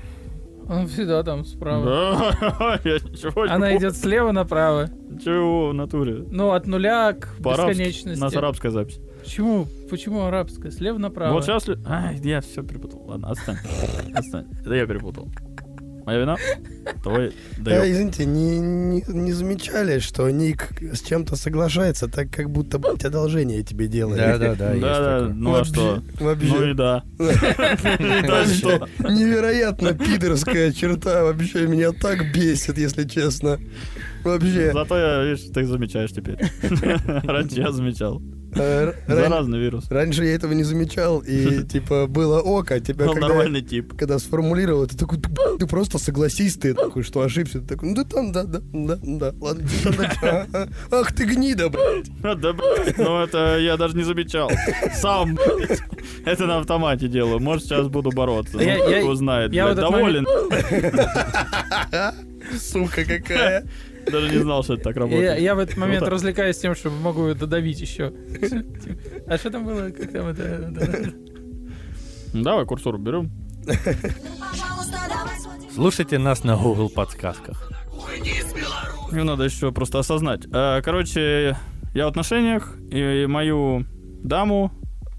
Он 0.67 0.87
всегда 0.87 1.21
там 1.23 1.45
справа. 1.45 1.85
Да, 1.85 2.79
я 2.83 2.95
ничего 2.95 3.45
не 3.45 3.51
Она 3.51 3.75
идет 3.77 3.95
слева 3.95 4.31
направо. 4.31 4.89
Чего 5.23 5.69
в 5.69 5.73
натуре? 5.73 6.25
Ну, 6.31 6.51
от 6.51 6.65
нуля 6.65 7.13
к 7.13 7.39
бесконечности. 7.39 8.19
У 8.19 8.23
нас 8.23 8.35
арабская 8.35 8.71
запись. 8.71 8.99
Почему? 9.25 9.67
Почему 9.89 10.25
арабская? 10.25 10.71
Слева 10.71 10.97
направо. 10.99 11.33
Вот 11.33 11.45
сейчас... 11.45 11.67
Ай, 11.85 12.19
я 12.23 12.41
все 12.41 12.61
перепутал. 12.63 13.03
Ладно, 13.07 13.31
отстань. 13.31 13.57
Отстань. 14.13 14.45
Это 14.61 14.73
я 14.73 14.85
перепутал. 14.85 15.27
Моя 16.05 16.19
вина? 16.19 16.35
Твой... 17.01 17.33
Да 17.57 17.89
извините, 17.89 18.25
не, 18.25 18.59
не, 18.59 19.03
не 19.07 19.31
замечали, 19.31 19.97
что 19.97 20.29
Ник 20.29 20.69
с 20.79 21.01
чем-то 21.01 21.35
соглашается, 21.35 22.07
так 22.07 22.29
как 22.29 22.51
будто 22.51 22.77
блядь, 22.77 23.03
одолжение 23.03 23.63
тебе 23.63 23.87
делает. 23.87 24.19
Да, 24.19 24.37
да, 24.37 24.55
да, 24.55 24.73
Да, 24.79 25.19
да, 25.19 25.33
ну 25.33 25.55
а 25.55 25.65
что? 25.65 26.03
Вообще, 26.19 26.47
Ну 26.47 26.69
и 26.69 26.73
да. 26.75 27.03
Ну 27.17 27.25
и 27.27 28.21
да, 28.21 28.45
что? 28.45 28.87
невероятно 28.99 29.93
пидорская 29.93 30.71
черта. 30.71 31.23
Вообще 31.23 31.65
меня 31.65 31.91
так 31.91 32.31
бесит, 32.31 32.77
если 32.77 33.05
честно. 33.05 33.59
Вообще. 34.23 34.73
Зато 34.73 34.97
я, 34.97 35.23
видишь, 35.23 35.51
ты 35.51 35.65
замечаешь 35.65 36.11
теперь. 36.11 36.37
Раньше 37.23 37.55
я 37.55 37.71
замечал. 37.71 38.21
Э, 38.55 38.93
Заразный 39.07 39.59
вирус. 39.59 39.85
Раньше 39.89 40.23
я 40.25 40.35
этого 40.35 40.53
не 40.53 40.63
замечал, 40.63 41.19
и 41.19 41.63
типа 41.71 42.07
было 42.07 42.39
око, 42.41 42.75
а 42.75 42.79
тебя 42.79 43.05
когда, 43.05 43.27
нормальный 43.27 43.61
тип. 43.61 43.93
когда 43.97 44.17
сформулировал, 44.19 44.87
ты 44.87 44.97
такой, 44.97 45.19
«Ты- 45.59 45.67
просто 45.67 45.97
согласись, 45.97 46.55
ты 46.55 46.73
такой, 46.73 47.03
что 47.03 47.21
ошибся. 47.21 47.59
Ты 47.59 47.67
такой, 47.67 47.89
ну 47.89 47.95
да 47.95 48.03
там, 48.03 48.31
да, 48.31 48.43
да, 48.43 48.59
да, 48.73 48.97
да, 49.01 49.33
ладно, 49.39 49.67
ах 50.91 51.13
ты 51.13 51.25
гнида, 51.25 51.69
блядь. 51.69 52.09
Да, 52.21 52.53
блядь, 52.53 52.97
ну 52.97 53.21
это 53.23 53.57
я 53.59 53.77
даже 53.77 53.95
не 53.97 54.03
замечал. 54.03 54.49
Сам, 54.93 55.37
это 56.25 56.45
на 56.45 56.59
автомате 56.59 57.07
делаю. 57.07 57.39
Может, 57.39 57.65
сейчас 57.65 57.87
буду 57.87 58.11
бороться. 58.11 58.53
Ну, 58.57 58.61
Я- 58.61 58.77
я- 58.89 59.01
кто 59.01 59.15
знает, 59.15 59.53
я 59.53 59.65
блядь, 59.65 59.75
в 59.75 59.79
этот 59.79 59.91
доволен. 59.91 60.25
Сука 62.59 63.03
какая. 63.05 63.65
Даже 64.11 64.29
не 64.31 64.37
знал, 64.41 64.63
что 64.63 64.73
это 64.75 64.83
так 64.83 64.95
Я, 64.95 65.01
работает. 65.01 65.39
я 65.39 65.55
в 65.55 65.59
этот 65.59 65.77
момент 65.77 65.99
Круто. 65.99 66.11
развлекаюсь 66.11 66.57
тем, 66.57 66.75
что 66.75 66.89
могу 66.89 67.33
додавить 67.33 67.79
еще. 67.81 68.13
А 69.27 69.37
что 69.37 69.49
там 69.49 69.65
было? 69.65 69.89
Как 69.89 70.11
там 70.11 70.27
это? 70.27 70.71
Ну, 72.33 72.43
Давай 72.43 72.65
курсор 72.65 72.97
берем. 72.97 73.31
Пожалуйста, 73.65 74.97
давай 75.09 75.39
свой 75.39 75.55
Слушайте 75.73 76.17
нас 76.19 76.43
на 76.43 76.55
Google 76.57 76.89
подсказках. 76.89 77.71
Мне 79.11 79.23
надо 79.23 79.43
еще 79.43 79.71
просто 79.71 79.99
осознать. 79.99 80.41
Э, 80.51 80.81
Короче, 80.83 81.57
я 81.93 82.05
в 82.05 82.09
отношениях, 82.09 82.75
и 82.91 83.25
мою 83.27 83.85
даму 84.23 84.71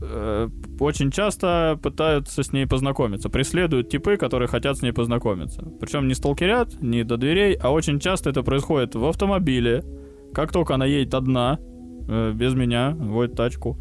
э, 0.02 0.48
очень 0.80 1.10
часто 1.10 1.78
пытаются 1.82 2.42
с 2.42 2.52
ней 2.52 2.66
познакомиться. 2.66 3.28
Преследуют 3.28 3.88
типы, 3.88 4.16
которые 4.16 4.48
хотят 4.48 4.78
с 4.78 4.82
ней 4.82 4.92
познакомиться. 4.92 5.62
Причем 5.80 6.08
не 6.08 6.14
сталкерят, 6.14 6.80
не 6.80 7.04
до 7.04 7.16
дверей, 7.16 7.54
а 7.54 7.70
очень 7.70 7.98
часто 8.00 8.30
это 8.30 8.42
происходит 8.42 8.94
в 8.94 9.04
автомобиле. 9.04 9.84
Как 10.34 10.52
только 10.52 10.74
она 10.74 10.86
едет 10.86 11.14
одна, 11.14 11.58
э, 12.08 12.32
без 12.32 12.54
меня, 12.54 12.94
водит 12.98 13.34
тачку, 13.36 13.78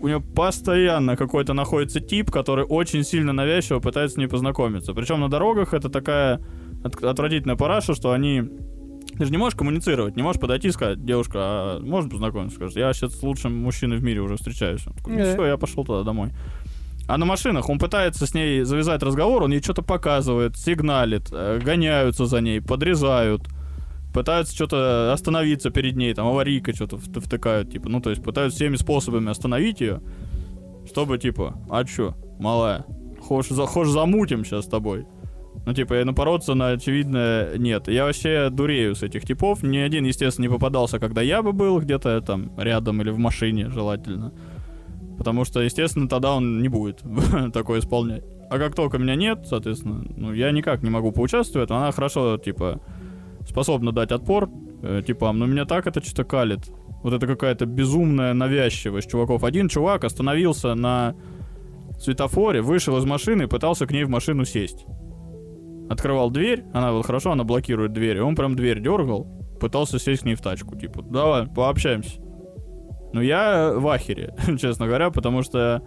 у 0.00 0.06
нее 0.06 0.20
постоянно 0.20 1.16
какой-то 1.16 1.52
находится 1.52 2.00
тип, 2.00 2.30
который 2.30 2.64
очень 2.64 3.04
сильно 3.04 3.32
навязчиво 3.32 3.80
пытается 3.80 4.14
с 4.14 4.18
ней 4.18 4.28
познакомиться. 4.28 4.94
Причем 4.94 5.20
на 5.20 5.28
дорогах 5.28 5.74
это 5.74 5.90
такая 5.90 6.40
от- 6.82 7.02
отвратительная 7.02 7.56
параша, 7.56 7.94
что 7.94 8.12
они... 8.12 8.44
Ты 9.18 9.24
же 9.24 9.30
не 9.30 9.38
можешь 9.38 9.56
коммуницировать, 9.58 10.16
не 10.16 10.22
можешь 10.22 10.40
подойти 10.40 10.68
и 10.68 10.70
сказать, 10.72 11.04
девушка, 11.04 11.38
а 11.38 11.80
можно 11.80 12.08
познакомиться? 12.10 12.56
Скажет, 12.56 12.76
я 12.76 12.92
сейчас 12.92 13.18
с 13.18 13.22
лучшим 13.22 13.56
мужчиной 13.56 13.98
в 13.98 14.02
мире 14.02 14.20
уже 14.20 14.36
встречаюсь. 14.36 14.86
Он 14.86 14.92
такой, 14.94 15.12
ну 15.14 15.18
все, 15.34 15.44
я 15.46 15.56
пошел 15.56 15.84
туда 15.84 16.02
домой. 16.02 16.30
А 17.08 17.18
на 17.18 17.26
машинах 17.26 17.68
он 17.68 17.78
пытается 17.78 18.26
с 18.26 18.34
ней 18.34 18.62
завязать 18.62 19.02
разговор, 19.02 19.42
он 19.42 19.50
ей 19.52 19.60
что-то 19.60 19.82
показывает, 19.82 20.56
сигналит, 20.56 21.28
э, 21.32 21.58
гоняются 21.62 22.24
за 22.26 22.40
ней, 22.40 22.60
подрезают, 22.62 23.42
пытаются 24.14 24.54
что-то 24.54 25.12
остановиться 25.12 25.70
перед 25.70 25.96
ней, 25.96 26.14
там 26.14 26.26
аварийка 26.28 26.72
что-то 26.74 26.96
вт- 26.96 27.20
втыкают, 27.20 27.70
типа, 27.72 27.88
ну 27.88 28.00
то 28.00 28.10
есть 28.10 28.22
пытаются 28.22 28.56
всеми 28.56 28.76
способами 28.76 29.28
остановить 29.30 29.80
ее, 29.80 30.00
чтобы 30.88 31.18
типа, 31.18 31.58
а 31.68 31.84
чё, 31.84 32.14
малая, 32.38 32.84
хочешь, 33.20 33.52
за, 33.52 33.66
хочешь 33.66 33.92
замутим 33.92 34.44
сейчас 34.44 34.64
с 34.66 34.68
тобой? 34.68 35.04
Ну, 35.66 35.74
типа, 35.74 36.00
и 36.00 36.04
напороться 36.04 36.54
на 36.54 36.70
очевидное 36.70 37.56
нет. 37.58 37.88
Я 37.88 38.04
вообще 38.04 38.48
дурею 38.50 38.94
с 38.94 39.02
этих 39.02 39.24
типов. 39.24 39.62
Ни 39.62 39.78
один, 39.78 40.04
естественно, 40.04 40.46
не 40.46 40.52
попадался, 40.52 40.98
когда 40.98 41.20
я 41.20 41.42
бы 41.42 41.52
был 41.52 41.80
где-то 41.80 42.20
там 42.22 42.52
рядом 42.58 43.02
или 43.02 43.10
в 43.10 43.18
машине, 43.18 43.68
желательно. 43.68 44.32
Потому 45.18 45.44
что, 45.44 45.60
естественно, 45.60 46.08
тогда 46.08 46.34
он 46.34 46.62
не 46.62 46.68
будет 46.68 47.02
такое 47.52 47.80
исполнять. 47.80 48.24
А 48.50 48.58
как 48.58 48.74
только 48.74 48.98
меня 48.98 49.14
нет, 49.14 49.46
соответственно, 49.46 50.02
ну, 50.16 50.32
я 50.32 50.50
никак 50.50 50.82
не 50.82 50.90
могу 50.90 51.12
поучаствовать. 51.12 51.70
Она 51.70 51.92
хорошо, 51.92 52.38
типа, 52.38 52.80
способна 53.46 53.92
дать 53.92 54.12
отпор 54.12 54.48
э, 54.82 55.02
типам, 55.06 55.38
но 55.38 55.46
меня 55.46 55.66
так 55.66 55.86
это 55.86 56.02
что-то 56.02 56.24
калит. 56.24 56.70
Вот 57.02 57.12
это 57.12 57.26
какая-то 57.26 57.66
безумная 57.66 58.34
навязчивость 58.34 59.10
чуваков. 59.10 59.44
Один 59.44 59.68
чувак 59.68 60.04
остановился 60.04 60.74
на 60.74 61.14
светофоре, 61.98 62.62
вышел 62.62 62.96
из 62.98 63.04
машины 63.04 63.44
и 63.44 63.46
пытался 63.46 63.86
к 63.86 63.92
ней 63.92 64.04
в 64.04 64.10
машину 64.10 64.44
сесть. 64.44 64.86
Открывал 65.90 66.30
дверь, 66.30 66.62
она 66.72 66.92
вот 66.92 67.04
хорошо, 67.04 67.32
она 67.32 67.42
блокирует 67.42 67.92
дверь, 67.92 68.18
и 68.18 68.20
он 68.20 68.36
прям 68.36 68.54
дверь 68.54 68.80
дергал, 68.80 69.24
пытался 69.60 69.98
сесть 69.98 70.22
к 70.22 70.24
ней 70.24 70.36
в 70.36 70.40
тачку, 70.40 70.76
типа, 70.76 71.02
давай, 71.02 71.48
пообщаемся. 71.48 72.20
Ну, 73.12 73.20
я 73.20 73.72
в 73.74 73.88
ахере, 73.88 74.32
честно 74.60 74.86
говоря, 74.86 75.10
потому 75.10 75.42
что, 75.42 75.82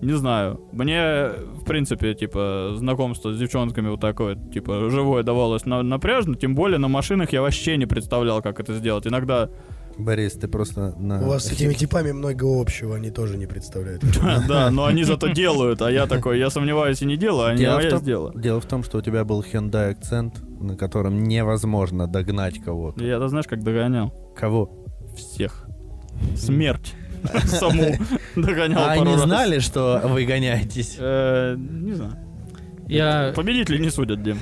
не 0.00 0.14
знаю, 0.14 0.66
мне, 0.72 1.28
в 1.54 1.64
принципе, 1.66 2.14
типа, 2.14 2.70
знакомство 2.76 3.30
с 3.30 3.38
девчонками 3.38 3.90
вот 3.90 4.00
такое, 4.00 4.36
типа, 4.36 4.88
живое 4.88 5.22
давалось 5.22 5.66
на- 5.66 5.82
напряжно, 5.82 6.34
тем 6.34 6.54
более 6.54 6.78
на 6.78 6.88
машинах 6.88 7.34
я 7.34 7.42
вообще 7.42 7.76
не 7.76 7.84
представлял, 7.84 8.40
как 8.40 8.58
это 8.58 8.72
сделать. 8.72 9.06
Иногда, 9.06 9.50
Борис, 9.98 10.34
ты 10.34 10.46
просто 10.48 10.94
на... 10.98 11.22
У 11.22 11.28
вас 11.28 11.46
с 11.46 11.52
этими 11.52 11.72
типами 11.72 12.12
много 12.12 12.44
общего, 12.60 12.96
они 12.96 13.10
тоже 13.10 13.36
не 13.38 13.46
представляют. 13.46 14.02
да, 14.48 14.70
но 14.70 14.84
они 14.84 15.04
зато 15.04 15.28
делают, 15.28 15.80
а 15.82 15.90
я 15.90 16.06
такой, 16.08 16.38
я 16.38 16.50
сомневаюсь 16.50 17.00
и 17.02 17.06
не 17.06 17.16
делаю, 17.16 17.48
а 17.48 17.52
не 17.52 17.60
Дело 17.60 17.80
в 17.80 17.84
я 17.84 17.90
том- 17.90 18.00
сделаю. 18.00 18.32
Дело 18.38 18.60
в 18.60 18.66
том, 18.66 18.84
что 18.84 18.98
у 18.98 19.00
тебя 19.00 19.24
был 19.24 19.40
Hyundai 19.42 19.90
акцент, 19.92 20.34
на 20.60 20.76
котором 20.76 21.24
невозможно 21.24 22.06
догнать 22.06 22.62
кого-то. 22.62 23.02
Я-то 23.04 23.28
знаешь, 23.28 23.46
как 23.46 23.62
догонял? 23.64 24.12
Кого? 24.36 24.84
Всех. 25.16 25.66
Смерть. 26.36 26.94
Саму 27.46 27.94
догонял 28.36 28.78
А 28.84 28.92
они 28.92 29.14
раз. 29.14 29.22
знали, 29.22 29.58
что 29.60 30.02
вы 30.04 30.24
гоняетесь? 30.26 30.96
Э, 30.98 31.56
Не 31.56 31.94
знаю. 31.94 32.12
Я, 32.88 33.32
Победители 33.34 33.78
не 33.78 33.90
судят, 33.90 34.22
Дим. 34.22 34.38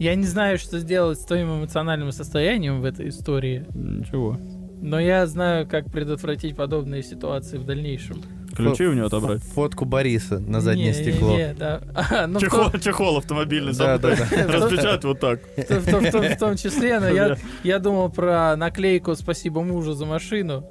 я 0.00 0.16
не 0.16 0.24
знаю, 0.26 0.58
что 0.58 0.80
сделать 0.80 1.20
с 1.20 1.24
твоим 1.24 1.58
эмоциональным 1.60 2.10
состоянием 2.10 2.80
в 2.80 2.84
этой 2.84 3.10
истории, 3.10 3.64
Ничего. 3.74 4.36
Но 4.80 5.00
я 5.00 5.26
знаю, 5.26 5.66
как 5.66 5.90
предотвратить 5.90 6.56
подобные 6.56 7.02
ситуации 7.02 7.58
в 7.58 7.64
дальнейшем. 7.64 8.22
Ключи 8.54 8.86
у 8.86 8.94
него 8.94 9.06
отобрать. 9.06 9.42
Фотку 9.42 9.84
Бориса 9.84 10.38
на 10.38 10.60
заднее 10.62 10.88
Не, 10.88 10.94
стекло. 10.94 11.30
Не, 11.32 11.48
не, 11.48 11.54
да. 11.54 11.80
А, 11.94 12.26
ну, 12.26 12.40
Чехол, 12.40 12.70
том- 12.70 12.80
чехол 12.80 13.18
автомобильный 13.18 13.74
Да, 13.74 13.98
да. 13.98 14.10
Распечатать 14.48 15.04
вот 15.04 15.20
так. 15.20 15.40
в 15.56 15.90
том- 15.90 16.04
в 16.04 16.10
в 16.12 16.34
в 16.34 16.38
том 16.38 16.56
числе, 16.56 16.98
но 17.00 17.08
я, 17.08 17.36
я 17.64 17.78
думал 17.78 18.10
про 18.10 18.56
наклейку 18.56 19.14
«Спасибо 19.14 19.62
мужу 19.62 19.92
за 19.92 20.06
машину» 20.06 20.64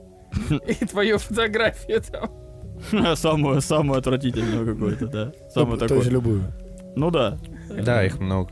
и 0.67 0.85
твою 0.85 1.17
фотографию 1.19 2.01
там. 2.01 3.15
Самую, 3.15 3.61
самую 3.61 3.99
отвратительную 3.99 4.65
какую-то, 4.73 5.07
да. 5.07 5.31
Самую 5.53 5.77
То 5.77 5.85
есть 5.85 5.95
такую. 5.95 6.11
любую. 6.11 6.43
Ну 6.95 7.11
да. 7.11 7.37
Да, 7.69 8.03
их 8.03 8.19
много. 8.19 8.49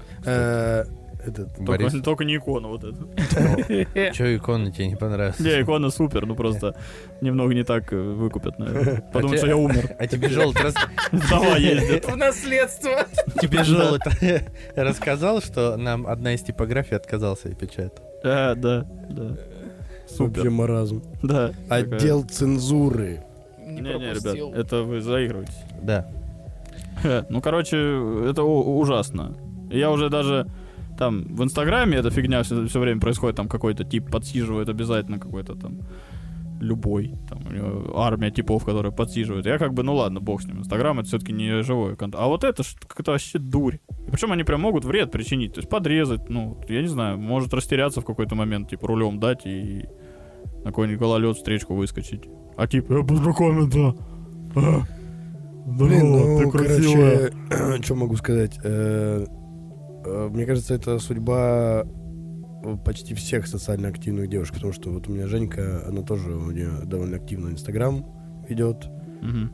Э, 1.25 1.29
Этот, 1.29 1.59
Борис, 1.59 1.91
Только, 1.91 2.03
только 2.05 2.23
не 2.25 2.35
икона 2.37 2.67
вот 2.67 2.83
эта. 2.83 4.13
что 4.13 4.35
икона 4.35 4.71
тебе 4.71 4.87
не 4.87 4.95
понравилась? 4.95 5.39
Не, 5.39 5.61
икона 5.61 5.89
супер, 5.89 6.25
ну 6.25 6.35
просто 6.35 6.75
немного 7.21 7.53
не 7.53 7.63
так 7.63 7.91
э, 7.93 7.95
выкупят, 7.95 8.59
наверное. 8.59 9.03
Потому 9.13 9.33
те- 9.33 9.37
что 9.37 9.47
я 9.47 9.57
умер. 9.57 9.95
А 9.99 10.07
тебе 10.07 10.29
желтый 10.29 10.63
раз- 10.63 10.75
Вдова 11.11 11.57
ездит. 11.57 12.05
В 12.05 12.15
наследство. 12.15 13.05
тебе 13.41 13.63
желтый 13.63 14.41
рассказал, 14.75 15.41
что 15.41 15.77
нам 15.77 16.07
одна 16.07 16.33
из 16.33 16.41
типографий 16.41 16.95
отказался 16.95 17.49
и 17.49 17.55
печатать. 17.55 18.01
Да, 18.23 18.55
да, 18.55 18.85
да. 19.09 19.23
Вообще 19.23 20.15
Супер. 20.15 20.49
маразм. 20.51 21.01
Да. 21.23 21.51
Отдел 21.69 22.23
цензуры. 22.23 23.23
Не 23.65 23.81
Не-не, 23.81 24.13
ребят, 24.13 24.55
это 24.57 24.83
вы 24.83 25.01
заигрываетесь. 25.01 25.57
Да. 25.81 26.07
Ну, 27.29 27.41
короче, 27.41 27.77
это 28.29 28.43
ужасно. 28.43 29.35
Я 29.71 29.89
уже 29.91 30.09
даже 30.09 30.47
там 30.97 31.23
в 31.23 31.43
Инстаграме 31.43 31.97
эта 31.97 32.09
фигня 32.09 32.43
все, 32.43 32.79
время 32.79 32.99
происходит, 32.99 33.35
там 33.35 33.47
какой-то 33.47 33.83
тип 33.83 34.09
подсиживает 34.11 34.69
обязательно 34.69 35.19
какой-то 35.19 35.55
там 35.55 35.81
любой, 36.59 37.13
там 37.29 37.39
армия 37.95 38.31
типов, 38.31 38.63
которые 38.63 38.91
подсиживают. 38.91 39.45
Я 39.45 39.57
как 39.57 39.73
бы, 39.73 39.83
ну 39.83 39.95
ладно, 39.95 40.19
бог 40.19 40.41
с 40.41 40.45
ним. 40.45 40.59
Инстаграм 40.59 40.99
это 40.99 41.07
все-таки 41.07 41.33
не 41.33 41.61
живой 41.61 41.95
контент. 41.95 42.15
А 42.23 42.27
вот 42.27 42.43
это 42.43 42.63
как-то 42.87 43.11
вообще 43.11 43.37
дурь. 43.37 43.79
И 44.07 44.11
причем 44.11 44.31
они 44.31 44.43
прям 44.43 44.61
могут 44.61 44.85
вред 44.85 45.11
причинить, 45.11 45.53
то 45.53 45.59
есть 45.59 45.69
подрезать, 45.69 46.29
ну, 46.29 46.57
я 46.69 46.81
не 46.81 46.87
знаю, 46.87 47.17
может 47.17 47.53
растеряться 47.53 48.01
в 48.01 48.05
какой-то 48.05 48.35
момент, 48.35 48.69
типа 48.69 48.87
рулем 48.87 49.19
дать 49.19 49.45
и 49.45 49.85
на 50.63 50.71
какой-нибудь 50.71 50.99
гололед 50.99 51.35
встречку 51.35 51.75
выскочить. 51.75 52.23
А 52.55 52.67
типа, 52.67 52.93
я 52.93 53.03
познакомиться. 53.03 53.95
А, 54.55 54.81
Блин, 55.65 56.07
здорово, 56.07 56.37
ты 56.39 56.45
ну, 56.45 56.51
красивая. 56.51 57.31
короче, 57.49 57.83
что 57.83 57.95
могу 57.95 58.15
сказать? 58.15 58.59
Э, 60.05 60.29
Мне 60.31 60.45
кажется, 60.45 60.73
это 60.73 60.99
судьба 60.99 61.85
э, 61.85 62.77
почти 62.85 63.13
всех 63.13 63.47
социально 63.47 63.87
активных 63.87 64.29
девушек, 64.29 64.55
потому 64.55 64.73
что 64.73 64.89
вот 64.89 65.07
у 65.07 65.11
меня 65.11 65.27
Женька, 65.27 65.83
она 65.87 66.01
тоже 66.01 66.31
у 66.31 66.51
нее 66.51 66.71
довольно 66.85 67.17
активно 67.17 67.49
Инстаграм 67.49 68.05
ведет, 68.47 68.89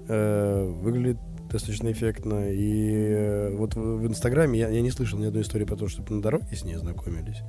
э, 0.07 0.73
выглядит 0.81 1.17
достаточно 1.51 1.91
эффектно. 1.91 2.49
И 2.51 3.55
вот 3.55 3.75
в, 3.75 4.05
Инстаграме 4.05 4.59
я, 4.59 4.69
я 4.69 4.81
не 4.81 4.91
слышал 4.91 5.19
ни 5.19 5.25
одной 5.25 5.43
истории 5.43 5.65
про 5.65 5.75
то, 5.75 5.87
чтобы 5.87 6.13
на 6.13 6.21
дороге 6.21 6.55
с 6.55 6.63
ней 6.63 6.75
знакомились. 6.75 7.41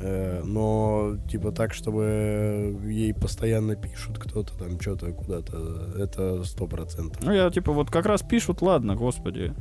Но, 0.00 1.16
типа, 1.30 1.52
так, 1.52 1.72
чтобы 1.72 2.78
ей 2.84 3.14
постоянно 3.14 3.76
пишут 3.76 4.18
кто-то 4.18 4.58
там 4.58 4.78
что-то 4.80 5.12
куда-то, 5.12 5.94
это 5.96 6.42
сто 6.44 6.66
процентов. 6.66 7.22
Ну, 7.24 7.32
я 7.32 7.48
типа 7.48 7.72
вот 7.72 7.90
как 7.90 8.04
раз 8.04 8.22
пишут, 8.22 8.60
ладно, 8.60 8.96
господи. 8.96 9.54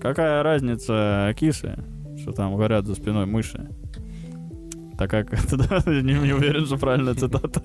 Какая 0.00 0.42
разница, 0.42 1.32
кисы, 1.38 1.78
что 2.30 2.42
там 2.42 2.54
говорят 2.54 2.86
за 2.86 2.94
спиной 2.94 3.26
мыши? 3.26 3.68
Так 4.98 5.10
как 5.10 5.32
не, 5.86 6.12
не 6.12 6.32
уверен, 6.32 6.66
что 6.66 6.76
правильная 6.76 7.14
цитата. 7.14 7.62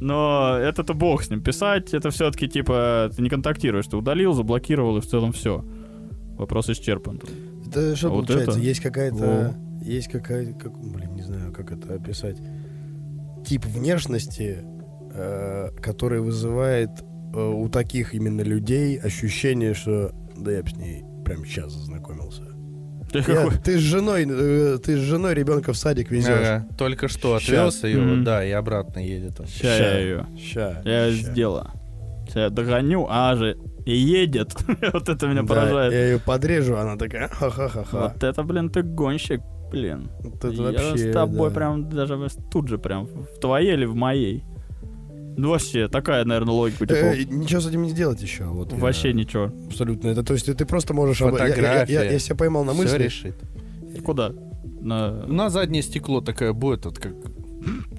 Но 0.00 0.56
это-то 0.58 0.94
бог 0.94 1.22
с 1.22 1.30
ним. 1.30 1.42
Писать, 1.42 1.92
это 1.92 2.10
все-таки, 2.10 2.48
типа, 2.48 3.10
ты 3.14 3.20
не 3.22 3.28
контактируешь. 3.28 3.86
Ты 3.86 3.96
удалил, 3.96 4.32
заблокировал, 4.32 4.96
и 4.96 5.00
в 5.00 5.06
целом 5.06 5.32
все. 5.32 5.64
Вопрос 6.36 6.70
исчерпан. 6.70 7.20
Это 7.66 7.96
что 7.96 8.08
А 8.08 8.10
вот 8.10 8.26
получается? 8.26 8.58
это? 8.58 8.60
Есть 8.60 8.80
какая-то... 8.80 9.54
Есть 9.82 10.08
какая-то... 10.08 10.58
Как, 10.58 10.78
блин, 10.78 11.14
не 11.14 11.22
знаю, 11.22 11.52
как 11.52 11.72
это 11.72 11.94
описать. 11.94 12.38
Тип 13.44 13.64
внешности, 13.66 14.58
э, 15.12 15.70
который 15.82 16.20
вызывает 16.20 16.90
э, 17.34 17.40
у 17.40 17.68
таких 17.68 18.14
именно 18.14 18.42
людей 18.42 18.96
ощущение, 18.96 19.74
что 19.74 20.12
да 20.36 20.52
я 20.52 20.62
бы 20.62 20.68
с 20.70 20.76
ней 20.76 21.04
прямо 21.24 21.44
сейчас 21.44 21.72
зазнакомился. 21.72 22.47
Ты 23.12 23.24
Я- 23.26 23.48
ты 23.50 23.78
с 23.78 23.80
женой, 23.80 24.26
э, 24.28 24.78
ты 24.84 24.96
с 24.96 25.00
женой 25.00 25.34
ребенка 25.34 25.72
в 25.72 25.76
садик 25.76 26.10
везешь. 26.10 26.28
Ага, 26.28 26.68
Только 26.76 27.08
что 27.08 27.34
отвез 27.36 27.82
ее, 27.84 28.00
Мгм. 28.00 28.24
да, 28.24 28.44
и 28.44 28.50
обратно 28.50 28.98
едет 29.00 29.40
он. 29.40 29.46
Ща 29.46 29.76
я 29.76 29.98
ее. 29.98 30.26
Ща. 30.38 30.82
Я 30.84 31.10
ща. 31.10 31.16
сделаю. 31.16 31.66
Ща 32.32 32.40
я 32.40 32.50
догоню, 32.50 33.06
а 33.08 33.34
же 33.36 33.56
и 33.86 33.96
едет. 33.96 34.54
вот 34.92 35.08
это 35.08 35.26
меня 35.26 35.42
Да, 35.42 35.48
поражает. 35.48 35.92
Я 35.92 36.04
ее 36.10 36.18
подрежу, 36.18 36.76
она 36.76 36.96
такая 36.96 37.28
ха-ха-ха-ха. 37.28 37.98
Вот 38.12 38.22
это, 38.22 38.42
блин, 38.42 38.68
ты 38.68 38.82
гонщик, 38.82 39.40
блин. 39.70 40.10
Вот 40.20 40.44
это 40.44 40.48
я 40.54 40.62
вообще, 40.62 40.98
с 41.10 41.12
тобой 41.14 41.48
да. 41.48 41.54
прям 41.54 41.88
даже 41.88 42.18
тут 42.50 42.68
же 42.68 42.76
прям 42.78 43.06
в 43.06 43.40
твоей 43.40 43.72
или 43.72 43.86
в 43.86 43.94
моей. 43.94 44.44
Ну 45.38 45.50
вообще, 45.50 45.88
такая, 45.88 46.24
наверное, 46.24 46.52
логика 46.52 46.82
у 46.82 46.86
типов. 46.86 47.00
Э, 47.02 47.24
ничего 47.24 47.60
с 47.60 47.66
этим 47.68 47.82
не 47.82 47.90
сделать 47.90 48.20
еще. 48.20 48.44
Вот 48.44 48.72
я- 48.72 48.78
Вообще 48.78 49.12
ничего. 49.12 49.52
Абсолютно. 49.68 50.08
Это, 50.08 50.22
то 50.24 50.34
есть 50.34 50.46
ты 50.54 50.66
просто 50.66 50.94
можешь... 50.94 51.22
об- 51.22 51.36
я- 51.38 51.44
я- 51.44 51.46
Я, 51.46 51.54
Фотография. 51.54 51.92
я- 51.94 52.04
я 52.10 52.18
себя 52.18 52.36
поймал 52.36 52.64
на 52.64 52.72
мысли. 52.74 52.98
решит. 53.04 53.36
И 53.96 54.00
куда? 54.00 54.32
На... 54.80 55.26
На 55.26 55.48
заднее 55.48 55.82
стекло 55.82 56.20
такая 56.20 56.52
будет, 56.52 56.84
вот 56.84 56.98
как 56.98 57.14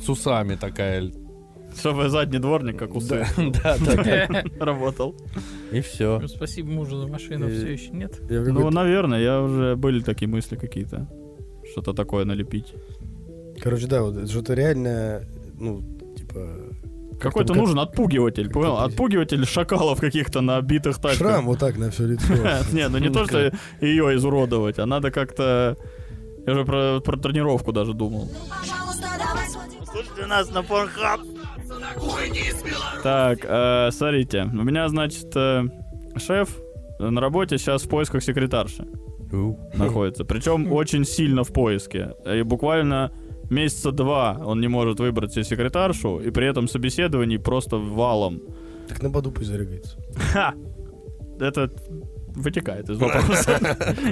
с 0.02 0.10
усами 0.10 0.56
такая. 0.56 1.12
Чтобы 1.78 2.10
задний 2.10 2.40
дворник, 2.40 2.78
как 2.78 2.96
усы, 2.96 3.26
Да, 3.64 3.78
такая. 3.86 4.44
работал. 4.60 5.16
И 5.72 5.80
все. 5.82 6.20
Ну, 6.22 6.28
Спасибо 6.28 6.70
мужу 6.72 6.98
за 7.00 7.08
машину, 7.08 7.48
все 7.50 7.72
еще 7.74 7.92
нет. 7.92 8.20
Я 8.30 8.42
Ну, 8.42 8.70
наверное, 8.70 9.22
я 9.22 9.42
уже 9.42 9.76
были 9.76 10.02
такие 10.02 10.28
мысли 10.28 10.56
какие-то. 10.58 11.08
Что-то 11.72 11.94
такое 11.94 12.26
налепить. 12.26 12.74
Короче, 13.62 13.88
да, 13.88 14.02
вот 14.04 14.18
это 14.18 14.28
что-то 14.28 14.56
реально, 14.56 15.24
ну, 15.60 15.84
типа... 16.18 16.69
как 17.20 17.32
Какой-то 17.34 17.54
как- 17.54 17.62
нужен 17.62 17.80
отпугиватель, 17.80 18.50
понял? 18.50 18.78
как- 18.78 18.88
Отпугиватель 18.88 19.46
шакалов 19.46 20.00
каких-то 20.00 20.42
на 20.42 20.62
битых 20.62 20.98
тачках. 20.98 21.18
Шрам 21.28 21.46
вот 21.46 21.60
так 21.60 21.78
на 21.78 21.92
все 21.92 22.06
лицо. 22.08 22.34
Не, 22.72 22.88
ну 22.90 22.98
не 22.98 23.10
то, 23.10 23.26
что 23.26 23.52
ее 23.82 24.16
изуродовать, 24.16 24.80
а 24.80 24.86
надо 24.86 25.12
как-то... 25.12 25.76
Я 26.48 26.54
же 26.56 26.66
про, 26.66 27.00
про 27.02 27.18
тренировку 27.18 27.72
даже 27.72 27.94
думал. 27.94 28.30
Слушайте 29.92 30.26
нас 30.28 30.50
на 30.52 30.60
Pornhub. 30.60 31.20
Так, 33.04 33.40
э, 33.44 33.90
смотрите, 33.92 34.44
у 34.44 34.64
меня, 34.64 34.88
значит, 34.90 35.28
э, 35.36 35.64
шеф 36.18 36.58
на 37.00 37.22
работе 37.22 37.58
сейчас 37.58 37.84
в 37.84 37.90
поисках 37.90 38.24
секретарши 38.24 38.88
находится. 39.76 40.26
Причем 40.26 40.72
очень 40.72 41.06
сильно 41.06 41.44
в 41.44 41.54
поиске. 41.54 42.14
И 42.26 42.42
буквально 42.42 43.12
месяца 43.50 43.92
два 43.92 44.38
он 44.46 44.62
не 44.62 44.68
может 44.68 45.00
выбрать 45.00 45.34
себе 45.34 45.44
секретаршу, 45.44 46.20
и 46.20 46.32
при 46.32 46.48
этом 46.48 46.68
собеседований 46.68 47.40
просто 47.40 47.78
валом. 47.78 48.42
Так 48.88 49.04
на 49.04 49.10
боду 49.10 49.32
пусть 49.32 49.50
зарыгается. 49.50 49.98
Ха! 50.34 50.54
Это 51.40 51.72
вытекает 52.36 52.90
из 52.90 52.98
вопроса, 52.98 53.60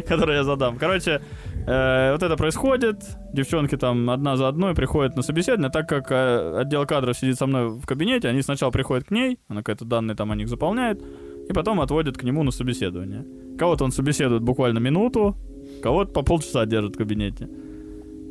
который 0.08 0.36
я 0.36 0.44
задам. 0.44 0.78
Короче, 0.78 1.22
э, 1.66 2.12
вот 2.12 2.24
это 2.24 2.36
происходит, 2.36 2.98
девчонки 3.34 3.78
там 3.78 4.10
одна 4.10 4.38
за 4.38 4.48
одной 4.48 4.74
приходят 4.74 5.16
на 5.16 5.22
собеседование, 5.22 5.72
так 5.72 5.88
как 5.88 6.12
э, 6.12 6.60
отдел 6.60 6.86
кадров 6.86 7.18
сидит 7.18 7.38
со 7.38 7.48
мной 7.48 7.70
в 7.70 7.86
кабинете, 7.86 8.28
они 8.28 8.42
сначала 8.42 8.72
приходят 8.72 9.06
к 9.06 9.12
ней, 9.12 9.40
она 9.48 9.62
какие-то 9.62 9.86
данные 9.86 10.16
там 10.16 10.32
о 10.32 10.36
них 10.36 10.48
заполняет, 10.48 11.02
и 11.50 11.54
потом 11.54 11.80
отводят 11.82 12.18
к 12.18 12.24
нему 12.24 12.44
на 12.44 12.52
собеседование. 12.52 13.26
Кого-то 13.58 13.86
он 13.86 13.92
собеседует 13.92 14.44
буквально 14.44 14.80
минуту, 14.80 15.36
кого-то 15.82 16.12
по 16.12 16.22
полчаса 16.22 16.66
держит 16.66 16.96
в 16.96 16.98
кабинете. 16.98 17.50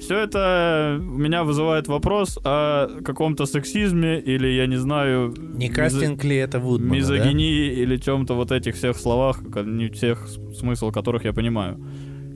Все 0.01 0.19
это 0.19 0.99
у 1.01 1.19
меня 1.19 1.43
вызывает 1.43 1.89
вопрос 1.89 2.39
о 2.45 2.89
каком-то 3.03 3.47
сексизме 3.47 4.21
или, 4.21 4.49
я 4.49 4.67
не 4.67 4.77
знаю... 4.77 5.35
Не 5.39 5.69
мизо- 5.69 5.75
кастинг 5.75 6.25
ли 6.25 6.37
это 6.37 6.59
Вудмана, 6.59 6.91
да? 6.91 6.97
мизогинии 6.97 7.73
или 7.73 7.97
чем-то 7.97 8.35
вот 8.35 8.53
этих 8.53 8.75
всех 8.75 8.97
словах, 8.97 9.43
не 9.65 9.89
всех 9.89 10.29
смысл 10.59 10.91
которых 10.91 11.25
я 11.25 11.33
понимаю. 11.33 11.79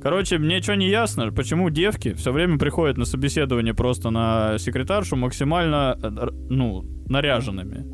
Короче, 0.02 0.38
мне 0.38 0.62
что 0.62 0.76
не 0.76 0.88
ясно, 0.88 1.30
почему 1.30 1.68
девки 1.68 2.14
все 2.14 2.32
время 2.32 2.58
приходят 2.58 2.96
на 2.96 3.04
собеседование 3.04 3.74
просто 3.74 4.10
на 4.10 4.56
секретаршу 4.58 5.16
максимально, 5.16 5.98
э, 6.02 6.28
ну, 6.48 6.84
наряженными. 7.06 7.84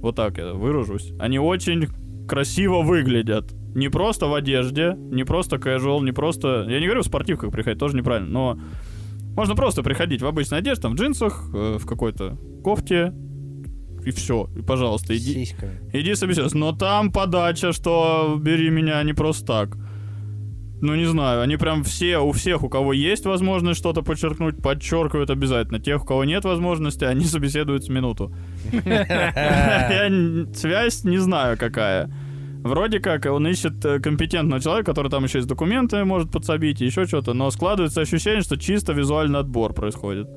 Вот 0.00 0.16
так 0.16 0.38
я 0.38 0.52
выражусь. 0.52 1.12
Они 1.20 1.38
очень 1.38 1.86
красиво 2.26 2.82
выглядят. 2.82 3.52
Не 3.74 3.88
просто 3.88 4.26
в 4.26 4.34
одежде, 4.34 4.94
не 4.96 5.24
просто 5.24 5.56
casual, 5.56 6.02
не 6.02 6.12
просто... 6.12 6.66
Я 6.68 6.80
не 6.80 6.86
говорю 6.86 7.02
в 7.02 7.06
спортивках 7.06 7.52
приходить, 7.52 7.78
тоже 7.78 7.96
неправильно, 7.96 8.30
но 8.30 8.58
можно 9.38 9.54
просто 9.54 9.84
приходить 9.84 10.20
в 10.20 10.26
обычной 10.26 10.58
одежде, 10.58 10.82
там 10.82 10.96
в 10.96 10.98
джинсах, 10.98 11.48
э, 11.54 11.78
в 11.78 11.86
какой-то 11.86 12.36
кофте, 12.64 13.12
и 14.04 14.10
все. 14.10 14.50
И, 14.56 14.62
пожалуйста, 14.62 15.16
иди, 15.16 15.32
сиськами. 15.32 15.78
Иди 15.92 16.16
собеседуйся. 16.16 16.58
Но 16.58 16.72
там 16.72 17.12
подача, 17.12 17.72
что 17.72 18.36
бери 18.40 18.68
меня 18.68 19.00
не 19.04 19.12
просто 19.12 19.46
так. 19.46 19.76
Ну, 20.80 20.96
не 20.96 21.04
знаю, 21.04 21.42
они 21.42 21.56
прям 21.56 21.84
все, 21.84 22.18
у 22.18 22.32
всех, 22.32 22.64
у 22.64 22.68
кого 22.68 22.92
есть 22.92 23.26
возможность 23.26 23.78
что-то 23.78 24.02
подчеркнуть, 24.02 24.60
подчеркивают 24.60 25.30
обязательно. 25.30 25.78
Тех, 25.78 26.02
у 26.02 26.06
кого 26.06 26.24
нет 26.24 26.44
возможности, 26.44 27.04
они 27.04 27.24
собеседуют 27.24 27.84
с 27.84 27.88
минуту. 27.88 28.34
Я 28.72 30.10
связь 30.52 31.04
не 31.04 31.18
знаю 31.18 31.56
какая. 31.56 32.12
Вроде 32.68 33.00
как 33.00 33.26
он 33.26 33.46
ищет 33.48 33.84
э, 33.84 33.98
компетентного 34.00 34.60
человека, 34.62 34.92
который 34.92 35.10
там 35.10 35.24
еще 35.24 35.38
есть 35.38 35.48
документы 35.48 36.04
может 36.04 36.30
подсобить, 36.30 36.80
и 36.80 36.86
еще 36.86 37.06
что-то, 37.06 37.34
но 37.34 37.50
складывается 37.50 38.00
ощущение, 38.00 38.42
что 38.42 38.56
чисто 38.56 38.92
визуальный 38.92 39.40
отбор 39.40 39.72
происходит. 39.72 40.28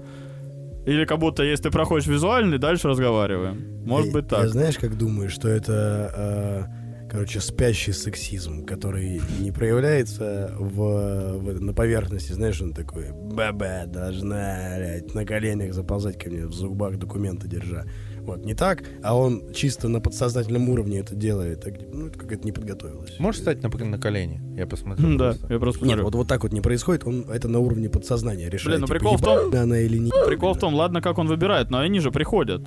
Или 0.88 1.06
как 1.06 1.20
будто, 1.20 1.44
если 1.44 1.64
ты 1.66 1.72
проходишь 1.72 2.08
визуальный, 2.08 2.58
дальше 2.58 2.88
разговариваем. 2.88 3.86
Может 3.86 4.08
Я- 4.08 4.14
быть 4.14 4.28
так. 4.28 4.42
Я 4.44 4.48
знаешь, 4.50 4.78
как 4.80 4.98
думаю, 4.98 5.30
что 5.30 5.48
это, 5.48 6.68
э, 7.06 7.08
короче, 7.12 7.40
спящий 7.40 7.92
сексизм, 7.94 8.66
который 8.66 9.22
не 9.40 9.52
проявляется 9.52 10.56
в, 10.60 11.38
в- 11.38 11.62
на 11.62 11.74
поверхности. 11.74 12.32
Знаешь, 12.34 12.60
он 12.62 12.74
такой, 12.74 13.12
баба 13.12 13.84
должна, 13.86 14.74
блядь, 14.78 15.14
на 15.14 15.24
коленях 15.26 15.74
заползать 15.74 16.18
ко 16.18 16.30
мне, 16.30 16.48
в 16.48 16.54
зубах 16.54 16.98
документы 16.98 17.48
держа. 17.48 17.84
Вот, 18.26 18.46
не 18.46 18.54
так, 18.54 18.84
а 19.04 19.16
он 19.18 19.52
чисто 19.54 19.88
на 19.88 20.00
подсознательном 20.00 20.70
уровне 20.70 21.00
это 21.00 21.16
делает. 21.16 21.66
Ну, 21.92 22.08
это 22.08 22.20
как-то 22.20 22.46
не 22.46 22.52
подготовилось. 22.52 23.20
Можешь 23.20 23.42
стать 23.42 23.64
на, 23.64 23.70
на 23.70 23.98
колени? 23.98 24.40
Я 24.56 24.68
посмотрю. 24.68 25.06
М, 25.08 25.18
Да, 25.18 25.30
просто. 25.32 25.54
я 25.54 25.60
просто 25.60 25.86
Нет, 25.86 26.00
вот, 26.02 26.16
вот 26.16 26.28
так 26.28 26.44
вот 26.44 26.54
не 26.54 26.62
происходит, 26.62 27.06
он 27.06 27.26
это 27.32 27.48
на 27.48 27.60
уровне 27.60 27.90
подсознания 27.90 28.50
решает. 28.50 28.80
ну 28.80 28.86
типа, 28.86 29.00
прикол 29.00 29.18
в 29.18 29.22
том- 29.22 29.54
она 29.56 29.80
или 29.80 29.98
не. 29.98 30.12
Прикол 30.28 30.54
в 30.54 30.60
том, 30.60 30.74
ладно, 30.76 31.02
как 31.02 31.18
он 31.18 31.28
выбирает, 31.28 31.70
но 31.72 31.80
они 31.80 32.00
же 32.00 32.12
приходят. 32.12 32.62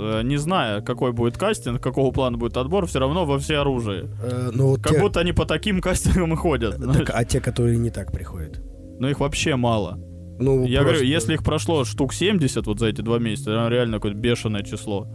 э, 0.00 0.22
Не 0.22 0.36
зная, 0.36 0.80
какой 0.80 1.12
будет 1.12 1.36
кастинг, 1.36 1.82
какого 1.82 2.12
плана 2.12 2.38
будет 2.38 2.56
отбор, 2.56 2.86
все 2.86 2.98
равно 3.00 3.26
во 3.26 3.38
все 3.38 3.56
оружие. 3.58 4.08
Э, 4.22 4.50
ну, 4.54 4.68
вот 4.68 4.80
Как 4.82 4.92
те- 4.92 5.00
будто 5.00 5.20
они 5.20 5.32
по 5.32 5.44
таким 5.44 5.80
кастингам 5.80 6.32
и 6.32 6.36
ходят. 6.36 6.76
так, 6.76 7.10
а 7.12 7.24
те, 7.24 7.40
которые 7.40 7.76
не 7.78 7.90
так 7.90 8.12
приходят. 8.12 8.60
Но 9.00 9.08
их 9.10 9.20
вообще 9.20 9.56
мало. 9.56 9.98
Ну, 10.40 10.64
Я 10.64 10.80
просто- 10.80 10.98
говорю, 10.98 11.04
если 11.04 11.34
их 11.34 11.42
прошло 11.42 11.84
штук 11.84 12.12
70 12.12 12.66
вот 12.66 12.78
за 12.78 12.86
эти 12.86 13.00
два 13.00 13.18
месяца, 13.18 13.50
это 13.52 13.68
реально 13.68 13.96
какое-то 13.96 14.18
бешеное 14.18 14.62
число. 14.62 15.06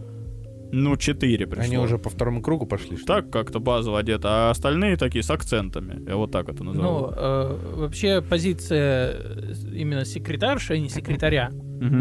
Ну, 0.72 0.96
4 0.96 1.46
пришло. 1.46 1.64
Они 1.64 1.78
уже 1.78 1.98
по 1.98 2.10
второму 2.10 2.42
кругу 2.42 2.66
пошли, 2.66 2.96
что? 2.96 3.06
Так 3.06 3.30
как-то 3.30 3.60
базово 3.60 4.00
одеты, 4.00 4.26
а 4.28 4.50
остальные 4.50 4.96
такие 4.96 5.22
с 5.22 5.30
акцентами. 5.30 6.02
Я 6.08 6.16
вот 6.16 6.32
так 6.32 6.48
это 6.48 6.64
назову. 6.64 6.84
Ну, 6.84 7.12
э, 7.16 7.58
вообще 7.76 8.20
позиция 8.20 9.12
э, 9.14 9.52
именно 9.72 10.04
секретарша, 10.04 10.74
а 10.74 10.78
не 10.78 10.88
секретаря, 10.88 11.50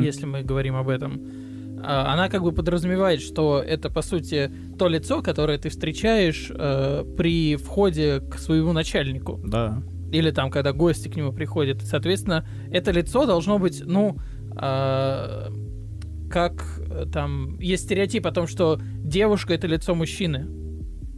если 0.02 0.26
мы 0.26 0.42
говорим 0.42 0.76
об 0.76 0.90
этом, 0.90 1.22
а, 1.86 2.14
она 2.14 2.30
как 2.30 2.42
бы 2.42 2.52
подразумевает, 2.52 3.22
что 3.22 3.62
это, 3.62 3.90
по 3.90 4.02
сути, 4.02 4.50
то 4.80 4.88
лицо, 4.88 5.22
которое 5.22 5.58
ты 5.58 5.70
встречаешь 5.70 6.50
э, 6.50 7.04
при 7.18 7.58
входе 7.58 8.22
к 8.22 8.38
своему 8.40 8.74
начальнику. 8.74 9.40
Да. 9.46 9.84
Или 10.14 10.32
там, 10.32 10.52
когда 10.52 10.72
гости 10.72 11.10
к 11.10 11.16
нему 11.16 11.34
приходят. 11.34 11.82
Соответственно, 11.82 12.46
это 12.72 12.92
лицо 12.92 13.26
должно 13.26 13.60
быть, 13.60 13.82
ну, 13.86 14.18
а, 14.56 15.52
как 16.30 16.64
э, 16.80 17.06
там 17.12 17.60
есть 17.60 17.84
стереотип 17.84 18.26
о 18.26 18.32
том, 18.32 18.48
что 18.48 18.80
девушка 19.04 19.54
это 19.54 19.68
лицо 19.68 19.94
мужчины. 19.96 20.48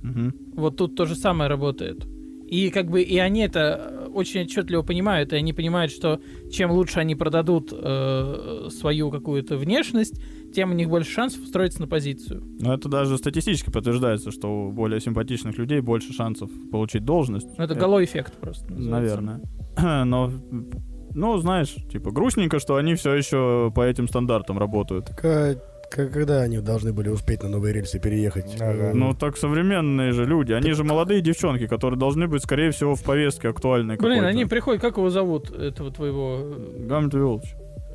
Мгм. 0.02 0.34
Вот 0.56 0.78
тут 0.78 0.96
то 0.96 1.06
же 1.06 1.16
самое 1.16 1.50
работает. 1.50 2.06
И 2.48 2.70
как 2.70 2.90
бы 2.90 3.02
и 3.02 3.18
они 3.18 3.42
это 3.42 3.60
э, 3.60 4.05
очень 4.16 4.42
отчетливо 4.42 4.82
понимают, 4.82 5.34
и 5.34 5.36
они 5.36 5.54
понимают, 5.54 5.92
что 5.92 6.20
чем 6.52 6.72
лучше 6.72 7.00
они 7.00 7.16
продадут 7.16 7.72
э, 7.72 8.68
свою 8.72 9.12
какую-то 9.12 9.58
внешность, 9.58 10.20
тем 10.54 10.72
у 10.72 10.74
них 10.74 10.90
больше 10.90 11.12
шансов 11.12 11.44
устроиться 11.44 11.82
на 11.82 11.88
позицию. 11.88 12.44
Но 12.60 12.74
это 12.74 12.88
даже 12.90 13.18
статистически 13.18 13.70
подтверждается, 13.72 14.32
что 14.32 14.48
у 14.68 14.72
более 14.72 15.02
симпатичных 15.02 15.58
людей 15.58 15.82
больше 15.82 16.14
шансов 16.14 16.50
получить 16.72 17.04
должность. 17.04 17.48
Ну, 17.58 17.64
это 17.64 17.74
Э, 17.74 17.78
голой 17.78 18.06
эффект 18.06 18.34
просто. 18.40 18.72
называется. 18.74 19.22
Наверное. 19.22 19.42
Но, 20.06 20.32
ну, 21.14 21.38
знаешь, 21.38 21.76
типа, 21.92 22.12
грустненько, 22.12 22.60
что 22.60 22.76
они 22.78 22.96
все 22.96 23.14
еще 23.14 23.72
по 23.76 23.82
этим 23.82 24.08
стандартам 24.08 24.58
работают. 24.58 25.08
Так, 25.08 25.22
а 25.26 25.56
Когда 25.96 26.42
они 26.42 26.60
должны 26.60 26.92
были 26.92 27.10
успеть 27.10 27.42
на 27.44 27.50
новые 27.50 27.74
рельсы 27.74 28.00
переехать? 28.00 28.56
Ага. 28.60 28.92
Э, 28.92 28.94
Ну, 28.94 29.14
так 29.14 29.38
современные 29.38 30.12
же 30.12 30.26
люди. 30.26 30.52
Они 30.52 30.74
же 30.74 30.84
молодые 30.84 31.22
девчонки, 31.22 31.68
которые 31.68 31.98
должны 32.00 32.28
быть, 32.28 32.44
скорее 32.44 32.72
всего, 32.72 32.96
в 32.96 33.04
повестке 33.04 33.50
актуальной 33.50 33.96
Блин, 33.98 34.12
какой-то. 34.16 34.28
они 34.28 34.46
приходят, 34.46 34.82
как 34.82 34.98
его 34.98 35.10
зовут, 35.10 35.52
этого 35.52 35.92
твоего... 35.92 36.40
э, 36.42 36.86
Гамлет 36.86 37.14
Волч. 37.14 37.46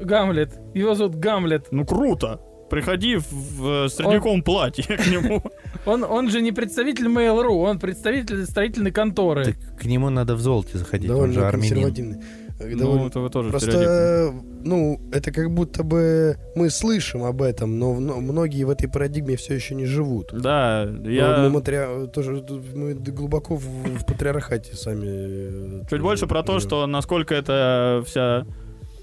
Гамлет. 0.00 0.58
Его 0.74 0.94
зовут 0.94 1.16
Гамлет. 1.16 1.68
Ну, 1.70 1.84
круто! 1.84 2.40
Приходи 2.70 3.16
в, 3.16 3.32
в 3.32 3.88
средневековом 3.88 4.42
платье 4.42 4.96
к 4.96 5.06
нему. 5.08 5.42
Он, 5.86 6.04
он 6.04 6.30
же 6.30 6.40
не 6.42 6.52
представитель 6.52 7.06
Mail.ru, 7.06 7.62
он 7.64 7.78
представитель 7.78 8.44
строительной 8.44 8.90
конторы. 8.90 9.44
Так 9.46 9.56
к 9.80 9.84
нему 9.86 10.10
надо 10.10 10.34
в 10.34 10.40
золоте 10.40 10.76
заходить, 10.76 11.08
он 11.08 11.16
довольно 11.16 11.34
же 11.34 11.46
армянин. 11.46 12.22
Э, 12.60 12.68
Ну, 12.72 12.78
довольно- 12.78 13.06
это 13.08 13.20
вы 13.20 13.30
тоже 13.30 13.50
Просто, 13.50 14.34
ну, 14.62 15.00
это 15.12 15.32
как 15.32 15.50
будто 15.50 15.82
бы 15.82 16.36
мы 16.54 16.70
слышим 16.70 17.24
об 17.24 17.40
этом, 17.42 17.78
но, 17.78 17.98
но 17.98 18.20
многие 18.20 18.64
в 18.64 18.70
этой 18.70 18.88
парадигме 18.88 19.36
все 19.36 19.54
еще 19.54 19.74
не 19.74 19.86
живут. 19.86 20.28
Да, 20.32 20.86
Мы, 20.90 21.10
я 21.12 21.48
матри- 21.50 22.06
тоже 22.08 22.44
мы 22.74 22.94
глубоко 22.94 23.56
в, 23.56 23.62
в 23.64 24.04
патриархате 24.06 24.76
сами. 24.76 25.06
э, 25.06 25.82
чуть 25.90 26.02
больше 26.02 26.26
про 26.26 26.42
то, 26.42 26.60
что 26.60 26.86
насколько 26.86 27.34
это 27.34 28.02
вся 28.06 28.44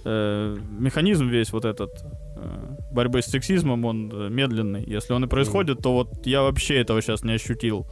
э, 0.06 0.56
механизм 0.80 1.28
весь 1.28 1.52
вот 1.52 1.66
этот 1.66 1.92
э, 2.38 2.94
борьбы 2.94 3.22
с 3.22 3.26
сексизмом, 3.26 3.86
он 3.86 4.12
э, 4.14 4.30
медленный. 4.30 4.84
Если 4.86 5.14
он 5.14 5.24
и 5.26 5.28
происходит, 5.28 5.80
то 5.82 5.94
вот 5.94 6.26
я 6.28 6.42
вообще 6.44 6.76
этого 6.82 7.02
сейчас 7.02 7.24
не 7.24 7.34
ощутил. 7.34 7.88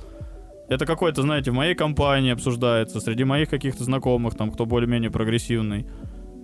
Это 0.70 0.86
какой-то, 0.86 1.22
знаете, 1.22 1.52
в 1.52 1.54
моей 1.54 1.76
компании 1.76 2.32
обсуждается, 2.32 3.00
среди 3.00 3.24
моих 3.24 3.50
каких-то 3.50 3.84
знакомых, 3.84 4.36
там, 4.36 4.52
кто 4.52 4.66
более-менее 4.66 5.12
прогрессивный. 5.12 5.86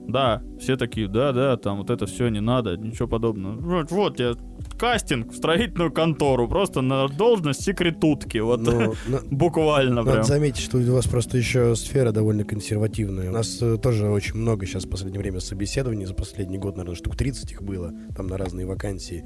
Да, 0.07 0.41
все 0.59 0.78
такие, 0.78 1.07
да-да, 1.07 1.57
там 1.57 1.78
вот 1.78 1.89
это 1.91 2.05
все 2.07 2.28
не 2.30 2.41
надо, 2.41 2.76
ничего 2.76 3.07
подобного. 3.07 3.55
Вот, 3.61 3.91
вот 3.91 4.19
я 4.19 4.34
кастинг 4.78 5.32
в 5.32 5.36
строительную 5.36 5.91
контору, 5.91 6.47
просто 6.47 6.82
на 6.82 7.07
должность 7.07 7.63
секретутки, 7.63 8.39
вот 8.39 8.61
на- 9.07 9.22
буквально 9.30 10.01
прям. 10.03 10.15
Надо 10.15 10.28
заметить, 10.28 10.63
что 10.63 10.78
у 10.80 10.93
вас 10.93 11.07
просто 11.07 11.38
еще 11.38 11.76
сфера 11.76 12.11
довольно 12.11 12.43
консервативная. 12.43 13.30
У 13.30 13.34
нас 13.34 13.61
э, 13.61 13.78
тоже 13.78 14.09
очень 14.09 14.36
много 14.38 14.65
сейчас 14.65 14.86
в 14.86 14.89
последнее 14.89 15.22
время 15.22 15.39
собеседований. 15.39 16.05
За 16.05 16.15
последний 16.15 16.57
год, 16.57 16.78
наверное, 16.78 16.95
штук 16.97 17.15
30 17.15 17.51
их 17.51 17.61
было. 17.61 17.93
Там 18.15 18.28
на 18.28 18.38
разные 18.38 18.65
вакансии 18.65 19.24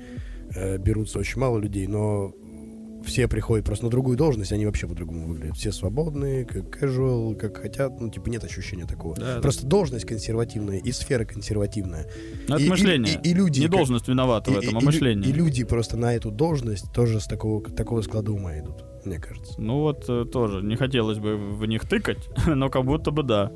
э, 0.56 0.78
берутся 0.78 1.20
очень 1.20 1.40
мало 1.40 1.58
людей, 1.58 1.88
но 1.88 2.34
все 3.06 3.28
приходят 3.28 3.66
просто 3.66 3.86
на 3.86 3.92
другую 3.92 4.18
должность, 4.18 4.52
они 4.52 4.66
вообще 4.66 4.88
по-другому 4.88 5.28
выглядят. 5.28 5.56
Все 5.58 5.72
свободные, 5.72 6.46
как 6.46 6.82
casual, 6.84 7.36
как 7.36 7.58
хотят. 7.58 8.00
Ну, 8.02 8.10
типа, 8.10 8.30
нет 8.30 8.44
ощущения 8.44 8.86
такого. 8.86 9.16
Да, 9.16 9.36
да. 9.36 9.42
Просто 9.42 9.66
должность 9.66 10.06
консервативная 10.06 10.78
и 10.80 10.92
сфера 10.92 11.26
консервативная. 11.26 12.08
Ну, 12.48 12.56
Это 12.56 12.64
и- 12.64 12.68
и- 12.68 12.70
мышление. 12.70 13.20
и- 13.24 13.30
и 13.30 13.34
люди 13.34 13.60
Не 13.62 13.68
как- 13.68 13.76
должность 13.76 14.08
виновата 14.08 14.52
в 14.52 14.56
И- 14.56 14.58
этом, 14.58 14.70
а 14.70 14.80
и- 14.80 14.82
и 14.82 14.82
лю- 14.82 14.86
мышление. 14.86 15.30
И 15.30 15.34
люди 15.34 15.64
просто 15.64 15.98
на 15.98 16.14
эту 16.14 16.32
должность 16.32 16.92
тоже 16.94 17.20
с 17.20 17.26
такого, 17.28 17.62
такого 17.64 18.02
склада 18.02 18.32
ума 18.32 18.58
идут, 18.60 18.84
мне 19.06 19.20
кажется. 19.20 19.54
Ну 19.62 19.80
вот 19.82 20.06
э, 20.10 20.26
тоже, 20.26 20.62
не 20.62 20.76
хотелось 20.76 21.20
бы 21.20 21.38
в 21.38 21.66
них 21.66 21.88
тыкать, 21.88 22.28
но 22.48 22.70
как 22.70 22.86
будто 22.86 23.12
бы 23.12 23.24
да. 23.24 23.52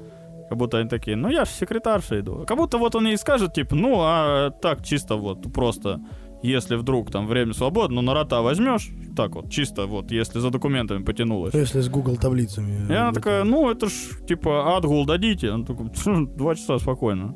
Как 0.49 0.57
будто 0.57 0.79
они 0.79 0.89
такие, 0.89 1.15
ну 1.15 1.29
я 1.29 1.45
же 1.45 1.51
секретарша 1.51 2.19
иду. 2.21 2.43
Как 2.47 2.57
будто 2.57 2.79
вот 2.79 2.95
он 2.95 3.05
и 3.07 3.15
скажет, 3.17 3.53
типа, 3.53 3.75
ну 3.75 3.99
а 4.01 4.49
так 4.49 4.83
чисто 4.83 5.15
вот, 5.15 5.53
просто, 5.53 5.99
если 6.41 6.75
вдруг 6.75 7.11
там 7.11 7.27
время 7.27 7.53
свободно, 7.53 8.01
ну 8.01 8.01
на 8.01 8.13
рота 8.13 8.41
возьмешь, 8.41 8.89
так 9.15 9.35
вот, 9.35 9.49
чисто 9.49 9.85
вот, 9.87 10.11
если 10.11 10.39
за 10.39 10.49
документами 10.49 11.03
потянулась. 11.03 11.53
Ну, 11.53 11.59
если 11.59 11.81
с 11.81 11.89
Google 11.89 12.15
таблицами. 12.17 12.87
И 12.89 12.93
она 12.93 13.09
э, 13.09 13.13
такая, 13.13 13.43
ну 13.43 13.69
это 13.69 13.87
ж, 13.87 13.91
типа, 14.27 14.77
отгул 14.77 15.05
дадите. 15.05 15.51
Он 15.51 15.65
такой, 15.65 15.89
«Тьфу, 15.89 16.25
два 16.37 16.55
часа 16.55 16.79
спокойно. 16.79 17.35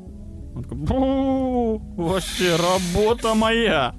Он 0.54 0.62
такой, 0.62 0.78
«Бу, 0.78 1.78
вообще 1.96 2.56
работа 2.56 3.34
моя. 3.34 3.94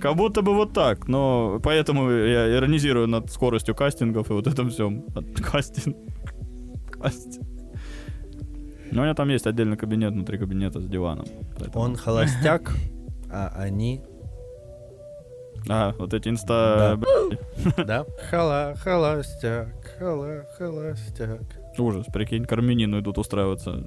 Как 0.00 0.14
будто 0.16 0.42
бы 0.42 0.54
вот 0.54 0.72
так, 0.72 1.08
но 1.08 1.58
поэтому 1.62 2.10
я 2.10 2.54
иронизирую 2.58 3.06
над 3.08 3.30
скоростью 3.30 3.74
кастингов 3.74 4.30
и 4.30 4.34
вот 4.34 4.46
этом 4.46 4.68
всем. 4.70 5.04
Кастинг. 5.52 5.96
Кастинг. 6.90 7.46
Но 8.92 9.00
у 9.02 9.04
меня 9.04 9.14
там 9.14 9.28
есть 9.30 9.46
отдельный 9.46 9.76
кабинет 9.76 10.12
внутри 10.12 10.38
кабинета 10.38 10.80
с 10.80 10.86
диваном. 10.86 11.26
поэтому- 11.58 11.84
Он 11.84 11.96
холостяк, 11.96 12.72
а 13.30 13.52
они... 13.56 14.02
А, 15.68 15.92
вот 15.98 16.14
эти 16.14 16.28
инста... 16.28 16.98
Да. 17.66 17.84
Да? 17.84 18.06
Хала, 18.30 18.74
холостяк, 18.78 19.68
хала, 19.98 20.46
холостяк. 20.56 21.40
Ужас, 21.78 22.06
прикинь, 22.12 22.44
к 22.44 22.52
армянину 22.52 23.00
идут 23.00 23.18
устраиваться 23.18 23.84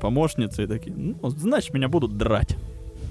помощницы 0.00 0.64
и 0.64 0.66
такие, 0.66 0.94
ну, 0.96 1.18
значит, 1.30 1.74
меня 1.74 1.88
будут 1.88 2.16
драть. 2.16 2.56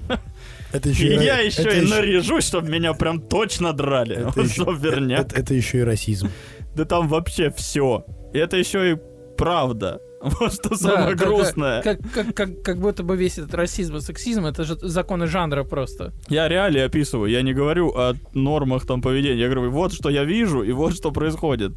Это 0.72 0.88
И 0.88 0.92
еще 0.92 1.06
и, 1.14 1.24
я 1.24 1.40
ра- 1.42 1.46
еще 1.46 1.62
это 1.62 1.70
и 1.76 1.80
еще- 1.84 1.94
наряжусь, 1.94 2.44
чтобы 2.46 2.68
меня 2.68 2.92
прям 2.94 3.20
точно 3.20 3.72
драли. 3.72 4.16
это 4.16 4.24
Вот 4.36 4.46
еще- 4.48 5.14
это- 5.14 5.36
это 5.40 5.54
еще 5.54 5.78
и 5.78 5.82
расизм. 5.82 6.28
Да 6.74 6.84
там 6.84 7.08
вообще 7.08 7.50
все. 7.50 8.04
И 8.32 8.38
это 8.38 8.56
еще 8.56 8.92
и 8.92 8.98
правда. 9.38 10.00
Вот 10.20 10.52
что 10.52 10.74
самое 10.76 11.14
да, 11.14 11.24
грустное. 11.24 11.82
Как, 11.82 12.00
как, 12.12 12.34
как, 12.34 12.62
как 12.62 12.78
будто 12.78 13.02
бы 13.04 13.16
весь 13.16 13.38
этот 13.38 13.54
расизм 13.54 13.96
и 13.96 14.00
сексизм 14.00 14.46
это 14.46 14.64
же 14.64 14.76
законы 14.82 15.26
жанра 15.26 15.64
просто. 15.64 16.12
Я 16.28 16.48
реалии 16.48 16.80
описываю. 16.80 17.30
Я 17.30 17.42
не 17.42 17.54
говорю 17.54 17.90
о 17.90 18.14
нормах 18.34 18.84
там 18.84 19.00
поведения. 19.00 19.40
Я 19.40 19.48
говорю, 19.48 19.70
вот 19.70 19.92
что 19.92 20.10
я 20.10 20.24
вижу 20.24 20.62
и 20.62 20.72
вот 20.72 20.94
что 20.94 21.12
происходит. 21.12 21.72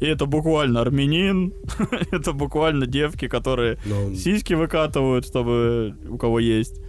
И 0.00 0.06
это 0.06 0.26
буквально 0.26 0.80
армянин, 0.80 1.52
это 2.10 2.32
буквально 2.32 2.86
девки, 2.86 3.28
которые 3.28 3.78
Но 3.86 4.14
сиськи 4.14 4.54
выкатывают, 4.54 5.26
чтобы 5.26 5.94
у 6.08 6.18
кого 6.18 6.40
есть. 6.40 6.80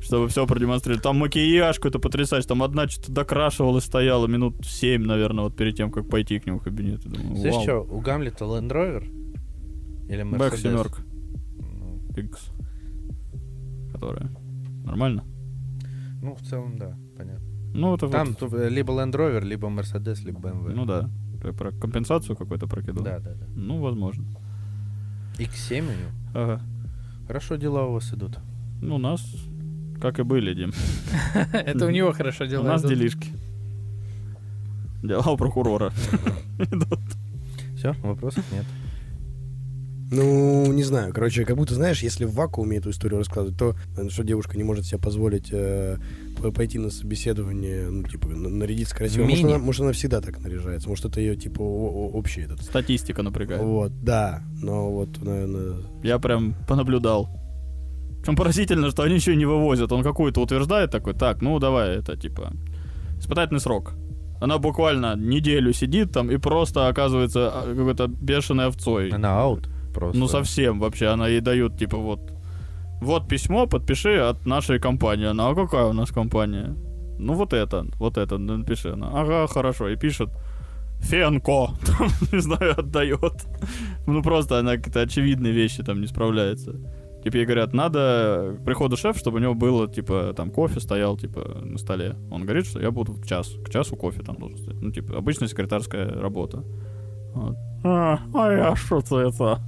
Чтобы 0.00 0.28
все 0.28 0.46
продемонстрировать. 0.46 1.02
Там 1.02 1.16
макияж 1.16 1.76
какой-то 1.76 1.98
потрясающий. 1.98 2.46
Там 2.46 2.62
одна 2.62 2.86
что-то 2.88 3.12
докрашивалась, 3.12 3.84
стояла 3.84 4.26
минут 4.28 4.64
7, 4.64 5.02
наверное, 5.02 5.44
вот 5.44 5.56
перед 5.56 5.76
тем, 5.76 5.90
как 5.90 6.08
пойти 6.08 6.38
к 6.38 6.46
нему 6.46 6.60
в 6.60 6.62
кабинет. 6.62 7.04
Я 7.04 7.10
думаю, 7.10 7.36
Знаешь 7.36 7.62
что, 7.62 7.80
у 7.80 8.00
Гамлета 8.00 8.44
Land 8.44 8.70
Rover? 8.70 9.17
Или 10.08 10.22
Бэк 10.22 10.38
Mercedes? 10.52 10.56
семерка. 10.62 11.02
Ну, 11.58 12.00
X. 12.16 12.50
Которая. 13.92 14.30
Нормально? 14.84 15.24
Ну, 16.22 16.34
в 16.34 16.40
целом, 16.42 16.76
да, 16.78 16.96
понятно. 17.16 17.44
Ну, 17.74 17.94
это 17.94 18.08
Там 18.08 18.34
вот- 18.40 18.52
э, 18.54 18.68
либо 18.70 18.92
Land 18.94 19.12
Rover, 19.12 19.44
либо 19.44 19.68
Mercedes, 19.68 20.24
либо 20.24 20.40
BMW. 20.40 20.72
Ну 20.74 20.84
да. 20.86 21.10
Ты 21.42 21.52
про 21.52 21.70
компенсацию 21.72 22.36
какую-то 22.36 22.66
прокидывал? 22.66 23.04
Да, 23.04 23.18
да, 23.20 23.34
да. 23.34 23.44
Ну, 23.54 23.80
возможно. 23.80 24.24
X7 25.38 25.80
у 25.80 25.82
него. 25.84 26.10
Ага. 26.34 26.60
Хорошо 27.26 27.56
дела 27.56 27.84
у 27.84 27.92
вас 27.92 28.12
идут. 28.12 28.38
Ну, 28.80 28.96
у 28.96 28.98
нас, 28.98 29.22
как 30.00 30.18
и 30.18 30.22
были, 30.22 30.54
Дим. 30.54 30.72
Это 31.52 31.86
у 31.86 31.90
него 31.90 32.12
хорошо 32.12 32.44
У 32.44 32.48
дела. 32.48 32.64
нас 32.64 32.80
идут. 32.80 32.90
делишки. 32.92 33.28
Дела 35.02 35.30
у 35.30 35.36
прокурора. 35.36 35.92
идут. 36.58 36.98
Все, 37.76 37.92
вопросов 38.02 38.44
нет. 38.50 38.64
Ну, 40.10 40.72
не 40.72 40.82
знаю. 40.82 41.12
Короче, 41.12 41.44
как 41.44 41.56
будто, 41.56 41.74
знаешь, 41.74 42.02
если 42.02 42.24
в 42.24 42.32
вакууме 42.34 42.78
эту 42.78 42.90
историю 42.90 43.18
рассказывать, 43.18 43.58
то 43.58 43.74
э, 43.96 44.08
что 44.08 44.24
девушка 44.24 44.56
не 44.56 44.64
может 44.64 44.86
себе 44.86 44.98
позволить 44.98 45.48
э, 45.52 45.98
пойти 46.54 46.78
на 46.78 46.90
собеседование, 46.90 47.90
ну, 47.90 48.04
типа, 48.04 48.28
на- 48.28 48.48
нарядиться 48.48 48.96
красиво. 48.96 49.24
Может 49.24 49.44
она, 49.44 49.58
может, 49.58 49.82
она 49.82 49.92
всегда 49.92 50.20
так 50.20 50.40
наряжается. 50.40 50.88
Может, 50.88 51.04
это 51.06 51.20
ее, 51.20 51.36
типа, 51.36 51.60
общий 51.60 52.42
этот. 52.42 52.62
Статистика 52.62 53.22
напрягает. 53.22 53.62
Вот, 53.62 53.92
да. 54.02 54.42
Но 54.62 54.90
вот, 54.90 55.22
наверное... 55.22 55.82
Я 56.02 56.18
прям 56.18 56.54
понаблюдал. 56.66 57.28
Причем 58.20 58.36
поразительно, 58.36 58.90
что 58.90 59.02
они 59.02 59.16
еще 59.16 59.34
и 59.34 59.36
не 59.36 59.46
вывозят. 59.46 59.92
Он 59.92 60.02
какую-то 60.02 60.40
утверждает 60.40 60.90
такой, 60.90 61.14
так, 61.14 61.42
ну 61.42 61.58
давай, 61.58 61.96
это 61.96 62.16
типа 62.16 62.52
испытательный 63.18 63.60
срок. 63.60 63.92
Она 64.40 64.58
буквально 64.58 65.16
неделю 65.16 65.72
сидит 65.72 66.12
там 66.12 66.30
и 66.30 66.36
просто 66.36 66.88
оказывается 66.88 67.50
а, 67.52 67.74
какой-то 67.74 68.06
бешеной 68.06 68.66
овцой. 68.66 69.10
Она 69.10 69.40
аут 69.40 69.68
просто. 69.92 70.18
Ну 70.18 70.28
совсем 70.28 70.80
вообще, 70.80 71.06
она 71.06 71.28
ей 71.28 71.40
дают 71.40 71.78
типа 71.78 71.96
вот, 71.96 72.32
вот 73.00 73.28
письмо, 73.28 73.66
подпиши 73.66 74.18
от 74.18 74.46
нашей 74.46 74.78
компании. 74.78 75.26
Она, 75.26 75.48
а 75.48 75.54
какая 75.54 75.84
у 75.84 75.92
нас 75.92 76.10
компания? 76.10 76.76
Ну 77.18 77.34
вот 77.34 77.52
это, 77.52 77.86
вот 77.98 78.16
это, 78.16 78.38
напиши. 78.38 78.90
Она, 78.90 79.10
ага, 79.12 79.46
хорошо, 79.46 79.88
и 79.88 79.96
пишет. 79.96 80.30
Фенко, 81.00 81.68
там, 81.86 82.08
не 82.32 82.40
знаю, 82.40 82.78
отдает. 82.78 83.46
Ну 84.06 84.22
просто 84.22 84.58
она 84.58 84.76
какие-то 84.76 85.00
очевидные 85.00 85.52
вещи 85.52 85.82
там 85.82 86.00
не 86.00 86.06
справляется. 86.06 86.74
Типа 87.22 87.36
ей 87.36 87.46
говорят, 87.46 87.74
надо 87.74 88.56
к 88.58 88.64
приходу 88.64 88.96
шеф, 88.96 89.16
чтобы 89.16 89.38
у 89.38 89.40
него 89.40 89.54
было, 89.54 89.88
типа, 89.88 90.32
там 90.36 90.50
кофе 90.50 90.80
стоял, 90.80 91.16
типа, 91.16 91.60
на 91.62 91.76
столе. 91.78 92.16
Он 92.30 92.42
говорит, 92.44 92.66
что 92.66 92.80
я 92.80 92.90
буду 92.92 93.12
в 93.12 93.26
час, 93.26 93.56
к 93.64 93.70
часу 93.70 93.96
кофе 93.96 94.22
там 94.22 94.36
должен 94.36 94.58
стоять. 94.58 94.80
Ну, 94.80 94.92
типа, 94.92 95.18
обычная 95.18 95.48
секретарская 95.48 96.08
работа. 96.08 96.62
Вот. 97.34 97.56
А, 97.84 98.20
а 98.34 98.52
я 98.52 98.76
что-то 98.76 99.20
это... 99.20 99.60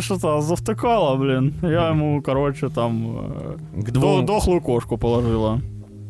Что-то 0.00 0.40
завтыкала, 0.40 1.16
блин. 1.16 1.54
Я 1.62 1.88
ему, 1.90 2.22
короче, 2.22 2.68
там... 2.68 3.16
э, 3.74 3.82
К 3.82 3.90
двум... 3.90 4.26
дохлую 4.26 4.60
кошку 4.60 4.98
положила. 4.98 5.60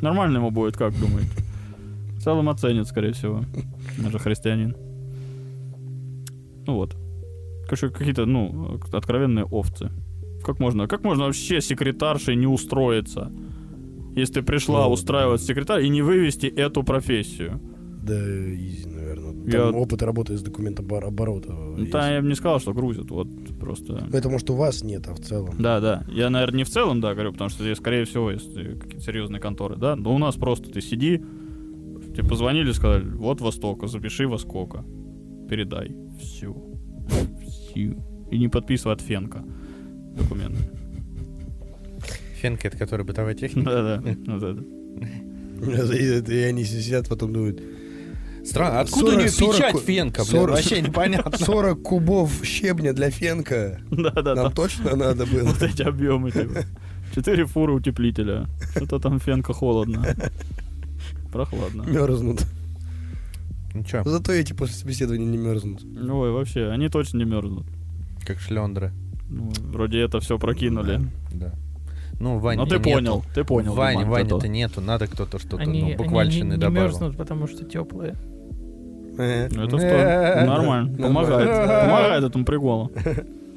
Нормально 0.01 0.39
ему 0.39 0.51
будет, 0.51 0.77
как 0.77 0.93
думаете? 0.99 1.31
В 2.19 2.23
целом 2.23 2.49
оценит, 2.49 2.87
скорее 2.87 3.13
всего. 3.13 3.43
Он 4.05 4.11
же 4.11 4.19
христианин. 4.19 4.75
Ну 6.67 6.75
вот. 6.75 6.97
Короче, 7.65 7.89
какие-то, 7.91 8.27
ну, 8.27 8.81
откровенные 8.93 9.45
овцы. 9.45 9.91
Как 10.45 10.61
можно, 10.61 10.87
как 10.89 11.05
можно 11.05 11.25
вообще 11.27 11.61
секретаршей 11.61 12.37
не 12.37 12.47
устроиться? 12.47 13.31
если 14.17 14.41
ты 14.41 14.43
пришла 14.43 14.85
Ну, 14.87 14.93
устраивать 14.93 15.43
секретарь 15.43 15.85
и 15.85 15.91
не 15.91 16.01
вывести 16.01 16.47
эту 16.47 16.83
профессию. 16.83 17.61
Да, 18.03 18.15
Я- 19.53 19.71
опыт 19.71 20.03
работы 20.03 20.37
с 20.37 20.43
документом 20.43 20.93
оборота. 20.93 21.53
Ну, 21.53 21.87
Там 21.87 22.13
я 22.13 22.21
бы 22.21 22.29
не 22.29 22.35
сказал, 22.35 22.61
что 22.61 22.73
грузят, 22.73 23.11
вот 23.11 23.29
просто. 23.61 24.07
Это 24.13 24.29
может 24.29 24.51
у 24.51 24.55
вас 24.55 24.83
нет, 24.83 25.07
а 25.09 25.15
в 25.15 25.21
целом. 25.21 25.55
Да, 25.59 25.81
да. 25.81 26.05
Я, 26.09 26.31
наверное, 26.31 26.59
не 26.59 26.65
в 26.65 26.71
целом, 26.71 27.01
да, 27.01 27.15
говорю, 27.15 27.33
потому 27.33 27.51
что 27.51 27.63
здесь, 27.63 27.79
скорее 27.79 28.05
всего, 28.05 28.31
если 28.31 28.75
какие-то 28.75 29.05
серьезные 29.05 29.41
конторы, 29.41 29.77
да. 29.77 29.97
Но 29.97 30.15
у 30.15 30.19
нас 30.19 30.37
просто 30.37 30.71
ты 30.71 30.81
сиди, 30.81 31.23
тебе 32.15 32.25
позвонили, 32.29 32.73
сказали, 32.73 33.05
вот 33.09 33.41
во 33.41 33.53
столько, 33.53 33.87
запиши 33.87 34.27
во 34.27 34.39
сколько. 34.39 34.85
Передай. 35.49 35.95
Все. 36.21 36.55
Все. 37.47 37.97
И 38.31 38.39
не 38.39 38.49
подписывай 38.49 38.95
от 38.95 39.01
Фенка 39.01 39.45
документы. 40.17 40.59
Фенка, 42.41 42.69
это 42.69 42.77
который 42.77 43.05
бытовая 43.05 43.35
техника. 43.35 43.71
Да-да. 43.71 44.03
Вот 44.27 44.43
это. 44.43 46.33
И 46.35 46.39
они 46.43 46.65
сидят, 46.65 47.09
потом 47.09 47.33
думают, 47.33 47.63
Странно, 48.47 48.81
откуда 48.81 49.07
у 49.07 49.11
40, 49.11 49.19
нее 49.21 49.29
40, 49.31 49.55
печать 49.57 49.81
Фенка, 49.85 50.23
блин? 50.23 50.31
40. 50.41 50.51
Вообще 50.51 50.81
непонятно. 50.83 51.39
40 51.39 51.83
кубов 51.83 52.45
щебня 52.45 52.93
для 52.93 53.11
фенка. 53.11 53.81
Да-да. 53.91 54.35
Нам 54.35 54.45
там 54.47 54.53
точно 54.53 54.95
надо 54.97 55.27
было. 55.27 55.49
Вот 55.49 55.63
эти 55.63 55.83
объемы, 55.83 56.31
типа. 56.31 56.65
Четыре 57.15 57.47
фуры 57.47 57.73
утеплителя. 57.73 58.47
Что-то 58.77 58.99
там 58.99 59.21
Фенка 59.21 59.53
холодно. 59.53 60.05
Прохладно. 61.33 61.83
Мерзнут. 61.83 62.45
Ну 63.75 63.85
чё, 63.85 64.03
Зато 64.05 64.33
эти 64.33 64.53
после 64.53 64.75
собеседования 64.77 65.27
не 65.27 65.37
мерзнут. 65.39 65.83
Ой, 65.85 66.31
вообще, 66.33 66.69
они 66.71 66.89
точно 66.89 67.19
не 67.19 67.25
мерзнут. 67.25 67.67
как 68.27 68.39
шлендеры. 68.41 68.93
Ну, 69.29 69.51
вроде 69.71 70.01
это 70.01 70.21
все 70.21 70.39
прокинули. 70.39 71.01
Да. 71.33 71.53
Ну, 72.19 72.39
Ваня 72.39 72.63
Ну 72.63 72.67
ты 72.67 72.77
нету. 72.79 72.91
понял, 72.91 73.25
ты 73.35 73.45
понял. 73.45 73.73
Диман, 73.75 74.09
Ваня-то 74.09 74.39
это- 74.39 74.49
нету. 74.49 74.81
Надо 74.81 75.07
кто-то 75.07 75.39
что-то, 75.39 75.59
Они, 75.63 75.81
ну, 75.81 75.87
они 75.89 75.97
буквальщины 75.97 76.45
не, 76.45 76.51
не 76.53 76.57
добавил. 76.57 76.83
мерзнут, 76.85 77.17
потому 77.17 77.47
что 77.47 77.65
теплые. 77.65 78.15
Это 79.19 79.79
что? 79.79 80.45
Нормально. 80.47 80.97
Помогает. 80.99 81.49
Помогает 81.87 82.25
этому 82.25 82.45
приколу. 82.45 82.91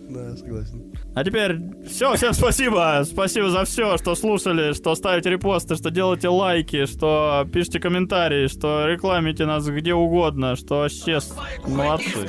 Да, 0.10 0.36
согласен. 0.36 0.92
А 1.14 1.24
теперь 1.24 1.60
все, 1.88 2.16
всем 2.16 2.34
спасибо. 2.34 3.04
Спасибо 3.06 3.52
за 3.52 3.66
все, 3.66 3.96
что 3.98 4.16
слушали, 4.16 4.74
что 4.74 4.96
ставите 4.96 5.30
репосты, 5.30 5.76
что 5.76 5.92
делаете 5.92 6.30
лайки, 6.30 6.86
что 6.88 7.48
пишите 7.54 7.80
комментарии, 7.80 8.48
что 8.48 8.88
рекламите 8.88 9.46
нас 9.46 9.68
где 9.68 9.94
угодно, 9.94 10.56
что 10.56 10.80
вообще 10.80 11.20
молодцы. 11.68 12.28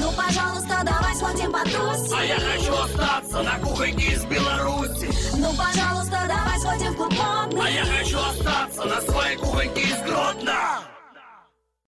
Ну, 0.00 0.08
пожалуйста, 0.16 0.82
давай 0.84 1.14
сходим 1.14 1.52
потусим. 1.52 2.16
А 2.18 2.24
я 2.24 2.36
хочу 2.36 2.72
остаться 2.72 3.42
на 3.42 3.58
кухоньке 3.58 4.12
из 4.12 4.24
Беларуси 4.24 5.08
Ну, 5.36 5.48
пожалуйста, 5.54 6.16
давай 6.28 6.58
сходим 6.58 6.92
в 6.92 6.96
клуб 6.96 7.12
модный. 7.12 7.60
А 7.62 7.70
я 7.70 7.84
хочу 7.84 8.18
остаться 8.18 8.84
на 8.84 9.00
своей 9.02 9.36
кухоньке 9.36 9.82
из 9.82 9.98
Гродно 10.02 10.95